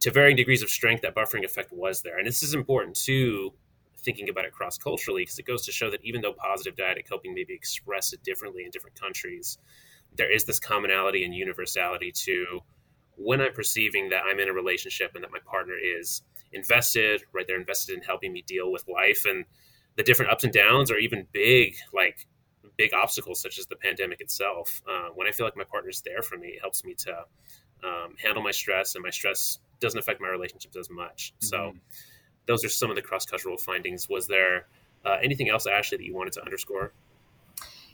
to 0.00 0.10
varying 0.10 0.36
degrees 0.36 0.62
of 0.62 0.70
strength, 0.70 1.02
that 1.02 1.14
buffering 1.14 1.44
effect 1.44 1.72
was 1.72 2.02
there. 2.02 2.18
And 2.18 2.26
this 2.26 2.42
is 2.42 2.54
important 2.54 2.96
too, 2.96 3.54
thinking 3.98 4.28
about 4.28 4.44
it 4.44 4.52
cross 4.52 4.78
culturally, 4.78 5.22
because 5.22 5.38
it 5.38 5.46
goes 5.46 5.64
to 5.66 5.72
show 5.72 5.90
that 5.90 6.00
even 6.04 6.20
though 6.20 6.34
positive 6.34 6.76
dyadic 6.76 7.08
coping 7.08 7.34
may 7.34 7.44
be 7.44 7.54
expressed 7.54 8.14
differently 8.22 8.64
in 8.64 8.70
different 8.70 9.00
countries, 9.00 9.58
there 10.16 10.32
is 10.32 10.44
this 10.44 10.58
commonality 10.58 11.24
and 11.24 11.34
universality 11.34 12.12
to 12.12 12.60
when 13.16 13.40
I'm 13.40 13.52
perceiving 13.52 14.10
that 14.10 14.22
I'm 14.28 14.38
in 14.38 14.48
a 14.48 14.52
relationship 14.52 15.12
and 15.14 15.24
that 15.24 15.32
my 15.32 15.40
partner 15.44 15.74
is 15.74 16.22
invested, 16.52 17.22
right? 17.32 17.46
They're 17.46 17.58
invested 17.58 17.96
in 17.96 18.02
helping 18.02 18.32
me 18.32 18.42
deal 18.46 18.70
with 18.70 18.86
life 18.88 19.24
and 19.26 19.44
the 19.96 20.04
different 20.04 20.30
ups 20.30 20.44
and 20.44 20.52
downs, 20.52 20.90
or 20.90 20.96
even 20.96 21.26
big, 21.32 21.74
like 21.92 22.26
big 22.76 22.94
obstacles 22.94 23.42
such 23.42 23.58
as 23.58 23.66
the 23.66 23.74
pandemic 23.76 24.20
itself. 24.20 24.80
Uh, 24.88 25.08
when 25.14 25.26
I 25.26 25.32
feel 25.32 25.44
like 25.44 25.56
my 25.56 25.64
partner's 25.64 26.00
there 26.02 26.22
for 26.22 26.38
me, 26.38 26.50
it 26.50 26.60
helps 26.60 26.84
me 26.84 26.94
to 26.94 27.24
um, 27.84 28.14
handle 28.22 28.42
my 28.42 28.52
stress, 28.52 28.94
and 28.94 29.02
my 29.02 29.10
stress 29.10 29.58
doesn't 29.80 29.98
affect 29.98 30.20
my 30.20 30.28
relationships 30.28 30.76
as 30.76 30.88
much. 30.88 31.34
Mm-hmm. 31.34 31.46
So, 31.46 31.72
those 32.46 32.64
are 32.64 32.68
some 32.68 32.88
of 32.88 32.96
the 32.96 33.02
cross 33.02 33.26
cultural 33.26 33.58
findings. 33.58 34.08
Was 34.08 34.26
there 34.26 34.68
uh, 35.04 35.16
anything 35.22 35.50
else, 35.50 35.66
Ashley, 35.66 35.98
that 35.98 36.04
you 36.04 36.14
wanted 36.14 36.32
to 36.34 36.42
underscore? 36.42 36.92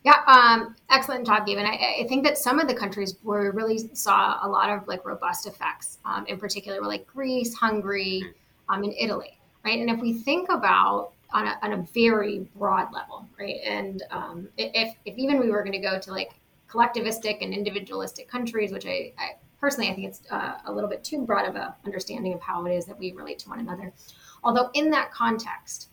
Yeah, 0.05 0.21
um, 0.27 0.77
excellent 0.91 1.27
job, 1.27 1.47
Gabe. 1.47 1.59
I, 1.59 2.01
I, 2.01 2.07
think 2.07 2.25
that 2.25 2.37
some 2.37 2.61
of 2.61 2.69
the 2.69 2.75
countries 2.75 3.17
where 3.23 3.51
really 3.53 3.79
saw 3.95 4.39
a 4.43 4.49
lot 4.49 4.69
of 4.69 4.87
like 4.87 5.03
robust 5.07 5.47
effects, 5.47 5.99
um, 6.05 6.27
in 6.27 6.39
particular, 6.39 6.79
were 6.83 6.87
like 6.87 7.07
Greece, 7.07 7.55
Hungary, 7.55 8.23
um, 8.69 8.85
and 8.85 8.93
Italy, 8.99 9.39
right? 9.65 9.79
And 9.81 9.89
if 9.89 9.99
we 10.01 10.13
think 10.13 10.51
about 10.51 11.13
on 11.33 11.47
a, 11.47 11.59
on 11.63 11.73
a 11.73 11.87
very 11.95 12.47
broad 12.55 12.93
level, 12.93 13.27
right? 13.39 13.57
And 13.65 14.03
um, 14.11 14.49
if, 14.59 14.95
if 15.07 15.17
even 15.17 15.41
we 15.41 15.51
were 15.51 15.63
going 15.63 15.73
to 15.73 15.79
go 15.79 15.99
to 15.99 16.11
like 16.11 16.33
collectivistic 16.69 17.39
and 17.41 17.55
individualistic 17.55 18.29
countries, 18.29 18.73
which 18.73 18.85
I, 18.85 19.13
I 19.19 19.37
personally 19.59 19.91
I 19.91 19.95
think 19.95 20.09
it's 20.09 20.21
uh, 20.31 20.59
a 20.67 20.73
little 20.73 20.91
bit 20.91 21.03
too 21.03 21.25
broad 21.25 21.49
of 21.49 21.57
a 21.57 21.75
understanding 21.87 22.35
of 22.35 22.43
how 22.43 22.67
it 22.67 22.75
is 22.77 22.85
that 22.85 22.99
we 22.99 23.13
relate 23.13 23.39
to 23.41 23.49
one 23.49 23.61
another. 23.61 23.91
Although 24.43 24.69
in 24.75 24.91
that 24.91 25.13
context, 25.13 25.89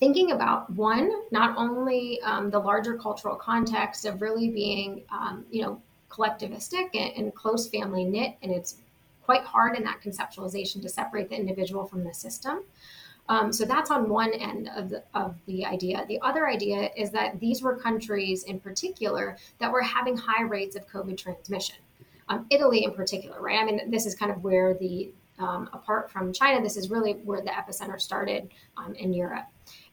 thinking 0.00 0.32
about 0.32 0.70
one, 0.70 1.12
not 1.30 1.56
only 1.56 2.20
um, 2.22 2.50
the 2.50 2.58
larger 2.58 2.96
cultural 2.96 3.36
context 3.36 4.06
of 4.06 4.20
really 4.20 4.48
being, 4.48 5.04
um, 5.12 5.44
you 5.50 5.62
know, 5.62 5.80
collectivistic 6.08 6.88
and, 6.94 7.12
and, 7.16 7.34
close 7.34 7.68
family 7.68 8.04
knit, 8.04 8.34
and 8.42 8.50
it's 8.50 8.78
quite 9.22 9.42
hard 9.42 9.76
in 9.76 9.84
that 9.84 10.00
conceptualization 10.02 10.82
to 10.82 10.88
separate 10.88 11.28
the 11.28 11.36
individual 11.36 11.86
from 11.86 12.02
the 12.02 12.12
system. 12.12 12.64
Um, 13.28 13.52
so 13.52 13.64
that's 13.64 13.92
on 13.92 14.08
one 14.08 14.32
end 14.32 14.68
of 14.74 14.88
the, 14.88 15.04
of 15.14 15.36
the 15.46 15.64
idea. 15.64 16.04
The 16.08 16.20
other 16.20 16.48
idea 16.48 16.90
is 16.96 17.10
that 17.12 17.38
these 17.38 17.62
were 17.62 17.76
countries 17.76 18.42
in 18.42 18.58
particular 18.58 19.36
that 19.58 19.70
were 19.70 19.82
having 19.82 20.16
high 20.16 20.42
rates 20.42 20.74
of 20.74 20.88
COVID 20.88 21.16
transmission. 21.16 21.76
Um, 22.28 22.46
Italy, 22.50 22.82
in 22.82 22.92
particular, 22.92 23.40
right? 23.40 23.60
I 23.60 23.64
mean, 23.64 23.88
this 23.90 24.04
is 24.04 24.16
kind 24.16 24.32
of 24.32 24.42
where 24.42 24.74
the 24.74 25.12
um, 25.40 25.70
apart 25.72 26.10
from 26.10 26.32
China, 26.32 26.62
this 26.62 26.76
is 26.76 26.90
really 26.90 27.14
where 27.14 27.40
the 27.40 27.50
epicenter 27.50 28.00
started 28.00 28.50
um, 28.76 28.94
in 28.94 29.12
Europe. 29.12 29.46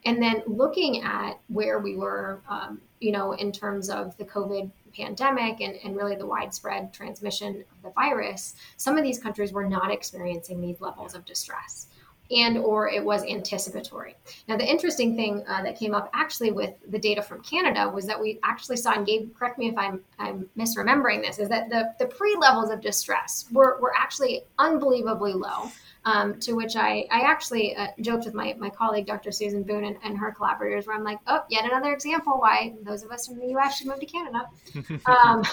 And 0.08 0.24
then 0.24 0.42
looking 0.48 1.04
at 1.04 1.34
where 1.50 1.80
we 1.80 1.98
were, 1.98 2.42
um, 2.48 2.80
you 3.02 3.12
know, 3.12 3.34
in 3.34 3.52
terms 3.52 3.90
of 3.90 4.16
the 4.16 4.24
COVID 4.24 4.72
pandemic 4.96 5.60
and, 5.60 5.76
and 5.84 5.98
really 5.98 6.16
the 6.16 6.26
widespread 6.26 6.94
transmission 6.94 7.66
of 7.76 7.82
the 7.84 7.90
virus, 7.90 8.56
some 8.78 8.98
of 8.98 9.04
these 9.04 9.20
countries 9.20 9.52
were 9.52 9.68
not 9.68 9.92
experiencing 9.92 10.62
these 10.62 10.80
levels 10.80 11.14
of 11.14 11.26
distress 11.26 11.88
and 12.32 12.58
or 12.58 12.90
it 12.90 13.04
was 13.04 13.24
anticipatory. 13.24 14.16
Now, 14.48 14.58
the 14.58 14.70
interesting 14.70 15.16
thing 15.16 15.44
uh, 15.48 15.64
that 15.64 15.78
came 15.78 15.94
up 15.94 16.10
actually 16.14 16.52
with 16.52 16.74
the 16.90 17.00
data 17.00 17.22
from 17.22 17.42
Canada 17.42 17.90
was 17.90 18.06
that 18.06 18.20
we 18.20 18.40
actually 18.44 18.78
saw, 18.78 18.94
and 18.94 19.06
Gabe, 19.06 19.34
correct 19.36 19.58
me 19.58 19.70
if 19.70 19.78
I'm, 19.78 20.02
I'm 20.20 20.50
misremembering 20.58 21.22
this, 21.22 21.40
is 21.40 21.50
that 21.50 21.70
the, 21.70 21.94
the 22.00 22.06
pre-levels 22.06 22.70
of 22.70 22.82
distress 22.82 23.46
were, 23.52 23.80
were 23.82 23.94
actually 23.96 24.44
unbelievably 24.60 25.34
low. 25.34 25.72
Um, 26.06 26.40
to 26.40 26.54
which 26.54 26.78
I, 26.78 27.06
I 27.12 27.20
actually 27.26 27.76
uh, 27.76 27.88
joked 28.00 28.24
with 28.24 28.34
my, 28.34 28.56
my 28.58 28.70
colleague, 28.70 29.06
Dr. 29.06 29.30
Susan 29.30 29.62
Boon, 29.64 29.84
and, 29.84 29.98
and, 30.06 30.18
her 30.18 30.32
collaborators, 30.32 30.88
where 30.88 30.96
I'm 30.96 31.04
like, 31.04 31.20
oh, 31.28 31.44
yet 31.50 31.66
another 31.66 31.92
example 31.92 32.38
why 32.38 32.76
those 32.82 33.04
of 33.04 33.12
us 33.12 33.28
from 33.28 33.40
the 33.40 33.48
US 33.58 33.78
should 33.78 33.88
move 33.88 34.00
to 34.00 34.06
Canada. 34.06 34.46
um, 35.06 35.44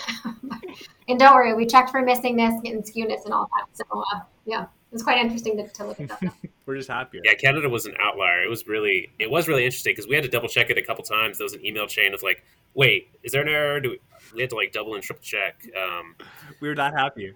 and 1.09 1.19
don't 1.19 1.35
worry, 1.35 1.55
we 1.55 1.67
checked 1.67 1.91
for 1.91 2.05
missingness 2.05 2.61
and 2.71 2.85
skewness 2.85 3.25
and 3.25 3.35
all 3.35 3.51
that. 3.53 3.67
So, 3.77 4.05
uh, 4.15 4.21
yeah 4.45 4.67
it's 4.95 5.03
quite 5.03 5.19
interesting 5.19 5.57
to, 5.57 5.69
to 5.69 5.87
look 5.87 6.01
at 6.01 6.09
that. 6.09 6.23
We're 6.67 6.77
just 6.77 6.89
happier. 6.89 7.21
Yeah, 7.25 7.35
Canada 7.35 7.69
was 7.69 7.85
an 7.85 7.95
outlier. 8.01 8.43
It 8.43 8.49
was 8.49 8.67
really, 8.67 9.11
it 9.19 9.31
was 9.31 9.49
really 9.49 9.65
interesting 9.65 9.93
because 9.93 10.09
we 10.09 10.15
had 10.15 10.25
to 10.25 10.31
double 10.31 10.49
check 10.49 10.71
it 10.71 10.79
a 10.79 10.83
couple 10.83 11.05
times. 11.05 11.37
There 11.37 11.45
was 11.45 11.53
an 11.53 11.67
email 11.67 11.87
chain 11.87 12.15
of 12.15 12.23
like, 12.23 12.45
wait, 12.75 13.09
is 13.23 13.33
there 13.33 13.43
an 13.43 13.49
error? 13.49 13.81
Do 13.81 13.91
we, 13.91 14.01
we 14.35 14.41
had 14.41 14.51
to 14.51 14.57
like 14.57 14.73
double 14.73 14.95
and 14.95 15.03
triple 15.03 15.23
check. 15.23 15.67
Um, 15.77 16.15
we 16.61 16.69
were 16.69 16.75
not 16.75 16.95
happy. 16.95 17.35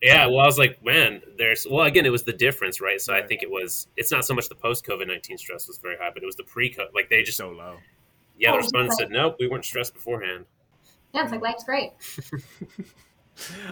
Yeah, 0.00 0.26
well, 0.26 0.40
I 0.40 0.46
was 0.46 0.56
like, 0.56 0.82
man, 0.82 1.20
there's 1.36 1.66
well, 1.70 1.84
again, 1.84 2.06
it 2.06 2.10
was 2.10 2.22
the 2.22 2.32
difference, 2.32 2.80
right? 2.80 3.00
So 3.00 3.12
right. 3.12 3.22
I 3.22 3.26
think 3.26 3.42
it 3.42 3.50
was. 3.50 3.86
It's 3.98 4.10
not 4.10 4.24
so 4.24 4.32
much 4.32 4.48
the 4.48 4.54
post 4.54 4.86
COVID 4.86 5.06
nineteen 5.06 5.36
stress 5.36 5.68
was 5.68 5.76
very 5.76 5.96
high, 5.98 6.08
but 6.14 6.22
it 6.22 6.26
was 6.26 6.36
the 6.36 6.44
pre 6.44 6.72
COVID. 6.72 6.94
Like 6.94 7.10
they 7.10 7.22
just 7.22 7.36
so 7.36 7.50
low. 7.50 7.76
Yeah, 8.38 8.52
the 8.52 8.54
oh, 8.54 8.58
respondents 8.58 8.96
said, 8.96 9.10
nope, 9.10 9.36
we 9.38 9.46
weren't 9.46 9.66
stressed 9.66 9.92
beforehand. 9.92 10.46
Yeah, 11.12 11.24
it's 11.24 11.32
like 11.32 11.42
life's 11.42 11.64
great. 11.64 11.92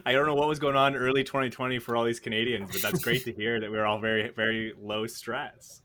I 0.07 0.13
don't 0.13 0.27
know 0.27 0.35
what 0.35 0.49
was 0.49 0.59
going 0.59 0.77
on 0.77 0.97
early 0.97 1.25
2020 1.25 1.79
for 1.79 1.97
all 1.97 2.05
these 2.05 2.21
Canadians, 2.21 2.71
but 2.73 2.83
that's 2.83 3.03
great 3.03 3.25
to 3.25 3.33
hear 3.33 3.61
that 3.61 3.71
we 3.71 3.79
are 3.79 3.87
all 3.87 3.99
very, 3.99 4.31
very 4.31 4.73
low 4.81 5.07
stress. 5.07 5.83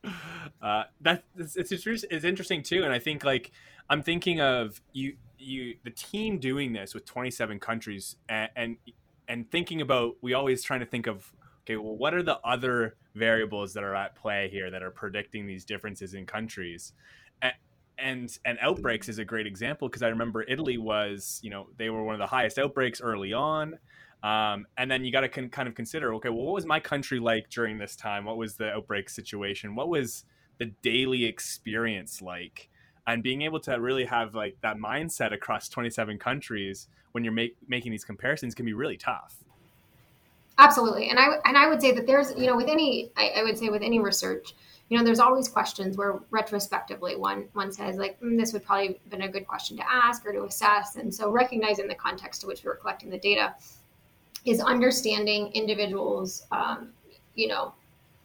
Uh, 0.62 0.84
that 1.02 1.24
it's, 1.36 1.56
it's 1.56 1.72
it's 1.72 2.24
interesting 2.24 2.62
too, 2.62 2.84
and 2.84 2.92
I 2.92 2.98
think 2.98 3.24
like 3.24 3.52
I'm 3.90 4.02
thinking 4.02 4.40
of 4.40 4.80
you 4.92 5.16
you 5.38 5.76
the 5.84 5.90
team 5.90 6.38
doing 6.38 6.72
this 6.72 6.94
with 6.94 7.04
27 7.04 7.60
countries 7.60 8.16
and 8.28 8.50
and, 8.56 8.76
and 9.28 9.50
thinking 9.50 9.80
about 9.80 10.14
we 10.22 10.32
always 10.32 10.62
trying 10.62 10.80
to 10.80 10.86
think 10.86 11.06
of 11.06 11.30
okay, 11.64 11.76
well, 11.76 11.96
what 11.96 12.14
are 12.14 12.22
the 12.22 12.38
other 12.44 12.96
variables 13.14 13.74
that 13.74 13.84
are 13.84 13.94
at 13.94 14.14
play 14.14 14.48
here 14.50 14.70
that 14.70 14.82
are 14.82 14.90
predicting 14.90 15.46
these 15.46 15.64
differences 15.64 16.14
in 16.14 16.26
countries? 16.26 16.92
And 17.98 18.36
and 18.44 18.58
outbreaks 18.60 19.08
is 19.08 19.18
a 19.18 19.24
great 19.24 19.46
example 19.46 19.88
because 19.88 20.02
I 20.02 20.08
remember 20.08 20.42
Italy 20.42 20.78
was 20.78 21.40
you 21.42 21.50
know 21.50 21.68
they 21.76 21.90
were 21.90 22.04
one 22.04 22.14
of 22.14 22.18
the 22.18 22.26
highest 22.26 22.58
outbreaks 22.58 23.00
early 23.00 23.32
on, 23.32 23.78
um, 24.22 24.66
and 24.76 24.90
then 24.90 25.04
you 25.04 25.12
got 25.12 25.20
to 25.20 25.28
con- 25.28 25.50
kind 25.50 25.68
of 25.68 25.74
consider 25.74 26.14
okay 26.14 26.28
well 26.28 26.44
what 26.44 26.54
was 26.54 26.66
my 26.66 26.80
country 26.80 27.18
like 27.18 27.50
during 27.50 27.78
this 27.78 27.96
time? 27.96 28.24
What 28.24 28.36
was 28.36 28.56
the 28.56 28.70
outbreak 28.70 29.08
situation? 29.08 29.74
What 29.74 29.88
was 29.88 30.24
the 30.58 30.66
daily 30.82 31.24
experience 31.24 32.20
like? 32.22 32.68
And 33.06 33.22
being 33.22 33.42
able 33.42 33.60
to 33.60 33.72
really 33.72 34.06
have 34.06 34.34
like 34.34 34.56
that 34.62 34.78
mindset 34.78 35.32
across 35.34 35.68
27 35.68 36.18
countries 36.18 36.88
when 37.12 37.22
you're 37.22 37.34
make, 37.34 37.54
making 37.68 37.92
these 37.92 38.04
comparisons 38.04 38.54
can 38.54 38.64
be 38.64 38.72
really 38.72 38.96
tough. 38.96 39.36
Absolutely. 40.58 41.10
And 41.10 41.18
i 41.18 41.26
and 41.44 41.56
i 41.56 41.68
would 41.68 41.80
say 41.80 41.92
that 41.92 42.06
there's 42.06 42.32
you 42.36 42.46
know 42.46 42.56
with 42.56 42.68
any 42.68 43.10
I, 43.16 43.34
I 43.36 43.42
would 43.42 43.58
say 43.58 43.68
with 43.68 43.82
any 43.82 43.98
research 43.98 44.54
you 44.88 44.98
know, 44.98 45.04
there's 45.04 45.20
always 45.20 45.48
questions 45.48 45.96
where 45.96 46.20
retrospectively 46.30 47.16
one 47.16 47.48
one 47.54 47.72
says 47.72 47.96
like 47.96 48.20
mm, 48.20 48.38
this 48.38 48.52
would 48.52 48.64
probably 48.64 48.88
have 48.88 49.10
been 49.10 49.22
a 49.22 49.28
good 49.28 49.46
question 49.46 49.76
to 49.78 49.84
ask 49.90 50.26
or 50.26 50.32
to 50.32 50.44
assess, 50.44 50.96
and 50.96 51.12
so 51.12 51.30
recognizing 51.30 51.88
the 51.88 51.94
context 51.94 52.42
to 52.42 52.46
which 52.46 52.62
we 52.62 52.68
were 52.68 52.76
collecting 52.76 53.10
the 53.10 53.18
data 53.18 53.54
is 54.44 54.60
understanding 54.60 55.50
individuals, 55.54 56.46
um, 56.52 56.90
you 57.34 57.48
know, 57.48 57.72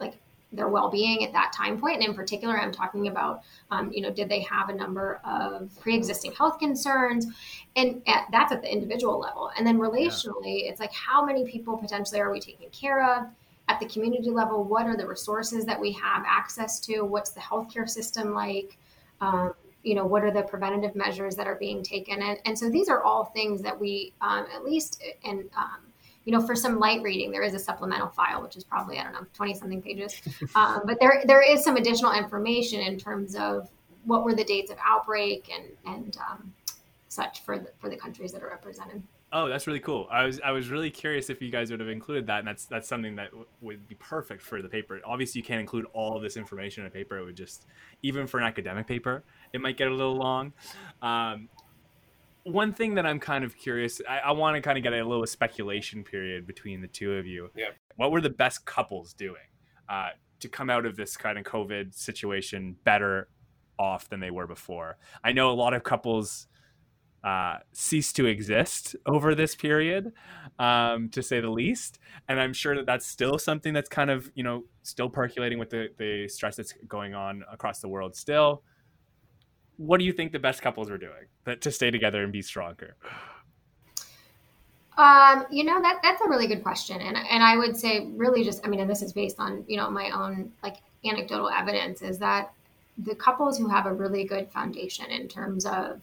like 0.02 0.16
their 0.52 0.68
well-being 0.68 1.24
at 1.24 1.32
that 1.32 1.54
time 1.56 1.80
point. 1.80 1.96
And 1.96 2.04
in 2.04 2.14
particular, 2.14 2.60
I'm 2.60 2.74
talking 2.74 3.08
about, 3.08 3.44
um, 3.72 3.92
you 3.94 4.02
know, 4.02 4.12
did 4.12 4.28
they 4.28 4.42
have 4.42 4.70
a 4.70 4.76
number 4.76 5.22
of 5.24 5.70
pre-existing 5.80 6.34
health 6.34 6.60
concerns, 6.60 7.28
and 7.76 8.02
at, 8.08 8.26
that's 8.32 8.52
at 8.52 8.62
the 8.62 8.72
individual 8.72 9.18
level. 9.18 9.52
And 9.58 9.66
then 9.66 9.80
relationally, 9.80 10.64
yeah. 10.64 10.72
it's 10.72 10.82
like 10.82 10.92
how 10.92 11.24
many 11.24 11.46
people 11.46 11.78
potentially 11.78 12.20
are 12.20 12.32
we 12.32 12.42
taking 12.42 12.70
care 12.72 13.04
of? 13.04 13.28
At 13.70 13.80
the 13.80 13.86
community 13.86 14.32
level, 14.32 14.64
what 14.64 14.88
are 14.88 14.98
the 14.98 15.08
resources 15.08 15.64
that 15.66 15.80
we 15.80 15.92
have 15.92 16.24
access 16.28 16.80
to? 16.82 17.02
What's 17.04 17.30
the 17.30 17.40
healthcare 17.40 17.88
system 17.88 18.34
like? 18.34 18.78
Um, 19.22 19.54
you 19.84 19.96
know, 19.96 20.06
what 20.06 20.24
are 20.24 20.32
the 20.32 20.42
preventative 20.42 20.96
measures 20.96 21.36
that 21.36 21.48
are 21.48 21.56
being 21.56 21.84
taken? 21.84 22.22
And, 22.22 22.40
and 22.46 22.58
so 22.58 22.70
these 22.70 22.90
are 22.90 23.04
all 23.04 23.26
things 23.26 23.62
that 23.62 23.80
we, 23.80 24.14
um, 24.22 24.46
at 24.54 24.66
least, 24.66 25.02
and 25.24 25.46
um, 25.56 25.78
you 26.26 26.34
know, 26.34 26.46
for 26.46 26.56
some 26.56 26.80
light 26.80 27.02
reading, 27.04 27.32
there 27.32 27.44
is 27.44 27.54
a 27.54 27.60
supplemental 27.60 28.10
file, 28.10 28.42
which 28.42 28.58
is 28.58 28.64
probably 28.64 28.98
I 28.98 29.04
don't 29.04 29.14
know, 29.14 29.26
twenty 29.34 29.54
something 29.54 29.82
pages. 29.82 30.20
Um, 30.56 30.82
but 30.86 31.00
there 31.00 31.22
there 31.26 31.42
is 31.42 31.64
some 31.64 31.78
additional 31.78 32.12
information 32.12 32.82
in 32.82 32.98
terms 32.98 33.36
of 33.36 33.70
what 34.04 34.24
were 34.24 34.34
the 34.34 34.44
dates 34.44 34.72
of 34.72 34.78
outbreak 34.84 35.50
and 35.54 35.66
and 35.86 36.18
um, 36.18 36.54
such 37.08 37.44
for 37.44 37.60
the, 37.60 37.70
for 37.80 37.90
the 37.90 37.96
countries 37.96 38.32
that 38.32 38.42
are 38.42 38.50
represented. 38.50 39.04
Oh, 39.32 39.48
that's 39.48 39.68
really 39.68 39.80
cool. 39.80 40.08
I 40.10 40.24
was 40.24 40.42
I 40.44 40.52
was 40.52 40.70
really 40.70 40.90
curious 40.90 41.30
if 41.30 41.40
you 41.40 41.52
guys 41.52 41.70
would 41.70 41.80
have 41.80 41.90
included 41.90 42.26
that, 42.28 42.40
and 42.40 42.48
that's 42.48 42.66
that's 42.66 42.88
something 42.88 43.16
that 43.18 43.30
w- 43.30 43.46
would 43.62 43.88
be 43.88 43.96
perfect 43.96 44.42
for 44.42 44.62
the 44.62 44.70
paper. 44.70 45.00
Obviously, 45.06 45.40
you 45.40 45.46
can't 45.46 45.62
include 45.62 45.86
all 45.94 46.18
of 46.18 46.24
this 46.24 46.36
information 46.36 46.84
in 46.84 46.88
a 46.88 46.90
paper. 46.90 47.18
It 47.20 47.26
would 47.26 47.36
just, 47.36 47.68
even 48.02 48.26
for 48.26 48.40
an 48.40 48.46
academic 48.46 48.88
paper, 48.88 49.24
it 49.54 49.62
might 49.62 49.78
get 49.78 49.88
a 49.88 49.94
little 49.94 50.16
long. 50.16 50.54
Um, 51.04 51.48
one 52.44 52.74
thing 52.74 52.96
that 52.96 53.06
I'm 53.06 53.20
kind 53.20 53.44
of 53.44 53.56
curious, 53.56 54.02
I, 54.10 54.20
I 54.20 54.32
want 54.32 54.56
to 54.56 54.62
kind 54.62 54.78
of 54.78 54.84
get 54.84 54.94
a 54.94 55.04
little 55.04 55.28
speculation 55.28 56.04
period 56.04 56.48
between 56.48 56.82
the 56.82 56.88
two 56.88 57.14
of 57.14 57.28
you. 57.28 57.52
Yeah. 57.56 57.70
What 57.98 58.12
were 58.12 58.22
the 58.22 58.32
best 58.32 58.66
couples 58.66 59.14
doing 59.14 59.36
uh, 59.88 60.10
to 60.40 60.50
come 60.50 60.72
out 60.72 60.86
of 60.86 60.96
this 60.96 61.16
kind 61.16 61.38
of 61.38 61.44
COVID 61.44 61.94
situation 61.94 62.78
better 62.84 63.28
off 63.78 64.10
than 64.10 64.20
they 64.20 64.32
were 64.32 64.48
before? 64.48 64.98
I 65.24 65.34
know 65.34 65.52
a 65.52 65.54
lot 65.54 65.74
of 65.74 65.84
couples 65.84 66.48
uh, 67.24 67.58
cease 67.74 68.14
to 68.14 68.26
exist 68.26 68.96
over 69.06 69.36
this 69.36 69.56
period, 69.56 70.14
um, 70.58 71.10
to 71.10 71.22
say 71.22 71.40
the 71.40 71.50
least. 71.50 72.00
And 72.28 72.40
I'm 72.40 72.54
sure 72.54 72.76
that 72.76 72.86
that's 72.86 73.06
still 73.06 73.38
something 73.38 73.74
that's 73.74 73.90
kind 73.90 74.10
of, 74.10 74.32
you 74.36 74.44
know, 74.44 74.64
still 74.84 75.10
percolating 75.10 75.60
with 75.60 75.70
the, 75.70 75.90
the 75.98 76.28
stress 76.28 76.56
that's 76.56 76.74
going 76.88 77.14
on 77.14 77.44
across 77.52 77.80
the 77.80 77.88
world 77.88 78.16
still. 78.16 78.64
What 79.78 80.00
do 80.00 80.06
you 80.06 80.14
think 80.14 80.32
the 80.32 80.40
best 80.40 80.62
couples 80.62 80.90
are 80.90 80.98
doing 80.98 81.28
that, 81.46 81.62
to 81.62 81.72
stay 81.72 81.92
together 81.92 82.24
and 82.24 82.32
be 82.32 82.42
stronger? 82.42 82.96
Um, 84.98 85.46
you 85.50 85.64
know 85.64 85.82
that 85.82 86.00
that's 86.04 86.22
a 86.22 86.28
really 86.28 86.46
good 86.46 86.62
question, 86.62 87.00
and 87.00 87.16
and 87.16 87.42
I 87.42 87.56
would 87.56 87.78
say 87.78 88.08
really 88.18 88.44
just 88.44 88.66
I 88.66 88.70
mean, 88.70 88.82
and 88.82 88.90
this 88.90 89.02
is 89.02 89.14
based 89.14 89.40
on 89.40 89.64
you 89.66 89.78
know 89.78 89.90
my 89.90 90.10
own 90.10 90.52
like 90.62 90.76
anecdotal 91.06 91.50
evidence 91.50 92.02
is 92.02 92.20
that 92.20 92.52
the 92.98 93.16
couples 93.16 93.58
who 93.58 93.70
have 93.70 93.86
a 93.86 93.94
really 93.94 94.26
good 94.26 94.50
foundation 94.52 95.06
in 95.10 95.30
terms 95.30 95.66
of 95.66 96.02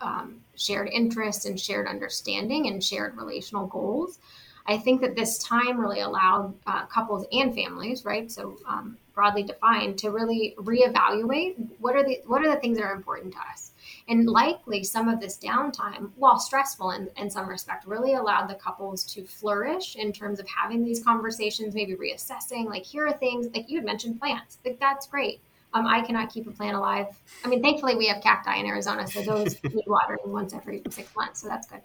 um, 0.00 0.40
shared 0.56 0.88
interests 0.88 1.44
and 1.44 1.58
shared 1.58 1.86
understanding 1.86 2.68
and 2.68 2.82
shared 2.82 3.16
relational 3.16 3.66
goals. 3.66 4.18
I 4.66 4.78
think 4.78 5.00
that 5.00 5.14
this 5.14 5.38
time 5.38 5.78
really 5.80 6.00
allowed 6.00 6.52
uh, 6.66 6.86
couples 6.86 7.24
and 7.32 7.54
families, 7.54 8.04
right? 8.04 8.30
So 8.30 8.58
um, 8.66 8.98
broadly 9.14 9.44
defined, 9.44 9.98
to 9.98 10.10
really 10.10 10.56
reevaluate 10.58 11.54
what 11.78 11.94
are 11.94 12.02
the 12.02 12.20
what 12.26 12.44
are 12.44 12.52
the 12.52 12.60
things 12.60 12.78
that 12.78 12.84
are 12.84 12.94
important 12.94 13.32
to 13.34 13.38
us 13.38 13.72
and 14.08 14.28
likely 14.28 14.84
some 14.84 15.08
of 15.08 15.20
this 15.20 15.36
downtime, 15.38 16.10
while 16.16 16.38
stressful 16.38 16.92
in, 16.92 17.08
in 17.16 17.30
some 17.30 17.48
respect, 17.48 17.86
really 17.86 18.14
allowed 18.14 18.46
the 18.48 18.54
couples 18.54 19.04
to 19.04 19.24
flourish 19.24 19.96
in 19.96 20.12
terms 20.12 20.38
of 20.38 20.46
having 20.48 20.84
these 20.84 21.02
conversations, 21.02 21.74
maybe 21.74 21.94
reassessing, 21.94 22.66
like, 22.66 22.84
here 22.84 23.06
are 23.06 23.12
things, 23.12 23.48
like 23.54 23.68
you 23.68 23.78
had 23.78 23.84
mentioned 23.84 24.20
plants. 24.20 24.58
Like, 24.64 24.78
that's 24.78 25.06
great. 25.06 25.40
Um, 25.76 25.86
I 25.86 26.00
cannot 26.00 26.32
keep 26.32 26.46
a 26.46 26.50
plant 26.50 26.74
alive. 26.74 27.06
I 27.44 27.48
mean, 27.48 27.62
thankfully, 27.62 27.96
we 27.96 28.06
have 28.06 28.22
cacti 28.22 28.56
in 28.56 28.66
Arizona, 28.66 29.06
so 29.06 29.20
those 29.20 29.62
need 29.64 29.84
watering 29.86 30.20
once 30.24 30.54
every 30.54 30.82
six 30.88 31.14
months. 31.14 31.42
So 31.42 31.48
that's 31.48 31.66
good. 31.66 31.82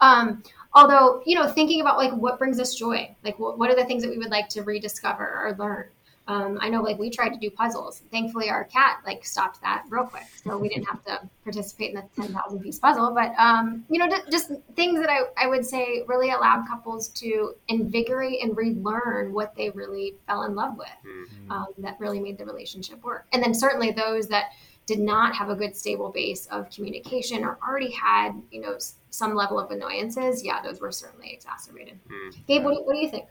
Um, 0.00 0.42
although, 0.74 1.22
you 1.24 1.36
know, 1.36 1.48
thinking 1.48 1.80
about 1.80 1.96
like 1.96 2.12
what 2.12 2.38
brings 2.38 2.60
us 2.60 2.74
joy, 2.74 3.14
like 3.24 3.38
what, 3.38 3.58
what 3.58 3.70
are 3.70 3.74
the 3.74 3.84
things 3.84 4.02
that 4.02 4.10
we 4.10 4.18
would 4.18 4.30
like 4.30 4.48
to 4.50 4.62
rediscover 4.62 5.24
or 5.24 5.56
learn? 5.58 5.86
Um, 6.30 6.58
I 6.60 6.68
know 6.68 6.80
like 6.80 6.96
we 6.96 7.10
tried 7.10 7.30
to 7.30 7.38
do 7.38 7.50
puzzles. 7.50 8.02
Thankfully, 8.12 8.50
our 8.50 8.62
cat 8.64 8.98
like 9.04 9.24
stopped 9.24 9.60
that 9.62 9.82
real 9.88 10.04
quick, 10.04 10.22
so 10.44 10.56
we 10.56 10.68
didn't 10.68 10.84
have 10.84 11.04
to 11.06 11.28
participate 11.42 11.90
in 11.90 11.96
the 11.96 12.04
ten 12.14 12.32
thousand 12.32 12.60
piece 12.60 12.78
puzzle. 12.78 13.12
But 13.12 13.32
um, 13.36 13.84
you 13.90 13.98
know, 13.98 14.08
just 14.30 14.52
things 14.76 15.00
that 15.00 15.10
I, 15.10 15.22
I 15.36 15.48
would 15.48 15.66
say 15.66 16.04
really 16.06 16.30
allowed 16.30 16.68
couples 16.68 17.08
to 17.08 17.54
invigorate 17.66 18.44
and 18.44 18.56
relearn 18.56 19.32
what 19.32 19.56
they 19.56 19.70
really 19.70 20.14
fell 20.28 20.44
in 20.44 20.54
love 20.54 20.76
with. 20.78 20.88
Mm-hmm. 21.04 21.50
Um, 21.50 21.66
that 21.78 21.98
really 21.98 22.20
made 22.20 22.38
the 22.38 22.44
relationship 22.44 23.02
work. 23.02 23.26
And 23.32 23.42
then 23.42 23.52
certainly 23.52 23.90
those 23.90 24.28
that 24.28 24.52
did 24.86 25.00
not 25.00 25.34
have 25.34 25.50
a 25.50 25.56
good 25.56 25.76
stable 25.76 26.10
base 26.10 26.46
of 26.46 26.70
communication 26.70 27.42
or 27.42 27.58
already 27.66 27.90
had 27.90 28.40
you 28.52 28.60
know 28.60 28.78
some 29.10 29.34
level 29.34 29.58
of 29.58 29.72
annoyances, 29.72 30.44
yeah, 30.44 30.62
those 30.62 30.80
were 30.80 30.92
certainly 30.92 31.32
exacerbated. 31.32 31.98
Mm-hmm. 32.04 32.40
Gabe, 32.46 32.62
what, 32.62 32.86
what 32.86 32.92
do 32.94 33.00
you 33.00 33.10
think? 33.10 33.24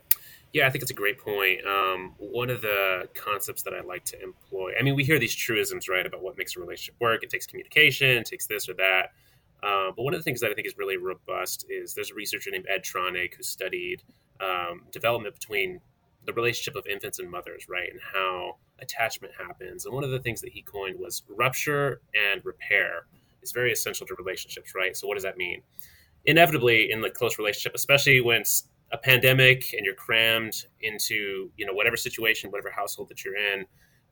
Yeah, 0.52 0.66
I 0.66 0.72
think 0.72 0.82
it's 0.82 0.92
a 0.92 0.96
great 0.96 1.20
point. 1.20 1.60
Um, 1.66 2.16
one 2.18 2.50
of 2.50 2.62
the 2.62 3.08
concepts 3.14 3.62
that 3.64 3.74
I 3.74 3.82
like 3.82 4.04
to 4.06 4.22
employ, 4.22 4.74
I 4.80 4.82
mean, 4.82 4.96
we 4.96 5.04
hear 5.04 5.20
these 5.20 5.36
truisms, 5.36 5.88
right, 5.88 6.06
about 6.06 6.24
what 6.24 6.38
makes 6.38 6.56
a 6.56 6.60
relationship 6.60 6.96
work. 7.00 7.24
It 7.24 7.30
takes 7.30 7.46
communication, 7.46 8.18
it 8.18 8.26
takes 8.26 8.48
this 8.48 8.68
or 8.68 8.74
that. 8.76 9.12
Uh, 9.62 9.92
but 9.96 10.04
one 10.04 10.14
of 10.14 10.20
the 10.20 10.24
things 10.24 10.40
that 10.42 10.50
I 10.50 10.54
think 10.56 10.66
is 10.66 10.76
really 10.78 10.98
robust 10.98 11.66
is 11.70 11.94
there's 11.94 12.12
a 12.12 12.16
researcher 12.16 12.50
named 12.50 12.66
Ed 12.68 12.84
Tronick 12.84 13.36
who 13.36 13.44
studied 13.44 14.02
um, 14.42 14.84
development 14.92 15.36
between 15.36 15.82
the 16.26 16.34
relationship 16.34 16.76
of 16.76 16.88
infants 16.88 17.20
and 17.20 17.30
mothers, 17.30 17.68
right, 17.70 17.90
and 17.92 18.00
how 18.02 18.58
attachment 18.80 19.34
happens. 19.38 19.86
And 19.86 19.94
one 19.94 20.04
of 20.04 20.10
the 20.10 20.20
things 20.20 20.42
that 20.42 20.52
he 20.52 20.62
coined 20.62 20.98
was 21.00 21.24
rupture 21.30 22.02
and 22.16 22.44
repair 22.44 23.06
is 23.44 23.52
very 23.52 23.72
essential 23.72 24.08
to 24.08 24.16
relationships, 24.16 24.74
right? 24.74 24.96
So 24.98 25.08
what 25.08 25.14
does 25.16 25.24
that 25.24 25.38
mean? 25.38 25.62
Inevitably, 26.26 26.92
in 26.92 27.02
the 27.02 27.10
close 27.10 27.38
relationship, 27.38 27.74
especially 27.76 28.22
when 28.22 28.44
a 28.92 28.98
pandemic 28.98 29.74
and 29.74 29.86
you're 29.86 29.96
crammed 29.96 30.66
into 30.82 31.52
you 31.58 31.66
know 31.66 31.74
whatever 31.74 31.98
situation 31.98 32.50
whatever 32.52 32.72
household 32.72 33.10
that 33.10 33.24
you're 33.24 33.36
in 33.36 33.66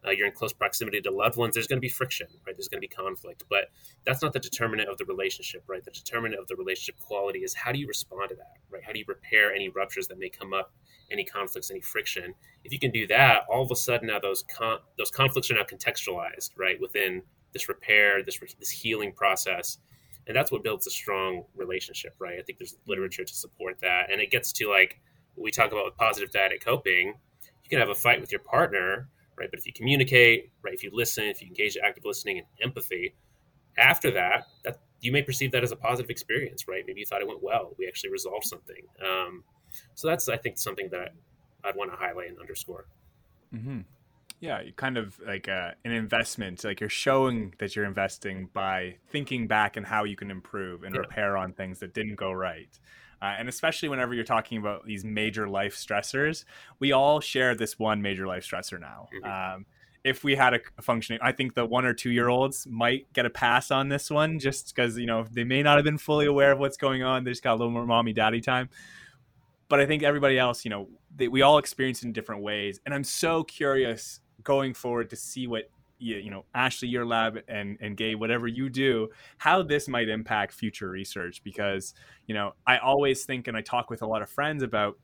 uh, 0.06 0.12
you're 0.12 0.28
in 0.28 0.32
close 0.32 0.54
proximity 0.54 1.02
to 1.02 1.10
loved 1.10 1.38
ones 1.38 1.56
there's 1.56 1.68
going 1.68 1.78
to 1.78 1.82
be 1.82 1.90
friction 1.90 2.28
right? 2.46 2.56
There's 2.56 2.68
going 2.68 2.82
to 2.82 2.88
be 2.88 2.94
conflict 2.94 3.44
but 3.50 3.66
that's 4.06 4.22
not 4.22 4.34
the 4.34 4.40
determinant 4.40 4.90
of 4.90 4.98
the 4.98 5.06
relationship 5.06 5.64
right? 5.68 5.84
The 5.84 5.92
determinant 5.92 6.40
of 6.40 6.48
the 6.48 6.56
relationship 6.56 7.00
quality 7.00 7.40
is 7.40 7.56
how 7.56 7.72
do 7.72 7.80
you 7.80 7.88
respond 7.88 8.30
to 8.30 8.36
that 8.36 8.58
right? 8.70 8.84
How 8.84 8.92
do 8.92 9.00
you 9.00 9.06
repair 9.08 9.54
any 9.54 9.70
ruptures 9.70 10.08
that 10.08 10.20
may 10.20 10.30
come 10.30 10.54
up 10.54 10.72
any 11.12 11.24
conflicts 11.24 11.72
any 11.72 11.82
friction? 11.82 12.34
If 12.64 12.72
you 12.72 12.80
can 12.80 12.92
do 12.92 13.08
that 13.08 13.44
all 13.52 13.64
of 13.64 13.72
a 13.72 13.76
sudden 13.76 14.08
now 14.08 14.20
those 14.20 14.44
con- 14.44 14.80
those 14.98 15.10
conflicts 15.12 15.50
are 15.50 15.56
now 15.56 15.64
contextualized 15.64 16.52
right 16.58 16.80
within 16.80 17.24
this 17.54 17.68
repair 17.68 18.24
this 18.24 18.40
this 18.60 18.70
healing 18.70 19.12
process 19.12 19.80
and 20.28 20.36
that's 20.36 20.52
what 20.52 20.64
builds 20.64 20.88
a 20.88 20.92
strong 20.92 21.44
relationship 21.56 22.16
right? 22.20 22.40
I 22.40 22.42
think 22.44 22.60
there's 22.60 22.76
literature 22.88 23.24
to 23.24 23.34
support 23.34 23.80
that. 23.82 24.12
And 24.12 24.22
it 24.22 24.32
gets 24.32 24.52
to 24.54 24.70
like 24.70 25.00
we 25.36 25.52
talk 25.52 25.72
about 25.72 25.86
with 25.86 25.98
positive 25.98 26.32
dyadic 26.32 26.64
coping 26.64 27.14
you 27.64 27.70
can 27.70 27.80
have 27.80 27.90
a 27.90 27.96
fight 27.96 28.22
with 28.22 28.32
your 28.32 28.42
partner 28.42 29.10
right? 29.38 29.50
But 29.50 29.60
if 29.60 29.66
you 29.66 29.74
communicate 29.74 30.52
right 30.62 30.74
if 30.74 30.84
you 30.84 30.92
listen 30.94 31.26
if 31.26 31.42
you 31.42 31.48
engage 31.48 31.76
in 31.76 31.84
active 31.86 32.06
listening 32.06 32.40
and 32.40 32.48
empathy 32.62 33.16
after 33.78 34.12
that 34.12 34.46
that 34.64 34.80
you 35.00 35.12
may 35.12 35.22
perceive 35.22 35.52
that 35.52 35.64
as 35.64 35.72
a 35.72 35.76
positive 35.76 36.10
experience 36.10 36.68
right? 36.68 36.84
Maybe 36.86 37.02
you 37.02 37.06
thought 37.06 37.22
it 37.22 37.28
went 37.28 37.44
well. 37.44 37.76
We 37.78 37.88
actually 37.88 38.12
resolved 38.12 38.46
something. 38.46 38.84
Um, 39.06 39.44
so 39.96 40.08
that's 40.08 40.30
i 40.30 40.38
think 40.38 40.58
something 40.58 40.90
that 40.92 41.10
i'd 41.66 41.76
want 41.76 41.92
to 41.92 41.98
highlight 41.98 42.30
and 42.30 42.40
underscore. 42.40 42.88
Mm-hmm. 43.54 43.82
Yeah, 44.40 44.62
kind 44.76 44.98
of 44.98 45.20
like 45.26 45.50
uh, 45.50 45.72
an 45.84 45.92
investment. 45.92 46.64
Like 46.64 46.80
you're 46.80 46.90
showing 46.90 47.56
that 47.58 47.76
you're 47.76 47.86
investing 47.86 48.50
by 48.54 48.98
thinking 49.10 49.48
back 49.48 49.78
and 49.78 49.86
how 49.86 50.04
you 50.04 50.16
can 50.16 50.30
improve 50.30 50.84
and 50.84 50.94
yeah. 50.94 51.02
repair 51.02 51.36
on 51.38 51.54
things 51.54 51.80
that 51.80 51.94
didn't 51.94 52.16
go 52.16 52.32
right. 52.32 52.70
Uh, 53.20 53.34
and 53.40 53.50
especially 53.50 53.90
whenever 53.90 54.14
you're 54.14 54.24
talking 54.24 54.60
about 54.60 54.86
these 54.86 55.04
major 55.04 55.50
life 55.50 55.76
stressors, 55.76 56.46
we 56.80 56.92
all 56.92 57.20
share 57.20 57.56
this 57.56 57.80
one 57.80 58.02
major 58.02 58.28
life 58.28 58.46
stressor 58.48 58.80
now. 58.80 59.10
Mm-hmm. 59.16 59.56
Um, 59.56 59.66
if 60.04 60.24
we 60.24 60.36
had 60.36 60.54
a, 60.54 60.60
a, 60.78 60.82
functioning, 60.84 61.20
I 61.24 61.32
think 61.32 61.56
the 61.56 61.66
one 61.66 61.84
or 61.84 61.94
two 61.94 62.12
year 62.12 62.30
olds 62.30 62.68
might 62.68 63.12
get 63.14 63.26
a 63.26 63.30
pass 63.32 63.72
on 63.72 63.90
this 63.90 64.12
one 64.12 64.38
just 64.38 64.74
because, 64.74 64.98
you 64.98 65.08
know, 65.08 65.26
they 65.32 65.44
may 65.44 65.64
not 65.64 65.78
have 65.78 65.84
been 65.84 65.98
fully 65.98 66.28
aware 66.28 66.52
of 66.52 66.60
what's 66.60 66.78
going 66.78 67.02
on. 67.02 67.24
They 67.24 67.32
just 67.32 67.44
got 67.44 67.54
a 67.54 67.58
little 67.58 67.72
more 67.72 67.88
mommy 67.88 68.14
daddy 68.14 68.40
time. 68.40 68.70
But 69.68 69.80
I 69.80 69.88
think 69.88 70.04
everybody 70.04 70.38
else, 70.38 70.64
you 70.64 70.70
know, 70.70 70.88
they, 71.14 71.28
we 71.28 71.42
all 71.42 71.58
experience 71.58 72.04
it 72.04 72.06
in 72.06 72.14
different 72.14 72.44
ways. 72.44 72.80
And 72.86 72.94
I'm 72.94 73.04
so 73.04 73.44
curious 73.44 74.22
going 74.48 74.74
forward 74.74 75.10
to 75.10 75.16
see 75.18 75.46
what 75.46 75.70
you, 76.00 76.16
you 76.16 76.32
know 76.32 76.46
Ashley 76.56 76.88
your 76.88 77.06
lab 77.06 77.38
and 77.50 77.78
and 77.82 77.98
Gabe 77.98 78.18
whatever 78.18 78.48
you 78.48 78.70
do 78.70 79.10
how 79.38 79.62
this 79.62 79.90
might 79.90 80.08
impact 80.08 80.54
future 80.54 80.90
research 80.90 81.44
because 81.44 81.94
you 82.28 82.34
know 82.34 82.54
I 82.66 82.78
always 82.78 83.26
think 83.26 83.50
and 83.50 83.58
I 83.58 83.62
talk 83.62 83.90
with 83.90 84.02
a 84.02 84.08
lot 84.08 84.22
of 84.22 84.30
friends 84.30 84.64
about 84.64 84.98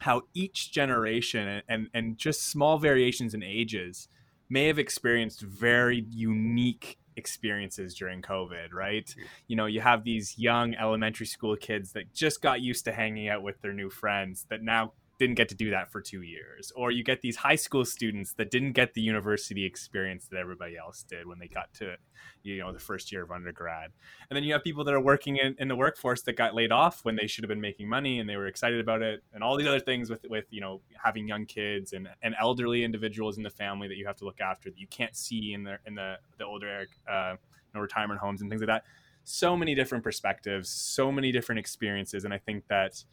how 0.00 0.22
each 0.34 0.72
generation 0.72 1.62
and 1.68 1.88
and 1.94 2.18
just 2.18 2.50
small 2.50 2.76
variations 2.78 3.34
in 3.34 3.42
ages 3.44 4.08
may 4.50 4.66
have 4.66 4.80
experienced 4.80 5.42
very 5.42 6.04
unique 6.10 6.98
experiences 7.16 7.94
during 7.94 8.22
COVID, 8.22 8.72
right? 8.72 9.14
You 9.48 9.56
know, 9.56 9.66
you 9.66 9.80
have 9.80 10.04
these 10.04 10.38
young 10.38 10.74
elementary 10.76 11.26
school 11.26 11.56
kids 11.56 11.92
that 11.92 12.14
just 12.14 12.40
got 12.40 12.62
used 12.62 12.84
to 12.86 12.92
hanging 12.92 13.28
out 13.28 13.42
with 13.42 13.60
their 13.60 13.74
new 13.74 13.90
friends 13.90 14.46
that 14.48 14.62
now 14.62 14.92
didn't 15.18 15.34
get 15.34 15.48
to 15.48 15.54
do 15.54 15.70
that 15.70 15.90
for 15.90 16.00
two 16.00 16.22
years 16.22 16.72
or 16.76 16.90
you 16.90 17.02
get 17.02 17.20
these 17.20 17.36
high 17.36 17.56
school 17.56 17.84
students 17.84 18.32
that 18.34 18.50
didn't 18.50 18.72
get 18.72 18.94
the 18.94 19.00
university 19.00 19.64
experience 19.64 20.26
that 20.28 20.38
everybody 20.38 20.76
else 20.76 21.02
did 21.02 21.26
when 21.26 21.38
they 21.38 21.48
got 21.48 21.72
to 21.74 21.96
you 22.42 22.58
know 22.58 22.72
the 22.72 22.78
first 22.78 23.12
year 23.12 23.22
of 23.22 23.30
undergrad. 23.30 23.90
And 24.30 24.36
then 24.36 24.44
you 24.44 24.52
have 24.52 24.62
people 24.62 24.84
that 24.84 24.94
are 24.94 25.00
working 25.00 25.36
in, 25.36 25.54
in 25.58 25.68
the 25.68 25.76
workforce 25.76 26.22
that 26.22 26.34
got 26.34 26.54
laid 26.54 26.72
off 26.72 27.04
when 27.04 27.16
they 27.16 27.26
should 27.26 27.44
have 27.44 27.48
been 27.48 27.60
making 27.60 27.88
money 27.88 28.18
and 28.18 28.28
they 28.28 28.36
were 28.36 28.46
excited 28.46 28.80
about 28.80 29.02
it 29.02 29.22
and 29.32 29.42
all 29.42 29.56
these 29.56 29.66
other 29.66 29.80
things 29.80 30.10
with 30.10 30.24
with 30.28 30.46
you 30.50 30.60
know 30.60 30.80
having 31.02 31.26
young 31.28 31.46
kids 31.46 31.92
and, 31.92 32.08
and 32.22 32.34
elderly 32.40 32.84
individuals 32.84 33.36
in 33.36 33.42
the 33.42 33.50
family 33.50 33.88
that 33.88 33.96
you 33.96 34.06
have 34.06 34.16
to 34.16 34.24
look 34.24 34.40
after 34.40 34.70
that 34.70 34.78
you 34.78 34.86
can't 34.88 35.16
see 35.16 35.52
in 35.52 35.64
the 35.64 35.78
in 35.86 35.94
the 35.94 36.16
the 36.38 36.44
older 36.44 36.86
uh, 37.10 37.32
you 37.32 37.38
know, 37.74 37.80
retirement 37.80 38.20
homes 38.20 38.40
and 38.40 38.50
things 38.50 38.60
like 38.60 38.68
that. 38.68 38.84
So 39.24 39.56
many 39.56 39.74
different 39.74 40.04
perspectives 40.04 40.70
so 40.70 41.12
many 41.12 41.32
different 41.32 41.58
experiences 41.58 42.24
and 42.24 42.32
i 42.32 42.38
think 42.38 42.66
that 42.68 43.04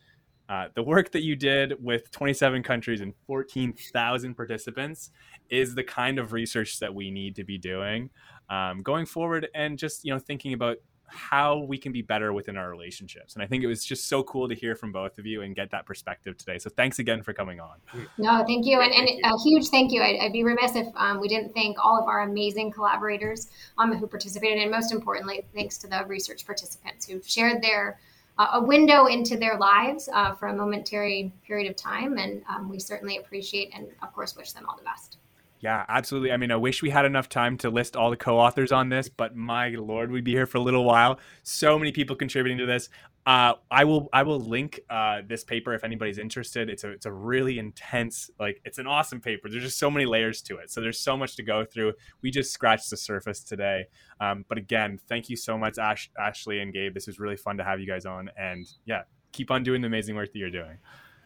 uh, 0.47 0.67
the 0.75 0.83
work 0.83 1.11
that 1.11 1.23
you 1.23 1.35
did 1.35 1.73
with 1.83 2.11
27 2.11 2.61
countries 2.63 3.01
and 3.01 3.13
14,000 3.27 4.35
participants 4.35 5.11
is 5.49 5.75
the 5.75 5.83
kind 5.83 6.19
of 6.19 6.33
research 6.33 6.79
that 6.79 6.93
we 6.93 7.09
need 7.11 7.35
to 7.35 7.43
be 7.43 7.57
doing 7.57 8.09
um, 8.49 8.81
going 8.81 9.05
forward, 9.05 9.47
and 9.55 9.77
just 9.77 10.05
you 10.05 10.13
know 10.13 10.19
thinking 10.19 10.53
about 10.53 10.77
how 11.07 11.59
we 11.59 11.77
can 11.77 11.91
be 11.91 12.01
better 12.01 12.33
within 12.33 12.57
our 12.57 12.69
relationships. 12.69 13.35
And 13.35 13.43
I 13.43 13.47
think 13.47 13.63
it 13.63 13.67
was 13.67 13.83
just 13.85 14.07
so 14.07 14.23
cool 14.23 14.47
to 14.49 14.55
hear 14.55 14.75
from 14.75 14.91
both 14.91 15.17
of 15.17 15.25
you 15.25 15.41
and 15.43 15.55
get 15.55 15.69
that 15.71 15.85
perspective 15.85 16.37
today. 16.37 16.57
So 16.57 16.69
thanks 16.69 16.99
again 16.99 17.21
for 17.21 17.33
coming 17.33 17.59
on. 17.59 17.75
No, 18.17 18.43
thank 18.45 18.65
you. 18.65 18.81
And, 18.81 18.91
and 18.91 19.07
a 19.23 19.31
huge 19.43 19.67
thank 19.69 19.91
you. 19.91 20.01
I'd, 20.01 20.17
I'd 20.19 20.33
be 20.33 20.43
remiss 20.43 20.75
if 20.75 20.87
um, 20.95 21.21
we 21.21 21.27
didn't 21.27 21.53
thank 21.53 21.77
all 21.83 21.99
of 21.99 22.07
our 22.07 22.21
amazing 22.21 22.71
collaborators 22.71 23.49
um, 23.77 23.93
who 23.95 24.07
participated. 24.07 24.61
And 24.61 24.71
most 24.71 24.91
importantly, 24.91 25.45
thanks 25.53 25.77
to 25.79 25.87
the 25.87 26.03
research 26.07 26.45
participants 26.45 27.05
who've 27.05 27.27
shared 27.27 27.61
their 27.61 27.99
a 28.37 28.61
window 28.61 29.05
into 29.05 29.37
their 29.37 29.57
lives 29.57 30.09
uh, 30.11 30.33
for 30.35 30.47
a 30.47 30.53
momentary 30.53 31.31
period 31.45 31.69
of 31.69 31.75
time. 31.75 32.17
And 32.17 32.43
um, 32.49 32.69
we 32.69 32.79
certainly 32.79 33.17
appreciate 33.17 33.71
and, 33.73 33.87
of 34.01 34.13
course, 34.13 34.35
wish 34.35 34.51
them 34.51 34.65
all 34.67 34.75
the 34.77 34.83
best. 34.83 35.17
Yeah, 35.65 35.83
absolutely. 35.89 36.31
I 36.31 36.37
mean, 36.37 36.51
I 36.51 36.57
wish 36.57 36.83
we 36.83 36.91
had 36.91 37.05
enough 37.05 37.27
time 37.27 37.57
to 37.57 37.71
list 37.71 37.95
all 37.95 38.11
the 38.11 38.15
co-authors 38.15 38.71
on 38.71 38.89
this, 38.89 39.09
but 39.09 39.35
my 39.35 39.69
lord, 39.69 40.11
we'd 40.11 40.23
be 40.23 40.31
here 40.31 40.45
for 40.45 40.59
a 40.59 40.61
little 40.61 40.83
while. 40.83 41.19
So 41.41 41.79
many 41.79 41.91
people 41.91 42.15
contributing 42.15 42.59
to 42.59 42.67
this. 42.67 42.87
Uh, 43.25 43.53
I 43.71 43.83
will 43.83 44.07
I 44.13 44.21
will 44.21 44.39
link 44.39 44.81
uh, 44.91 45.23
this 45.27 45.43
paper 45.43 45.73
if 45.73 45.83
anybody's 45.83 46.19
interested. 46.19 46.69
It's 46.69 46.83
a 46.83 46.91
it's 46.91 47.07
a 47.07 47.11
really 47.11 47.57
intense 47.57 48.29
like 48.39 48.61
it's 48.63 48.77
an 48.77 48.85
awesome 48.85 49.19
paper. 49.19 49.49
There's 49.49 49.63
just 49.63 49.79
so 49.79 49.89
many 49.89 50.05
layers 50.05 50.43
to 50.43 50.57
it. 50.57 50.69
So 50.69 50.81
there's 50.81 50.99
so 50.99 51.17
much 51.17 51.35
to 51.37 51.41
go 51.41 51.65
through. 51.65 51.93
We 52.21 52.29
just 52.29 52.53
scratched 52.53 52.91
the 52.91 52.97
surface 52.97 53.39
today. 53.39 53.87
Um, 54.21 54.45
but 54.47 54.59
again, 54.59 54.99
thank 55.09 55.31
you 55.31 55.35
so 55.35 55.57
much, 55.57 55.79
Ash, 55.79 56.11
Ashley 56.19 56.59
and 56.59 56.73
Gabe. 56.73 56.93
This 56.93 57.07
was 57.07 57.17
really 57.17 57.37
fun 57.37 57.57
to 57.57 57.63
have 57.63 57.79
you 57.79 57.87
guys 57.87 58.05
on. 58.05 58.29
And 58.37 58.71
yeah, 58.85 59.01
keep 59.31 59.49
on 59.49 59.63
doing 59.63 59.81
the 59.81 59.87
amazing 59.87 60.15
work 60.15 60.31
that 60.31 60.37
you're 60.37 60.51
doing. 60.51 60.77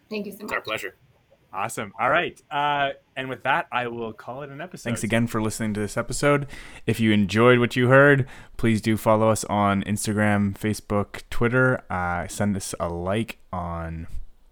Thank 0.10 0.28
you 0.28 0.32
so 0.32 0.44
much. 0.44 0.46
It's 0.46 0.54
our 0.54 0.62
pleasure. 0.62 0.96
Awesome. 1.52 1.94
All 2.00 2.10
right. 2.10 2.40
Uh, 2.52 2.92
and 3.16 3.28
with 3.28 3.44
that, 3.44 3.68
I 3.72 3.88
will 3.88 4.14
call 4.14 4.44
it 4.44 4.50
an 4.50 4.62
episode. 4.62 4.84
Thanks 4.90 5.04
again 5.04 5.28
for 5.28 5.42
listening 5.42 5.74
to 5.74 5.80
this 5.80 5.98
episode. 5.98 6.46
If 6.86 7.00
you 7.00 7.12
enjoyed 7.12 7.60
what 7.60 7.76
you 7.76 7.88
heard, 7.88 8.28
please 8.58 8.82
do 8.82 8.96
follow 8.98 9.30
us 9.30 9.44
on 9.46 9.84
Instagram, 9.84 10.58
Facebook, 10.58 11.24
Twitter. 11.30 11.84
Uh, 11.90 12.28
send 12.28 12.56
us 12.56 12.76
a 12.80 12.88
like 12.88 13.40
on, 13.52 14.08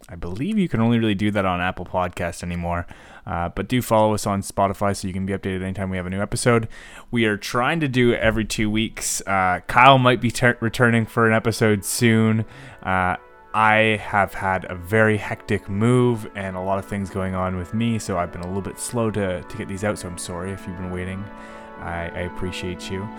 I 0.09 0.15
believe 0.15 0.57
you 0.57 0.67
can 0.67 0.81
only 0.81 0.97
really 0.97 1.15
do 1.15 1.29
that 1.31 1.45
on 1.45 1.61
Apple 1.61 1.85
Podcast 1.85 2.41
anymore. 2.41 2.87
Uh, 3.27 3.49
but 3.49 3.67
do 3.67 3.81
follow 3.81 4.13
us 4.13 4.25
on 4.25 4.41
Spotify 4.41 4.95
so 4.95 5.07
you 5.07 5.13
can 5.13 5.25
be 5.25 5.33
updated 5.33 5.61
anytime 5.61 5.89
we 5.89 5.97
have 5.97 6.05
a 6.05 6.09
new 6.09 6.21
episode. 6.21 6.67
We 7.11 7.25
are 7.25 7.37
trying 7.37 7.79
to 7.81 7.87
do 7.87 8.13
every 8.13 8.45
two 8.45 8.71
weeks. 8.71 9.21
Uh, 9.27 9.59
Kyle 9.67 9.97
might 9.97 10.21
be 10.21 10.31
ter- 10.31 10.57
returning 10.61 11.05
for 11.05 11.27
an 11.27 11.33
episode 11.33 11.83
soon. 11.85 12.45
I 13.57 13.99
have 14.03 14.35
had 14.35 14.67
a 14.69 14.75
very 14.75 15.17
hectic 15.17 15.67
move 15.67 16.29
and 16.35 16.55
a 16.55 16.59
lot 16.59 16.77
of 16.77 16.85
things 16.85 17.09
going 17.09 17.33
on 17.33 17.57
with 17.57 17.73
me, 17.73 17.97
so 17.97 18.15
I've 18.19 18.31
been 18.31 18.43
a 18.43 18.47
little 18.47 18.61
bit 18.61 18.77
slow 18.77 19.09
to, 19.09 19.41
to 19.41 19.57
get 19.57 19.67
these 19.67 19.83
out. 19.83 19.97
So 19.97 20.07
I'm 20.07 20.19
sorry 20.19 20.51
if 20.51 20.67
you've 20.67 20.77
been 20.77 20.91
waiting. 20.91 21.25
I, 21.79 22.11
I 22.13 22.19
appreciate 22.31 22.91
you. 22.91 23.09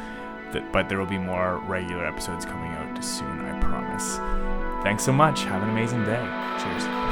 But 0.72 0.89
there 0.89 0.97
will 0.97 1.07
be 1.07 1.18
more 1.18 1.59
regular 1.66 2.07
episodes 2.07 2.45
coming 2.45 2.70
out 2.70 3.05
soon, 3.05 3.41
I 3.41 3.59
promise. 3.59 4.18
Thanks 4.84 5.05
so 5.05 5.12
much. 5.12 5.43
Have 5.43 5.61
an 5.64 5.70
amazing 5.70 6.05
day. 6.05 6.24
Cheers. 6.62 7.08